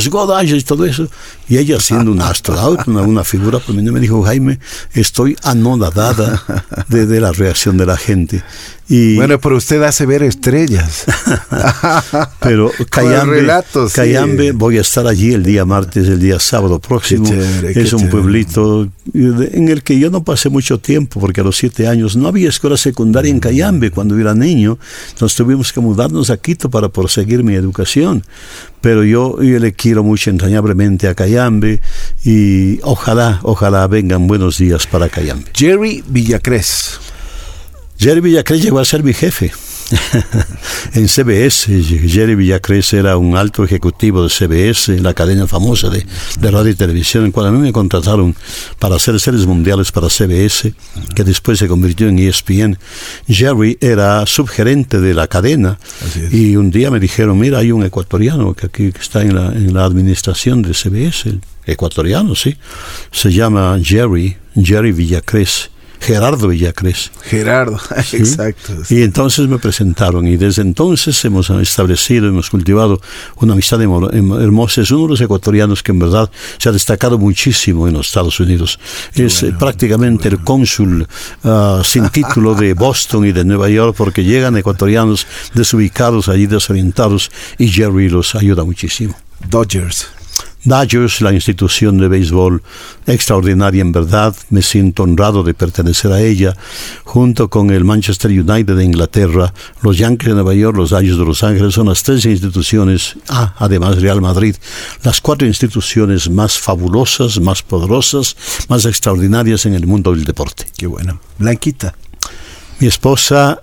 God 0.09 0.43
y 0.43 0.61
todo 0.61 0.85
eso. 0.85 1.07
Y 1.47 1.57
ella 1.57 1.79
siendo 1.79 2.11
una 2.11 2.29
astronauta, 2.29 2.85
una, 2.87 3.01
una 3.01 3.23
figura 3.23 3.59
me 3.67 3.99
dijo, 3.99 4.23
Jaime, 4.23 4.59
estoy 4.93 5.35
anodadada 5.43 6.43
de, 6.87 7.05
de 7.05 7.19
la 7.19 7.31
reacción 7.31 7.77
de 7.77 7.85
la 7.85 7.97
gente. 7.97 8.43
Y, 8.87 9.15
bueno, 9.15 9.39
pero 9.39 9.57
usted 9.57 9.81
hace 9.81 10.05
ver 10.05 10.21
estrellas. 10.21 11.05
pero 12.39 12.71
Cayambe, 12.89 13.47
Cayambe, 13.93 14.51
voy 14.51 14.77
a 14.77 14.81
estar 14.81 15.07
allí 15.07 15.33
el 15.33 15.43
día 15.43 15.65
martes, 15.65 16.07
el 16.07 16.19
día 16.19 16.39
sábado 16.39 16.79
próximo. 16.79 17.27
es 17.63 17.93
un 17.93 18.09
pueblito 18.09 18.87
en 19.13 19.69
el 19.69 19.81
que 19.81 19.97
yo 19.97 20.11
no 20.11 20.23
pasé 20.23 20.49
mucho 20.49 20.79
tiempo, 20.79 21.19
porque 21.19 21.41
a 21.41 21.43
los 21.43 21.57
siete 21.57 21.87
años 21.87 22.15
no 22.15 22.27
había 22.27 22.49
escuela 22.49 22.77
secundaria 22.77 23.31
en 23.31 23.39
Cayambe 23.39 23.89
cuando 23.89 24.19
era 24.19 24.35
niño. 24.35 24.77
Entonces 25.09 25.35
tuvimos 25.35 25.73
que 25.73 25.79
mudarnos 25.79 26.29
a 26.29 26.37
Quito 26.37 26.69
para 26.69 26.89
proseguir 26.89 27.43
mi 27.43 27.55
educación. 27.55 28.23
Pero 28.81 29.03
yo, 29.03 29.41
yo 29.41 29.57
le 29.57 29.73
quiero 29.73 30.03
mucho 30.03 30.29
entrañablemente 30.29 31.07
a 31.07 31.15
Cayambe 31.15 31.81
y 32.23 32.79
ojalá, 32.83 33.39
ojalá 33.41 33.87
vengan 33.87 34.27
buenos 34.27 34.59
días 34.59 34.85
para 34.85 35.09
Cayambe. 35.09 35.49
Jerry 35.55 36.03
Villacrés. 36.07 36.99
Jerry 37.97 38.21
Villacrés 38.21 38.61
llegó 38.61 38.79
a 38.79 38.85
ser 38.85 39.03
mi 39.03 39.13
jefe. 39.13 39.51
en 40.93 41.07
CBS, 41.07 41.67
Jerry 42.07 42.35
Villacrés 42.35 42.93
era 42.93 43.17
un 43.17 43.37
alto 43.37 43.63
ejecutivo 43.63 44.23
de 44.23 44.29
CBS, 44.29 44.99
la 44.99 45.13
cadena 45.13 45.45
famosa 45.47 45.89
de, 45.89 46.05
radio 46.51 46.71
y 46.71 46.75
televisión, 46.75 47.25
en 47.25 47.31
cual 47.31 47.47
a 47.47 47.51
mí 47.51 47.59
me 47.59 47.71
contrataron 47.71 48.35
para 48.79 48.95
hacer 48.95 49.19
series 49.19 49.45
mundiales 49.45 49.91
para 49.91 50.09
CBS, 50.09 50.73
que 51.15 51.23
después 51.23 51.59
se 51.59 51.67
convirtió 51.67 52.07
en 52.07 52.17
ESPN. 52.17 52.77
Jerry 53.27 53.77
era 53.79 54.25
subgerente 54.25 54.99
de 54.99 55.13
la 55.13 55.27
cadena 55.27 55.77
y 56.31 56.55
un 56.55 56.71
día 56.71 56.89
me 56.89 56.99
dijeron, 56.99 57.37
mira, 57.37 57.59
hay 57.59 57.71
un 57.71 57.83
ecuatoriano 57.83 58.53
que 58.53 58.67
aquí 58.67 58.91
está 58.99 59.21
en 59.21 59.35
la, 59.35 59.47
en 59.47 59.73
la 59.73 59.85
administración 59.85 60.61
de 60.63 60.73
CBS, 60.73 61.39
ecuatoriano, 61.65 62.35
sí, 62.35 62.57
se 63.11 63.31
llama 63.31 63.77
Jerry, 63.81 64.37
Jerry 64.55 64.91
Villacrés 64.91 65.69
Gerardo 65.99 66.47
Villacres. 66.47 67.11
Gerardo, 67.23 67.79
exacto. 68.13 68.73
Y 68.89 69.03
entonces 69.03 69.47
me 69.47 69.57
presentaron 69.59 70.27
y 70.27 70.37
desde 70.37 70.61
entonces 70.61 71.23
hemos 71.25 71.49
establecido, 71.49 72.27
hemos 72.27 72.49
cultivado 72.49 73.01
una 73.37 73.53
amistad 73.53 73.81
hermosa. 73.81 74.81
Es 74.81 74.91
uno 74.91 75.03
de 75.03 75.09
los 75.09 75.21
ecuatorianos 75.21 75.83
que 75.83 75.91
en 75.91 75.99
verdad 75.99 76.29
se 76.57 76.69
ha 76.69 76.71
destacado 76.71 77.17
muchísimo 77.17 77.87
en 77.87 77.93
los 77.93 78.07
Estados 78.07 78.39
Unidos. 78.39 78.79
es 79.13 79.43
eh, 79.43 79.53
prácticamente 79.57 80.27
el 80.27 80.39
cónsul 80.39 81.07
ah, 81.43 81.81
sin 81.83 82.09
título 82.09 82.55
de 82.55 82.73
Boston 82.85 83.25
y 83.25 83.31
de 83.31 83.45
Nueva 83.45 83.69
York 83.69 83.95
porque 83.97 84.23
llegan 84.23 84.57
ecuatorianos 84.57 85.27
desubicados, 85.53 86.29
allí 86.29 86.47
desorientados 86.47 87.31
y 87.57 87.69
Jerry 87.69 88.09
los 88.09 88.35
ayuda 88.35 88.63
muchísimo. 88.63 89.15
Dodgers. 89.49 90.07
Dodgers, 90.65 91.21
la 91.21 91.31
institución 91.31 91.97
de 91.97 92.07
béisbol 92.07 92.61
extraordinaria 93.05 93.81
en 93.81 93.91
verdad, 93.91 94.35
me 94.49 94.61
siento 94.61 95.03
honrado 95.03 95.43
de 95.43 95.53
pertenecer 95.53 96.11
a 96.11 96.21
ella, 96.21 96.55
junto 97.03 97.49
con 97.49 97.69
el 97.69 97.85
Manchester 97.85 98.31
United 98.31 98.75
de 98.75 98.83
Inglaterra, 98.83 99.53
los 99.81 99.97
Yankees 99.97 100.29
de 100.29 100.33
Nueva 100.33 100.55
York, 100.55 100.75
los 100.75 100.89
Dodgers 100.89 101.17
de 101.17 101.25
Los 101.25 101.43
Ángeles, 101.43 101.75
son 101.75 101.87
las 101.87 102.03
tres 102.03 102.25
instituciones, 102.25 103.15
ah, 103.29 103.53
además 103.59 104.01
Real 104.01 104.21
Madrid, 104.21 104.55
las 105.03 105.21
cuatro 105.21 105.47
instituciones 105.47 106.29
más 106.29 106.57
fabulosas, 106.57 107.39
más 107.39 107.61
poderosas, 107.61 108.35
más 108.67 108.85
extraordinarias 108.85 109.65
en 109.65 109.75
el 109.75 109.85
mundo 109.85 110.11
del 110.11 110.25
deporte. 110.25 110.65
Qué 110.75 110.87
bueno. 110.87 111.19
Blanquita. 111.37 111.95
Mi 112.79 112.87
esposa, 112.87 113.61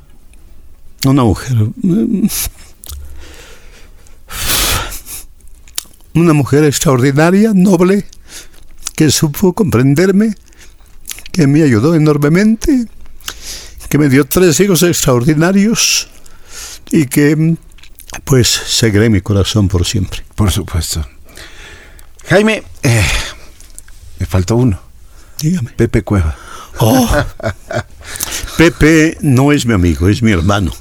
una 1.05 1.24
mujer 1.24 1.57
mm, 1.82 2.26
una 6.14 6.32
mujer 6.32 6.64
extraordinaria, 6.64 7.52
noble, 7.54 8.06
que 8.96 9.10
supo 9.10 9.52
comprenderme, 9.52 10.34
que 11.32 11.46
me 11.46 11.62
ayudó 11.62 11.94
enormemente, 11.94 12.86
que 13.88 13.98
me 13.98 14.08
dio 14.08 14.26
tres 14.26 14.58
hijos 14.60 14.82
extraordinarios 14.82 16.08
y 16.90 17.06
que 17.06 17.56
pues 18.24 18.48
seguiré 18.48 19.08
mi 19.08 19.20
corazón 19.20 19.68
por 19.68 19.86
siempre. 19.86 20.22
Por 20.34 20.50
supuesto. 20.50 21.06
Jaime, 22.26 22.62
eh, 22.82 23.04
me 24.18 24.26
faltó 24.26 24.56
uno. 24.56 24.80
Dígame. 25.40 25.70
Pepe 25.70 26.02
Cueva. 26.02 26.36
Oh, 26.78 27.08
Pepe 28.56 29.18
no 29.20 29.52
es 29.52 29.66
mi 29.66 29.74
amigo, 29.74 30.08
es 30.08 30.22
mi 30.22 30.32
hermano. 30.32 30.72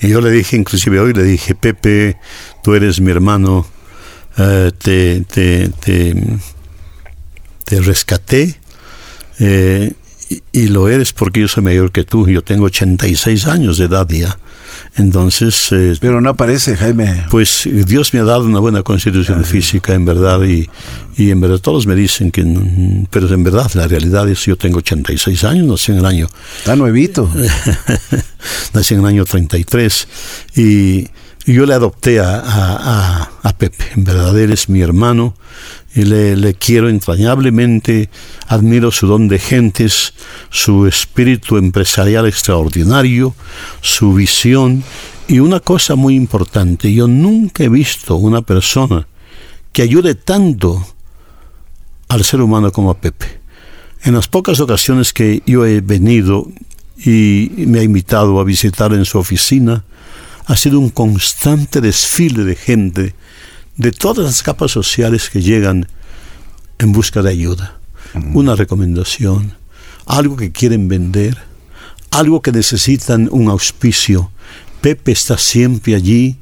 Y 0.00 0.08
yo 0.08 0.20
le 0.20 0.30
dije, 0.30 0.56
inclusive 0.56 1.00
hoy 1.00 1.14
le 1.14 1.22
dije, 1.22 1.54
Pepe, 1.54 2.18
tú 2.62 2.74
eres 2.74 3.00
mi 3.00 3.10
hermano, 3.10 3.66
eh, 4.38 4.72
te, 4.76 5.20
te, 5.22 5.68
te, 5.68 6.14
te 7.64 7.80
rescaté 7.80 8.58
eh, 9.38 9.92
y, 10.28 10.42
y 10.52 10.68
lo 10.68 10.88
eres 10.88 11.12
porque 11.12 11.40
yo 11.40 11.48
soy 11.48 11.62
mayor 11.62 11.92
que 11.92 12.04
tú. 12.04 12.28
Yo 12.28 12.42
tengo 12.42 12.64
86 12.66 13.46
años 13.46 13.78
de 13.78 13.84
edad 13.86 14.08
ya. 14.08 14.38
Entonces, 14.96 15.68
eh, 15.72 15.94
Pero 16.00 16.20
no 16.20 16.30
aparece, 16.30 16.76
Jaime. 16.76 17.24
pues 17.30 17.68
Dios 17.86 18.12
me 18.12 18.20
ha 18.20 18.24
dado 18.24 18.44
una 18.44 18.58
buena 18.60 18.82
constitución 18.82 19.44
física, 19.44 19.94
en 19.94 20.04
verdad, 20.04 20.42
y, 20.42 20.68
y 21.16 21.30
en 21.30 21.40
verdad 21.40 21.58
todos 21.58 21.86
me 21.86 21.94
dicen 21.94 22.30
que, 22.30 22.42
pero 23.10 23.32
en 23.32 23.42
verdad 23.44 23.70
la 23.74 23.86
realidad 23.88 24.28
es 24.28 24.44
yo 24.44 24.56
tengo 24.56 24.78
86 24.78 25.44
años, 25.44 25.66
nací 25.66 25.92
en 25.92 25.98
el 25.98 26.04
año, 26.06 26.28
Está 26.58 26.76
nuevito. 26.76 27.30
nací 28.74 28.94
en 28.94 29.00
el 29.00 29.06
año 29.06 29.24
33 29.24 30.08
y, 30.56 31.08
yo 31.52 31.66
le 31.66 31.74
adopté 31.74 32.20
a, 32.20 32.38
a- 32.40 33.30
a- 33.42 33.52
Pepe, 33.56 33.84
en 33.96 34.04
verdad 34.04 34.38
es 34.38 34.68
mi 34.68 34.80
hermano. 34.82 35.34
Y 35.94 36.02
le, 36.02 36.36
le 36.36 36.52
quiero 36.52 36.90
entrañablemente, 36.90 38.10
admiro 38.48 38.90
su 38.90 39.06
don 39.06 39.28
de 39.28 39.38
gentes, 39.38 40.12
su 40.50 40.86
espíritu 40.86 41.56
empresarial 41.56 42.26
extraordinario, 42.26 43.34
su 43.80 44.12
visión. 44.12 44.84
Y 45.26 45.38
una 45.38 45.60
cosa 45.60 45.94
muy 45.94 46.14
importante, 46.14 46.92
yo 46.92 47.08
nunca 47.08 47.64
he 47.64 47.68
visto 47.70 48.16
una 48.16 48.42
persona 48.42 49.08
que 49.72 49.82
ayude 49.82 50.14
tanto 50.14 50.86
al 52.08 52.24
ser 52.24 52.42
humano 52.42 52.70
como 52.72 52.90
a 52.90 52.98
Pepe. 53.00 53.40
En 54.02 54.14
las 54.14 54.28
pocas 54.28 54.60
ocasiones 54.60 55.12
que 55.14 55.42
yo 55.46 55.64
he 55.64 55.80
venido 55.80 56.46
y 56.98 57.50
me 57.66 57.80
ha 57.80 57.82
invitado 57.82 58.38
a 58.38 58.44
visitar 58.44 58.92
en 58.92 59.04
su 59.06 59.18
oficina, 59.18 59.84
ha 60.46 60.56
sido 60.56 60.78
un 60.78 60.90
constante 60.90 61.80
desfile 61.80 62.44
de 62.44 62.54
gente 62.54 63.14
de 63.76 63.92
todas 63.92 64.24
las 64.24 64.42
capas 64.42 64.70
sociales 64.70 65.28
que 65.28 65.42
llegan 65.42 65.88
en 66.78 66.92
busca 66.92 67.20
de 67.22 67.30
ayuda. 67.30 67.78
Una 68.32 68.54
recomendación, 68.54 69.54
algo 70.06 70.36
que 70.36 70.52
quieren 70.52 70.88
vender, 70.88 71.36
algo 72.10 72.40
que 72.40 72.52
necesitan 72.52 73.28
un 73.30 73.48
auspicio. 73.48 74.30
Pepe 74.80 75.12
está 75.12 75.36
siempre 75.36 75.94
allí 75.94 76.36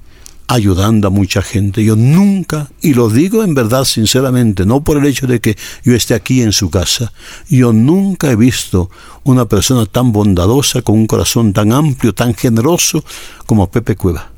ayudando 0.47 1.09
a 1.09 1.11
mucha 1.11 1.43
gente. 1.43 1.83
Yo 1.85 1.97
nunca, 1.97 2.69
y 2.83 2.95
lo 2.95 3.09
digo 3.09 3.43
en 3.43 3.55
verdad 3.55 3.85
sinceramente, 3.85 4.67
no 4.67 4.83
por 4.85 4.99
el 4.99 5.07
hecho 5.07 5.27
de 5.27 5.41
que 5.41 5.57
yo 5.85 5.95
esté 5.95 6.15
aquí 6.15 6.43
en 6.43 6.53
su 6.53 6.71
casa, 6.71 7.13
yo 7.49 7.73
nunca 7.73 8.31
he 8.31 8.37
visto 8.37 8.91
una 9.25 9.47
persona 9.47 9.87
tan 9.87 10.13
bondadosa, 10.13 10.83
con 10.83 10.97
un 10.97 11.07
corazón 11.07 11.53
tan 11.53 11.73
amplio, 11.73 12.15
tan 12.15 12.35
generoso 12.35 13.05
como 13.47 13.71
Pepe 13.71 13.97
Cueva. 13.97 14.31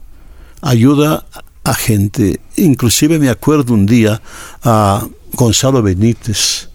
Ayuda 0.63 1.27
a 1.65 1.75
gente, 1.75 2.41
inclusive 2.57 3.19
me 3.19 3.29
acuerdo 3.29 3.75
un 3.75 3.87
día 3.87 4.23
a 4.63 5.05
Gonzalo 5.33 5.83
Benítez, 5.83 6.69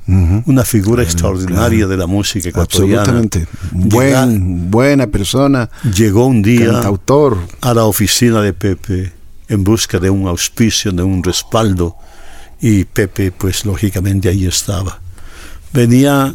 una 0.46 0.66
figura 0.66 1.04
extraordinaria 1.04 1.88
de 1.88 1.96
la 1.96 2.06
música 2.06 2.50
ecuatoriana. 2.50 3.02
Absolutamente. 3.02 3.48
Llega- 3.74 4.26
Buen, 4.26 4.70
buena 4.70 5.08
persona. 5.08 5.70
llegó 5.96 6.26
un 6.26 6.42
día 6.42 6.70
Cantautor. 6.74 7.38
a 7.62 7.74
la 7.74 7.86
oficina 7.86 8.42
de 8.42 8.52
Pepe 8.52 9.14
en 9.52 9.66
busca 9.66 10.00
de 10.00 10.10
un 10.10 10.28
auspicio, 10.28 10.94
de 10.94 11.04
un 11.04 11.22
respaldo, 11.22 11.98
y 12.62 12.86
Pepe, 12.86 13.32
pues 13.32 13.66
lógicamente 13.66 14.30
ahí 14.30 14.46
estaba. 14.46 15.00
Venía 15.74 16.34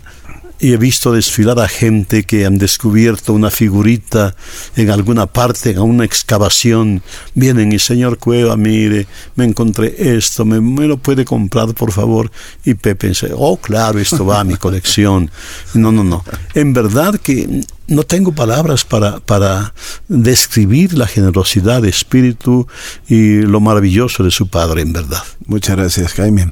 y 0.58 0.72
he 0.72 0.76
visto 0.76 1.12
desfilar 1.12 1.58
a 1.60 1.68
gente 1.68 2.24
que 2.24 2.46
han 2.46 2.58
descubierto 2.58 3.32
una 3.32 3.50
figurita 3.50 4.34
en 4.74 4.90
alguna 4.90 5.26
parte, 5.26 5.70
en 5.70 5.80
una 5.80 6.04
excavación. 6.04 7.02
Vienen 7.34 7.72
y 7.72 7.78
señor 7.78 8.18
Cueva, 8.18 8.56
mire, 8.56 9.06
me 9.34 9.44
encontré 9.44 9.94
esto, 10.16 10.44
me, 10.44 10.60
me 10.60 10.86
lo 10.86 10.96
puede 10.96 11.24
comprar 11.24 11.74
por 11.74 11.92
favor. 11.92 12.30
Y 12.64 12.74
Pepe 12.74 13.08
dice, 13.08 13.30
oh 13.34 13.58
claro, 13.58 13.98
esto 13.98 14.24
va 14.24 14.40
a 14.40 14.44
mi 14.44 14.56
colección. 14.56 15.30
No, 15.74 15.92
no, 15.92 16.02
no. 16.02 16.24
En 16.54 16.72
verdad 16.72 17.20
que 17.20 17.60
no 17.88 18.02
tengo 18.02 18.32
palabras 18.32 18.84
para, 18.84 19.20
para 19.20 19.74
describir 20.08 20.94
la 20.94 21.06
generosidad 21.06 21.82
de 21.82 21.90
espíritu 21.90 22.66
y 23.08 23.42
lo 23.42 23.60
maravilloso 23.60 24.24
de 24.24 24.30
su 24.30 24.48
padre, 24.48 24.82
en 24.82 24.92
verdad. 24.92 25.22
Muchas 25.46 25.76
gracias, 25.76 26.14
Jaime. 26.14 26.50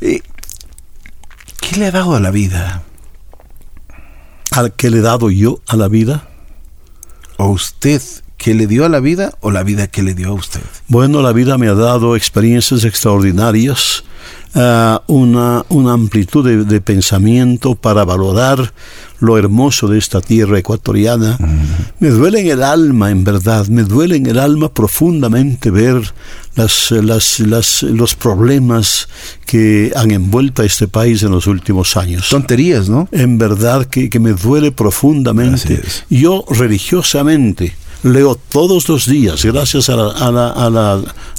Eh, 0.00 0.22
¿Qué 1.60 1.76
le 1.76 1.86
ha 1.86 1.90
dado 1.90 2.14
a 2.14 2.20
la 2.20 2.30
vida? 2.30 2.84
¿Al 4.50 4.72
que 4.72 4.90
le 4.90 4.98
he 4.98 5.02
dado 5.02 5.30
yo 5.30 5.60
a 5.66 5.76
la 5.76 5.88
vida? 5.88 6.28
¿O 7.36 7.48
usted 7.48 8.02
que 8.42 8.54
le 8.54 8.66
dio 8.66 8.86
a 8.86 8.88
la 8.88 9.00
vida 9.00 9.34
o 9.40 9.50
la 9.50 9.62
vida 9.62 9.86
que 9.86 10.02
le 10.02 10.14
dio 10.14 10.28
a 10.30 10.32
usted? 10.32 10.62
Bueno, 10.88 11.20
la 11.20 11.32
vida 11.32 11.58
me 11.58 11.68
ha 11.68 11.74
dado 11.74 12.16
experiencias 12.16 12.84
extraordinarias, 12.84 14.02
ah, 14.54 15.02
una, 15.08 15.66
una 15.68 15.92
amplitud 15.92 16.42
de, 16.44 16.64
de 16.64 16.80
pensamiento 16.80 17.74
para 17.74 18.04
valorar 18.06 18.72
lo 19.18 19.36
hermoso 19.36 19.88
de 19.88 19.98
esta 19.98 20.22
tierra 20.22 20.58
ecuatoriana. 20.58 21.36
Me 21.98 22.08
duele 22.08 22.40
en 22.40 22.46
el 22.46 22.62
alma, 22.62 23.10
en 23.10 23.24
verdad, 23.24 23.66
me 23.68 23.82
duele 23.84 24.16
en 24.16 24.24
el 24.24 24.38
alma 24.38 24.72
profundamente 24.72 25.70
ver 25.70 26.00
las, 26.54 26.90
las, 26.92 27.40
las- 27.40 27.82
los 27.82 28.14
problemas 28.14 29.08
que 29.44 29.92
han 29.94 30.10
envuelto 30.12 30.62
a 30.62 30.64
este 30.64 30.88
país 30.88 31.22
en 31.22 31.32
los 31.32 31.46
últimos 31.46 31.98
años. 31.98 32.30
Tonterías, 32.30 32.88
¿no? 32.88 33.06
En 33.12 33.36
verdad 33.36 33.84
que, 33.84 34.08
que 34.08 34.18
me 34.18 34.32
duele 34.32 34.72
profundamente. 34.72 35.82
Yo 36.08 36.46
religiosamente 36.48 37.74
leo 38.02 38.34
todos 38.34 38.88
los 38.88 39.06
días, 39.06 39.44
gracias 39.44 39.88
a 39.90 39.96
la, 39.96 40.08
a 40.10 40.30
la, 40.30 40.48
a 40.50 40.70
la, 40.70 40.92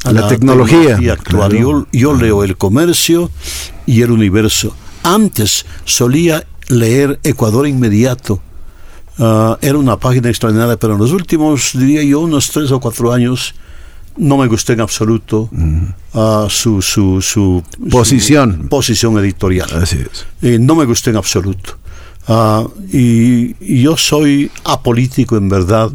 a 0.03 0.11
La 0.13 0.27
tecnología, 0.27 0.93
actual. 1.13 1.17
claro. 1.49 1.57
Yo, 1.57 1.87
yo 1.91 2.13
leo 2.13 2.43
el 2.43 2.57
comercio 2.57 3.29
y 3.85 4.01
el 4.01 4.11
universo. 4.11 4.75
Antes 5.03 5.65
solía 5.85 6.45
leer 6.69 7.19
Ecuador 7.23 7.67
Inmediato. 7.67 8.39
Ah, 9.17 9.57
era 9.61 9.77
una 9.77 9.97
página 9.97 10.29
extraordinaria, 10.29 10.77
pero 10.77 10.93
en 10.93 10.99
los 10.99 11.11
últimos, 11.11 11.71
diría 11.73 12.03
yo, 12.03 12.19
unos 12.21 12.49
tres 12.49 12.71
o 12.71 12.79
cuatro 12.79 13.11
años, 13.11 13.53
no 14.17 14.37
me 14.37 14.47
gustó 14.47 14.73
en 14.73 14.81
absoluto 14.81 15.49
ah, 16.13 16.47
su, 16.49 16.81
su, 16.81 17.21
su 17.21 17.63
Mm. 17.79 17.89
Posición. 17.89 18.59
su 18.63 18.69
posición 18.69 19.17
editorial. 19.19 19.69
Así 19.73 19.97
es. 19.97 20.25
Eh, 20.41 20.57
no 20.59 20.75
me 20.75 20.85
gustó 20.85 21.09
en 21.09 21.17
absoluto. 21.17 21.77
Ah, 22.27 22.63
y, 22.93 23.55
y 23.59 23.81
yo 23.81 23.97
soy 23.97 24.51
apolítico 24.63 25.37
en 25.37 25.49
verdad, 25.49 25.89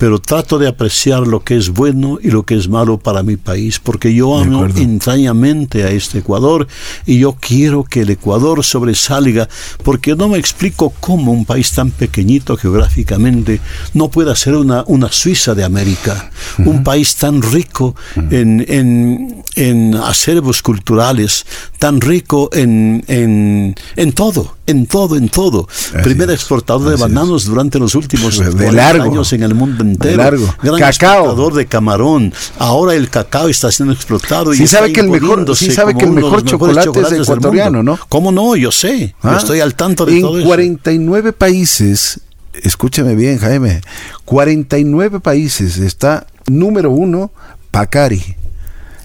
pero 0.00 0.18
trato 0.18 0.58
de 0.58 0.66
apreciar 0.66 1.26
lo 1.26 1.40
que 1.40 1.58
es 1.58 1.68
bueno 1.68 2.18
y 2.22 2.30
lo 2.30 2.44
que 2.44 2.56
es 2.56 2.68
malo 2.70 2.98
para 2.98 3.22
mi 3.22 3.36
país, 3.36 3.78
porque 3.78 4.14
yo 4.14 4.38
amo 4.38 4.64
entrañamente 4.64 5.84
a 5.84 5.90
este 5.90 6.20
Ecuador 6.20 6.66
y 7.04 7.18
yo 7.18 7.36
quiero 7.38 7.84
que 7.84 8.00
el 8.00 8.08
Ecuador 8.08 8.64
sobresalga, 8.64 9.46
porque 9.84 10.16
no 10.16 10.30
me 10.30 10.38
explico 10.38 10.94
cómo 11.00 11.32
un 11.32 11.44
país 11.44 11.70
tan 11.72 11.90
pequeñito 11.90 12.56
geográficamente 12.56 13.60
no 13.92 14.08
pueda 14.10 14.34
ser 14.36 14.54
una, 14.54 14.84
una 14.86 15.12
Suiza 15.12 15.54
de 15.54 15.64
América, 15.64 16.30
un 16.64 16.82
país 16.82 17.16
tan 17.16 17.42
rico 17.42 17.94
en, 18.30 18.64
en, 18.68 19.44
en 19.54 19.94
acervos 19.96 20.62
culturales, 20.62 21.44
tan 21.78 22.00
rico 22.00 22.48
en, 22.54 23.04
en, 23.06 23.74
en 23.96 24.12
todo, 24.12 24.56
en 24.66 24.86
todo, 24.86 25.16
en 25.16 25.28
todo. 25.28 25.68
Así 25.94 26.02
Primer 26.04 26.30
es, 26.30 26.36
exportador 26.36 26.88
de 26.88 26.94
es. 26.94 27.00
bananos 27.00 27.44
durante 27.44 27.78
los 27.78 27.94
últimos 27.94 28.38
De 28.38 28.50
40 28.50 28.72
largo, 28.72 29.04
años 29.04 29.32
en 29.34 29.42
el 29.42 29.54
mundo 29.54 29.84
entero. 29.92 30.16
largo. 30.16 30.46
Gran 30.62 30.78
Cacao. 30.78 31.16
exportador 31.18 31.54
de 31.54 31.66
camarón. 31.66 32.32
Ahora 32.58 32.94
el 32.94 33.08
cacao 33.10 33.48
está 33.48 33.70
siendo 33.70 33.92
explotado. 33.94 34.52
Sí 34.54 34.64
y 34.64 34.66
sabe 34.66 34.92
que 34.92 35.00
el 35.00 35.08
mejor- 35.08 35.56
sí 35.56 35.70
sabe 35.70 35.94
que 35.94 36.04
el 36.04 36.12
mejor 36.12 36.44
chocolate 36.44 37.00
es 37.00 37.12
ecuatoriano. 37.12 37.82
¿no? 37.82 37.98
¿Cómo 38.08 38.32
no? 38.32 38.56
Yo 38.56 38.70
sé. 38.72 39.14
Yo 39.22 39.30
¿Ah? 39.30 39.36
estoy 39.38 39.60
al 39.60 39.74
tanto 39.74 40.04
de 40.06 40.16
en 40.16 40.20
todo 40.22 40.38
eso. 40.38 40.46
49 40.46 41.32
países, 41.32 42.20
escúchame 42.62 43.14
bien, 43.14 43.38
Jaime, 43.38 43.80
49 44.24 45.20
países 45.20 45.78
está 45.78 46.26
número 46.46 46.90
uno 46.90 47.30
Pacari. 47.70 48.36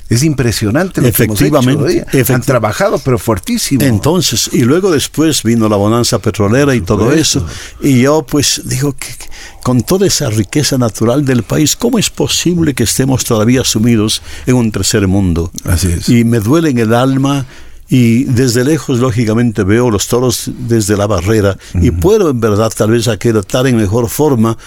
Es 0.07 0.23
impresionante 0.23 1.01
lo 1.01 1.11
que 1.11 1.23
hemos 1.23 1.41
hecho, 1.41 1.45
Efectivamente, 1.45 1.83
oye. 1.83 2.01
Han 2.01 2.07
efecti- 2.41 2.45
trabajado, 2.45 2.99
pero 2.99 3.17
fuertísimo. 3.17 3.83
Entonces, 3.83 4.49
y 4.53 4.59
luego 4.61 4.91
después 4.91 5.41
vino 5.41 5.67
la 5.67 5.77
bonanza 5.77 6.19
petrolera 6.19 6.75
y 6.75 6.81
todo 6.81 7.11
eso. 7.11 7.45
Y 7.81 8.01
yo 8.01 8.23
pues 8.23 8.61
digo 8.65 8.93
que 8.93 9.07
que 9.07 9.25
con 9.63 9.81
toda 9.81 10.05
esa 10.05 10.29
riqueza 10.29 10.77
natural 10.77 11.25
del 11.25 11.41
país, 11.43 11.75
¿cómo 11.75 11.97
es 11.97 12.09
posible 12.11 12.73
que 12.75 12.83
estemos 12.83 13.23
todavía 13.23 13.63
sumidos 13.63 14.21
en 14.45 14.55
un 14.55 14.71
tercer 14.71 15.07
mundo? 15.07 15.51
Así 15.63 15.91
es. 15.91 16.07
Y 16.09 16.23
me 16.23 16.39
duele 16.39 16.69
en 16.69 16.77
el 16.77 16.93
alma 16.93 17.45
y 17.89 18.25
desde 18.25 18.63
lejos 18.63 18.99
lógicamente 18.99 19.63
veo 19.63 19.89
los 19.91 20.07
toros 20.07 20.51
desde 20.67 20.97
la 20.97 21.07
barrera 21.07 21.57
y 21.73 21.91
puedo 21.91 22.29
en 22.29 22.39
verdad 22.39 22.71
tal 22.75 22.91
vez 22.91 23.07
estar 23.07 23.65
en 23.67 23.77
mejor 23.77 24.09
forma 24.09 24.57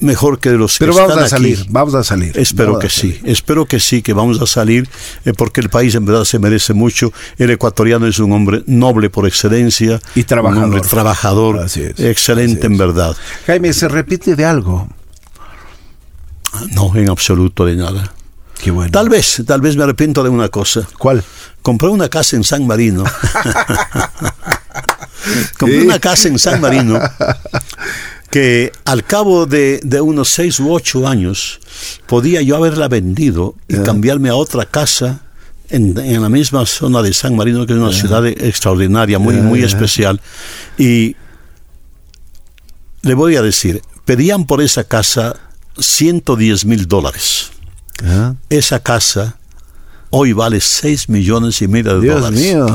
mejor 0.00 0.38
que 0.38 0.50
los 0.50 0.78
Pero 0.78 0.92
que 0.92 0.98
vamos 1.00 1.12
están 1.12 1.24
a 1.24 1.28
salir, 1.28 1.58
aquí. 1.60 1.68
vamos 1.70 1.94
a 1.94 2.04
salir. 2.04 2.38
Espero 2.38 2.72
Vamos 2.74 2.80
que 2.82 2.86
a 2.86 2.90
sí, 2.90 3.12
salir. 3.12 3.22
espero 3.30 3.66
que 3.66 3.80
sí, 3.80 4.02
que 4.02 4.12
vamos 4.12 4.40
a 4.40 4.46
salir, 4.46 4.88
eh, 5.24 5.32
porque 5.32 5.60
el 5.60 5.70
país 5.70 5.94
en 5.94 6.04
verdad 6.04 6.24
se 6.24 6.38
merece 6.38 6.74
mucho. 6.74 7.12
El 7.38 7.50
ecuatoriano 7.50 8.06
es 8.06 8.18
un 8.18 8.32
hombre 8.32 8.62
noble 8.66 9.10
por 9.10 9.26
excelencia. 9.26 10.00
Y 10.14 10.24
trabajador. 10.24 10.58
Un 10.58 10.64
hombre 10.74 10.88
trabajador, 10.88 11.58
Así 11.60 11.82
es, 11.82 11.98
excelente 12.00 12.58
así 12.58 12.66
en 12.66 12.72
es. 12.74 12.78
verdad. 12.78 13.16
Jaime, 13.46 13.72
¿se 13.72 13.88
repite 13.88 14.36
de 14.36 14.44
algo? 14.44 14.88
No, 16.72 16.94
en 16.94 17.10
absoluto 17.10 17.64
de 17.66 17.76
nada. 17.76 18.12
Qué 18.62 18.70
bueno. 18.70 18.92
Tal 18.92 19.08
vez, 19.08 19.42
tal 19.46 19.60
vez 19.60 19.76
me 19.76 19.82
arrepiento 19.82 20.22
de 20.22 20.28
una 20.28 20.48
cosa. 20.48 20.86
¿Cuál? 20.98 21.22
Compré 21.62 21.88
una 21.88 22.08
casa 22.08 22.36
en 22.36 22.44
San 22.44 22.66
Marino. 22.66 23.02
Compré 25.58 25.80
¿Sí? 25.80 25.86
una 25.86 25.98
casa 25.98 26.28
en 26.28 26.38
San 26.38 26.60
Marino 26.60 26.98
que 28.34 28.72
al 28.84 29.04
cabo 29.04 29.46
de, 29.46 29.78
de 29.84 30.00
unos 30.00 30.28
seis 30.28 30.58
u 30.58 30.72
ocho 30.72 31.06
años 31.06 31.60
podía 32.06 32.42
yo 32.42 32.56
haberla 32.56 32.88
vendido 32.88 33.54
y 33.68 33.76
cambiarme 33.76 34.28
a 34.28 34.34
otra 34.34 34.66
casa 34.66 35.20
en, 35.68 35.96
en 35.96 36.20
la 36.20 36.28
misma 36.28 36.66
zona 36.66 37.00
de 37.00 37.14
San 37.14 37.36
Marino, 37.36 37.64
que 37.64 37.74
es 37.74 37.78
una 37.78 37.92
ciudad 37.92 38.26
extraordinaria, 38.26 39.20
muy, 39.20 39.36
muy 39.36 39.62
especial. 39.62 40.20
Y 40.76 41.14
le 43.02 43.14
voy 43.14 43.36
a 43.36 43.42
decir, 43.42 43.82
pedían 44.04 44.46
por 44.46 44.60
esa 44.60 44.82
casa 44.82 45.36
110 45.78 46.64
mil 46.64 46.88
dólares. 46.88 47.52
Esa 48.50 48.80
casa 48.80 49.38
hoy 50.16 50.32
vale 50.32 50.60
6 50.60 51.08
millones 51.08 51.60
y 51.60 51.66
medio 51.66 51.96
de 51.96 52.00
Dios 52.02 52.20
dólares. 52.20 52.40
mío. 52.40 52.66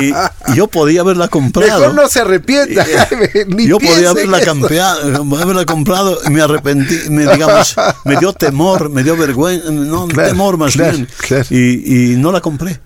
Y 0.00 0.56
yo 0.56 0.66
podía 0.66 1.02
haberla 1.02 1.28
comprado. 1.28 1.78
Mejor 1.80 1.94
no 1.94 2.08
se 2.08 2.20
arrepienta, 2.20 2.84
Jaime. 2.84 3.30
Ni 3.48 3.68
yo 3.68 3.78
podía 3.78 4.10
haberla, 4.10 4.38
haberla 4.38 5.64
comprado 5.64 6.18
y 6.26 6.30
me 6.30 6.42
arrepentí, 6.42 7.08
me, 7.08 7.22
digamos, 7.32 7.76
me 8.04 8.16
dio 8.16 8.32
temor, 8.32 8.90
me 8.90 9.04
dio 9.04 9.16
vergüenza, 9.16 9.70
no, 9.70 10.08
Claro, 10.08 10.28
temor 10.30 10.56
más 10.58 10.72
claro, 10.74 10.92
bien. 10.92 11.08
claro. 11.18 11.44
Y, 11.50 12.12
y 12.12 12.16
no 12.16 12.32
la 12.32 12.40
compré. 12.40 12.80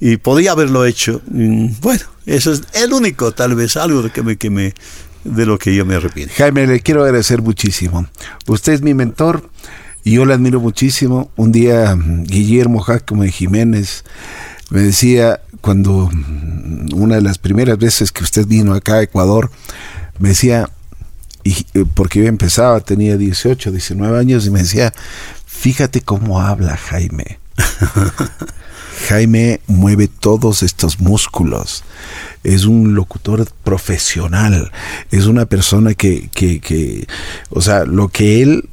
Y 0.00 0.16
podía 0.16 0.52
haberlo 0.52 0.86
hecho. 0.86 1.20
Bueno, 1.26 2.02
eso 2.24 2.52
es 2.52 2.62
el 2.72 2.92
único, 2.94 3.32
tal 3.32 3.54
vez, 3.54 3.76
algo 3.76 4.02
de, 4.02 4.10
que 4.10 4.22
me, 4.22 4.36
que 4.36 4.48
me, 4.48 4.72
de 5.24 5.44
lo 5.44 5.58
que 5.58 5.74
yo 5.74 5.84
me 5.84 5.96
arrepiento. 5.96 6.32
Jaime, 6.38 6.66
le 6.66 6.80
quiero 6.80 7.04
agradecer 7.04 7.42
muchísimo. 7.42 8.06
Usted 8.46 8.72
es 8.72 8.82
mi 8.82 8.94
mentor 8.94 9.50
y 10.06 10.12
yo 10.12 10.24
le 10.24 10.34
admiro 10.34 10.60
muchísimo. 10.60 11.32
Un 11.34 11.50
día 11.50 11.96
mm, 11.96 12.26
Guillermo 12.26 12.78
Jacome 12.78 13.32
Jiménez 13.32 14.04
me 14.70 14.82
decía, 14.82 15.40
cuando 15.60 16.08
mm, 16.12 16.94
una 16.94 17.16
de 17.16 17.22
las 17.22 17.38
primeras 17.38 17.76
veces 17.76 18.12
que 18.12 18.22
usted 18.22 18.46
vino 18.46 18.72
acá 18.72 18.94
a 18.94 19.02
Ecuador, 19.02 19.50
me 20.20 20.28
decía, 20.28 20.70
y, 21.42 21.66
eh, 21.74 21.84
porque 21.92 22.20
yo 22.20 22.26
empezaba, 22.26 22.78
tenía 22.78 23.16
18, 23.16 23.72
19 23.72 24.16
años, 24.16 24.46
y 24.46 24.50
me 24.50 24.60
decía, 24.60 24.94
fíjate 25.44 26.02
cómo 26.02 26.40
habla 26.40 26.76
Jaime. 26.76 27.40
Jaime 29.08 29.60
mueve 29.66 30.06
todos 30.06 30.62
estos 30.62 31.00
músculos. 31.00 31.82
Es 32.44 32.64
un 32.64 32.94
locutor 32.94 33.48
profesional. 33.64 34.70
Es 35.10 35.26
una 35.26 35.46
persona 35.46 35.94
que, 35.94 36.30
que, 36.32 36.60
que, 36.60 37.08
o 37.50 37.60
sea, 37.60 37.84
lo 37.84 38.08
que 38.08 38.42
él, 38.42 38.68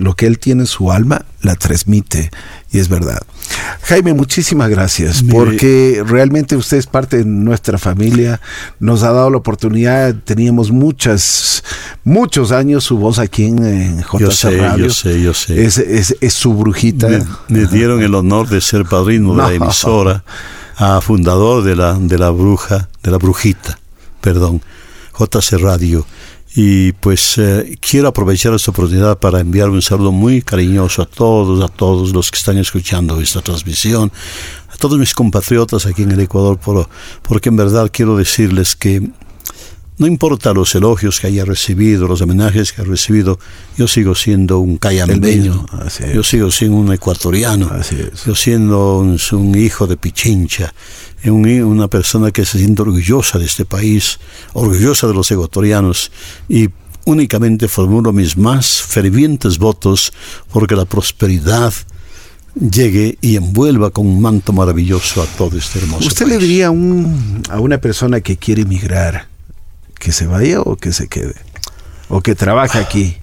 lo 0.00 0.14
que 0.14 0.26
él 0.26 0.38
tiene 0.38 0.62
en 0.62 0.66
su 0.66 0.90
alma, 0.90 1.24
la 1.42 1.54
transmite. 1.54 2.30
Y 2.72 2.78
es 2.78 2.88
verdad. 2.88 3.20
Jaime, 3.82 4.14
muchísimas 4.14 4.68
gracias. 4.70 5.22
Porque 5.22 6.02
realmente 6.06 6.56
usted 6.56 6.76
es 6.76 6.86
parte 6.86 7.18
de 7.18 7.24
nuestra 7.24 7.78
familia. 7.78 8.40
Nos 8.78 9.02
ha 9.02 9.12
dado 9.12 9.30
la 9.30 9.38
oportunidad. 9.38 10.14
Teníamos 10.24 10.70
muchas, 10.70 11.64
muchos 12.04 12.52
años 12.52 12.84
su 12.84 12.98
voz 12.98 13.18
aquí 13.18 13.46
en, 13.46 13.64
en 13.64 13.98
JC 14.00 14.18
Yo 14.18 14.30
sé, 14.30 14.56
Radio. 14.58 14.86
yo 14.86 14.92
sé, 14.92 15.22
yo 15.22 15.34
sé. 15.34 15.64
Es, 15.64 15.78
es, 15.78 16.16
es 16.20 16.34
su 16.34 16.54
brujita. 16.54 17.08
me, 17.08 17.24
me 17.48 17.66
dieron 17.66 18.02
el 18.02 18.14
honor 18.14 18.48
de 18.48 18.60
ser 18.60 18.84
padrino 18.84 19.32
de 19.32 19.42
la 19.42 19.52
emisora, 19.54 20.24
a 20.76 21.00
fundador 21.00 21.62
de 21.64 21.76
la, 21.76 21.94
de 21.94 22.18
la 22.18 22.30
bruja, 22.30 22.88
de 23.02 23.10
la 23.10 23.18
brujita, 23.18 23.78
perdón, 24.20 24.62
JC 25.18 25.58
Radio. 25.58 26.06
Y 26.54 26.92
pues 26.92 27.38
eh, 27.38 27.78
quiero 27.80 28.08
aprovechar 28.08 28.52
esta 28.54 28.72
oportunidad 28.72 29.18
para 29.18 29.38
enviar 29.40 29.70
un 29.70 29.80
saludo 29.82 30.10
muy 30.10 30.42
cariñoso 30.42 31.02
a 31.02 31.06
todos, 31.06 31.62
a 31.62 31.68
todos 31.68 32.12
los 32.12 32.30
que 32.30 32.38
están 32.38 32.58
escuchando 32.58 33.20
esta 33.20 33.40
transmisión, 33.40 34.10
a 34.68 34.76
todos 34.76 34.98
mis 34.98 35.14
compatriotas 35.14 35.86
aquí 35.86 36.02
en 36.02 36.10
el 36.10 36.20
Ecuador, 36.20 36.58
por- 36.58 36.88
porque 37.22 37.50
en 37.50 37.56
verdad 37.56 37.88
quiero 37.92 38.16
decirles 38.16 38.74
que 38.74 39.10
no 40.00 40.06
importa 40.06 40.54
los 40.54 40.74
elogios 40.74 41.20
que 41.20 41.26
haya 41.26 41.44
recibido, 41.44 42.08
los 42.08 42.22
homenajes 42.22 42.72
que 42.72 42.80
ha 42.80 42.84
recibido, 42.84 43.38
yo 43.76 43.86
sigo 43.86 44.14
siendo 44.14 44.58
un 44.58 44.78
cayambeño, 44.78 45.66
yo 46.14 46.22
sigo 46.22 46.50
siendo 46.50 46.78
un 46.78 46.90
ecuatoriano, 46.94 47.70
yo 48.24 48.34
siendo 48.34 49.00
un, 49.00 49.20
un 49.32 49.54
hijo 49.54 49.86
de 49.86 49.98
Pichincha, 49.98 50.72
un 51.26 51.46
una 51.46 51.88
persona 51.88 52.30
que 52.30 52.46
se 52.46 52.56
siente 52.56 52.80
orgullosa 52.80 53.38
de 53.38 53.44
este 53.44 53.66
país, 53.66 54.18
orgullosa 54.54 55.06
de 55.06 55.12
los 55.12 55.30
ecuatorianos 55.30 56.10
y 56.48 56.70
únicamente 57.04 57.68
formulo 57.68 58.10
mis 58.14 58.38
más 58.38 58.80
fervientes 58.80 59.58
votos 59.58 60.14
porque 60.50 60.76
la 60.76 60.86
prosperidad 60.86 61.74
llegue 62.54 63.18
y 63.20 63.36
envuelva 63.36 63.90
con 63.90 64.06
un 64.06 64.22
manto 64.22 64.54
maravilloso 64.54 65.22
a 65.22 65.26
todo 65.26 65.58
este 65.58 65.78
hermoso 65.78 66.06
¿Usted 66.06 66.26
le 66.26 66.38
diría 66.38 66.68
a, 66.68 66.70
un, 66.70 67.42
a 67.50 67.60
una 67.60 67.78
persona 67.78 68.22
que 68.22 68.38
quiere 68.38 68.62
emigrar 68.62 69.28
que 70.00 70.10
se 70.10 70.26
vaya 70.26 70.60
o 70.62 70.76
que 70.76 70.92
se 70.92 71.06
quede? 71.06 71.36
O 72.08 72.20
que 72.22 72.34
trabaje 72.34 72.78
aquí, 72.78 73.16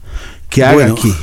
que 0.49 0.63
haga 0.63 0.75
Bueno, 0.75 0.93
aquí. 0.93 1.13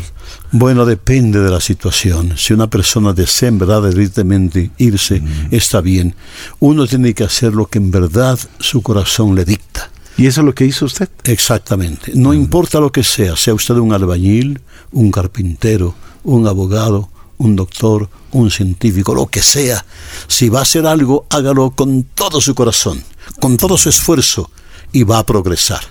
Bueno, 0.50 0.84
depende 0.84 1.40
de 1.40 1.50
la 1.50 1.61
situación. 1.61 2.34
Si 2.36 2.52
una 2.52 2.68
persona 2.68 3.12
desea 3.12 3.48
en 3.48 3.59
verdad 3.59 3.90
evidentemente 3.90 4.70
irse, 4.78 5.22
está 5.50 5.80
bien. 5.80 6.14
Uno 6.61 6.86
tiene 6.86 7.14
que 7.14 7.24
hacer 7.24 7.55
lo 7.55 7.66
que 7.66 7.78
en 7.78 7.90
verdad 7.90 8.38
su 8.61 8.82
corazón 8.82 9.34
le 9.34 9.44
dicta. 9.44 9.90
¿Y 10.16 10.26
eso 10.26 10.42
es 10.42 10.44
lo 10.44 10.55
que 10.55 10.64
hizo 10.64 10.84
usted? 10.84 11.09
Exactamente. 11.24 12.12
No 12.14 12.32
importa 12.34 12.78
lo 12.78 12.92
que 12.92 13.02
sea, 13.02 13.36
sea 13.36 13.55
usted 13.55 13.74
un 13.74 13.92
albañil, 13.92 14.61
un 14.92 15.11
carpintero, 15.11 15.94
un 16.22 16.46
abogado, 16.46 17.09
un 17.38 17.57
doctor, 17.57 18.09
un 18.30 18.50
científico, 18.50 19.12
lo 19.12 19.26
que 19.26 19.42
sea. 19.42 19.84
Si 20.28 20.48
va 20.48 20.61
a 20.61 20.62
hacer 20.62 20.86
algo, 20.86 21.26
hágalo 21.30 21.70
con 21.70 22.05
todo 22.14 22.40
su 22.40 22.55
corazón, 22.55 23.02
con 23.40 23.57
todo 23.57 23.76
su 23.76 23.88
esfuerzo 23.88 24.50
y 24.95 25.03
va 25.03 25.18
a 25.18 25.26
progresar. 25.26 25.82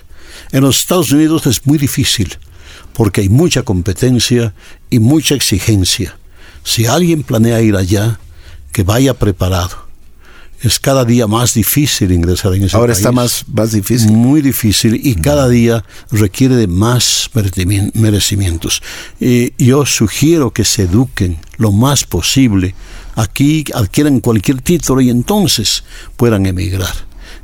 En 0.50 0.62
los 0.62 0.80
Estados 0.80 1.12
Unidos 1.12 1.46
es 1.46 1.64
muy 1.64 1.78
difícil 1.78 2.36
porque 2.92 3.20
hay 3.20 3.28
mucha 3.28 3.62
competencia 3.62 4.52
y 4.90 4.98
mucha 4.98 5.34
exigencia. 5.36 6.16
Si 6.64 6.86
alguien 6.86 7.22
planea 7.22 7.60
ir 7.60 7.76
allá, 7.76 8.18
que 8.72 8.82
vaya 8.82 9.14
preparado. 9.14 9.84
Es 10.62 10.78
cada 10.80 11.04
día 11.04 11.26
más 11.26 11.52
difícil 11.54 12.10
ingresar 12.10 12.54
en 12.54 12.64
ese 12.64 12.76
Ahora 12.76 12.94
país. 12.94 12.98
está 13.00 13.12
más, 13.12 13.44
más 13.52 13.72
difícil. 13.72 14.10
Muy 14.12 14.40
difícil 14.40 14.98
y 15.04 15.14
cada 15.16 15.48
día 15.48 15.84
requiere 16.10 16.56
de 16.56 16.66
más 16.66 17.28
merecimi- 17.34 17.92
merecimientos. 17.94 18.80
Y 19.20 19.52
yo 19.62 19.84
sugiero 19.84 20.52
que 20.52 20.64
se 20.64 20.84
eduquen 20.84 21.36
lo 21.58 21.70
más 21.70 22.04
posible. 22.04 22.74
Aquí 23.14 23.64
adquieran 23.74 24.20
cualquier 24.20 24.62
título 24.62 25.02
y 25.02 25.10
entonces 25.10 25.84
puedan 26.16 26.46
emigrar. 26.46 26.94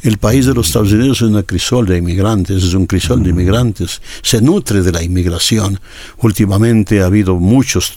El 0.03 0.17
país 0.19 0.47
de 0.47 0.55
los 0.55 0.69
Estados 0.69 0.93
Unidos 0.93 1.19
es 1.19 1.29
una 1.29 1.43
crisol 1.43 1.87
de 1.87 1.99
inmigrantes, 1.99 2.63
es 2.65 2.73
un 2.75 2.87
crisol 2.87 3.23
de 3.23 3.31
inmigrantes, 3.31 4.01
se 4.23 4.41
nutre 4.41 4.83
de 4.83 4.93
la 4.93 5.03
inmigración. 5.03 5.79
Últimamente 6.19 7.03
ha 7.03 7.07
habido 7.07 7.37
muchas 7.37 7.93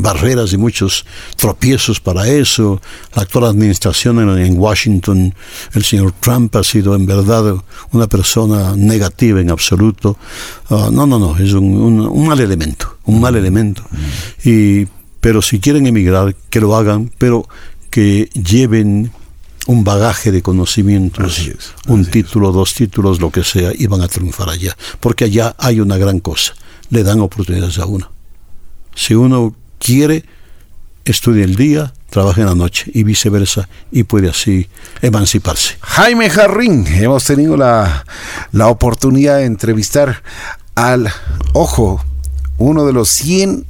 barreras 0.00 0.52
y 0.52 0.56
muchos 0.56 1.04
tropiezos 1.36 2.00
para 2.00 2.26
eso. 2.28 2.80
La 3.14 3.22
actual 3.22 3.44
administración 3.44 4.18
en, 4.20 4.38
en 4.44 4.58
Washington, 4.58 5.34
el 5.74 5.84
señor 5.84 6.12
Trump 6.20 6.54
ha 6.56 6.64
sido 6.64 6.94
en 6.96 7.06
verdad 7.06 7.54
una 7.92 8.06
persona 8.08 8.74
negativa 8.76 9.40
en 9.40 9.50
absoluto. 9.50 10.16
Ah, 10.70 10.88
no, 10.92 11.06
no, 11.06 11.18
no, 11.18 11.36
es 11.38 11.52
un, 11.52 11.64
un- 11.76 12.00
un 12.06 12.26
mal 12.26 12.40
elemento, 12.40 12.98
un 13.04 13.20
mal 13.20 13.36
elemento. 13.36 13.84
Y, 14.44 14.86
pero 15.20 15.40
si 15.42 15.60
quieren 15.60 15.86
emigrar, 15.86 16.34
que 16.50 16.60
lo 16.60 16.74
hagan, 16.76 17.10
pero 17.18 17.46
que 17.90 18.28
lleven 18.34 19.12
un 19.66 19.84
bagaje 19.84 20.30
de 20.32 20.42
conocimientos, 20.42 21.38
Así 21.38 21.50
es, 21.50 21.72
un 21.86 22.02
es. 22.02 22.10
título, 22.10 22.52
dos 22.52 22.74
títulos, 22.74 23.20
lo 23.20 23.30
que 23.30 23.44
sea, 23.44 23.72
y 23.74 23.86
van 23.86 24.02
a 24.02 24.08
triunfar 24.08 24.50
allá. 24.50 24.76
Porque 25.00 25.24
allá 25.24 25.54
hay 25.58 25.80
una 25.80 25.96
gran 25.96 26.20
cosa, 26.20 26.54
le 26.90 27.02
dan 27.02 27.20
oportunidades 27.20 27.78
a 27.78 27.86
uno. 27.86 28.10
Si 28.94 29.14
uno 29.14 29.54
quiere, 29.78 30.24
estudia 31.04 31.44
el 31.44 31.56
día, 31.56 31.92
trabaja 32.10 32.42
en 32.42 32.46
la 32.46 32.54
noche 32.54 32.90
y 32.94 33.02
viceversa, 33.02 33.68
y 33.90 34.04
puede 34.04 34.28
así 34.28 34.68
emanciparse. 35.02 35.76
Jaime 35.80 36.30
Jarrín, 36.30 36.86
hemos 36.86 37.24
tenido 37.24 37.56
la, 37.56 38.04
la 38.52 38.68
oportunidad 38.68 39.38
de 39.38 39.46
entrevistar 39.46 40.22
al, 40.74 41.10
ojo, 41.52 42.04
uno 42.58 42.86
de 42.86 42.92
los 42.92 43.08
100 43.08 43.66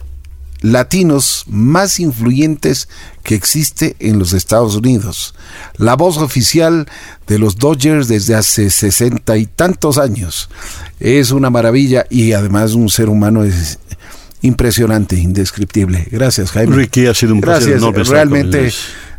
latinos 0.65 1.45
más 1.47 2.01
influyentes 2.01 2.89
que 3.23 3.35
existe 3.35 3.97
en 3.99 4.19
los 4.19 4.33
Estados 4.33 4.75
Unidos. 4.77 5.35
La 5.77 5.95
voz 5.95 6.17
oficial 6.17 6.87
de 7.27 7.39
los 7.39 7.57
Dodgers 7.57 8.09
desde 8.09 8.35
hace 8.35 8.71
sesenta 8.71 9.37
y 9.37 9.45
tantos 9.45 9.99
años. 9.99 10.49
Es 11.01 11.33
una 11.33 11.51
maravilla 11.51 12.07
y 12.09 12.33
además 12.33 12.73
un 12.73 12.89
ser 12.89 13.11
humano 13.11 13.45
es 13.45 13.79
impresionante, 14.41 15.17
indescriptible. 15.17 16.09
Gracias, 16.11 16.51
Jaime. 16.53 16.75
Ricky, 16.75 17.07
ha 17.09 17.15
sido 17.15 17.35
un 17.35 17.43
placer 17.43 17.79
Gracias, 17.79 18.09
realmente 18.09 18.73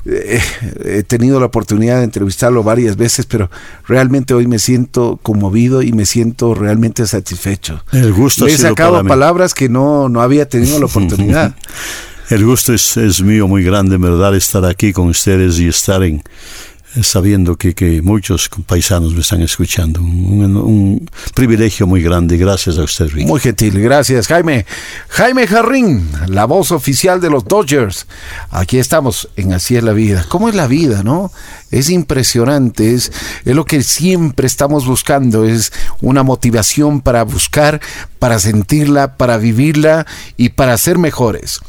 eh, 0.06 0.42
he 0.84 1.04
tenido 1.04 1.40
la 1.40 1.48
oportunidad 1.48 1.98
de 1.98 2.04
entrevistarlo 2.04 2.64
varias 2.64 2.96
veces, 2.96 3.26
pero 3.26 3.50
realmente 3.88 4.34
hoy 4.34 4.48
me 4.48 4.60
siento 4.60 5.20
conmovido 5.22 5.82
y 5.82 5.94
me 5.94 6.06
siento 6.06 6.54
realmente 6.54 7.06
satisfecho. 7.08 7.84
El 7.92 8.14
gusto 8.14 8.46
Le 8.46 8.54
he 8.54 8.58
sacado 8.58 9.04
palabras 9.04 9.54
que 9.54 9.70
no, 9.70 10.10
no 10.10 10.22
había 10.22 10.48
tenido 10.48 10.80
la 10.80 10.86
oportunidad. 10.88 11.56
El 12.30 12.46
gusto 12.46 12.74
es, 12.74 12.98
es 12.98 13.22
mío 13.22 13.48
muy 13.48 13.64
grande, 13.64 13.96
en 13.96 14.02
verdad, 14.02 14.36
estar 14.36 14.66
aquí 14.66 14.94
con 14.94 15.08
ustedes 15.08 15.60
y 15.60 15.68
estar 15.68 16.02
en, 16.04 16.24
sabiendo 17.02 17.56
que, 17.58 17.74
que, 17.74 18.02
muchos 18.02 18.50
paisanos 18.66 19.14
me 19.14 19.22
están 19.22 19.42
escuchando. 19.42 20.02
Un, 20.02 21.10
privilegio 21.34 21.88
muy 21.88 22.02
grande. 22.02 22.38
Gracias 22.38 22.78
a 22.78 22.84
usted. 22.84 23.12
Muy 23.14 23.40
gentil. 23.40 23.80
Gracias, 23.80 24.28
Jaime. 24.28 24.66
Jaime 25.10 25.48
Jarrín, 25.48 26.10
la 26.28 26.46
voz 26.46 26.72
oficial 26.72 27.20
de 27.20 27.30
los 27.30 27.46
Dodgers. 27.46 28.08
Aquí 28.52 28.78
estamos 28.78 29.30
en 29.36 29.54
Así 29.54 29.76
es 29.76 29.84
la 29.84 29.94
vida. 29.94 30.26
¿Cómo 30.30 30.50
es 30.50 30.56
la 30.56 30.68
vida, 30.68 31.04
no? 31.04 31.32
Es 31.72 31.90
impresionante. 31.90 32.94
Es, 32.94 33.12
es 33.44 33.56
lo 33.56 33.66
que 33.66 33.84
siempre 33.84 34.48
estamos 34.48 34.86
buscando. 34.86 35.46
Es 35.46 35.72
una 36.02 36.24
motivación 36.24 37.02
para 37.02 37.24
buscar, 37.24 37.82
para 38.20 38.40
sentirla, 38.40 39.18
para 39.18 39.38
vivirla 39.38 40.06
y 40.38 40.50
para 40.50 40.78
ser 40.78 40.98
mejores. 40.98 41.62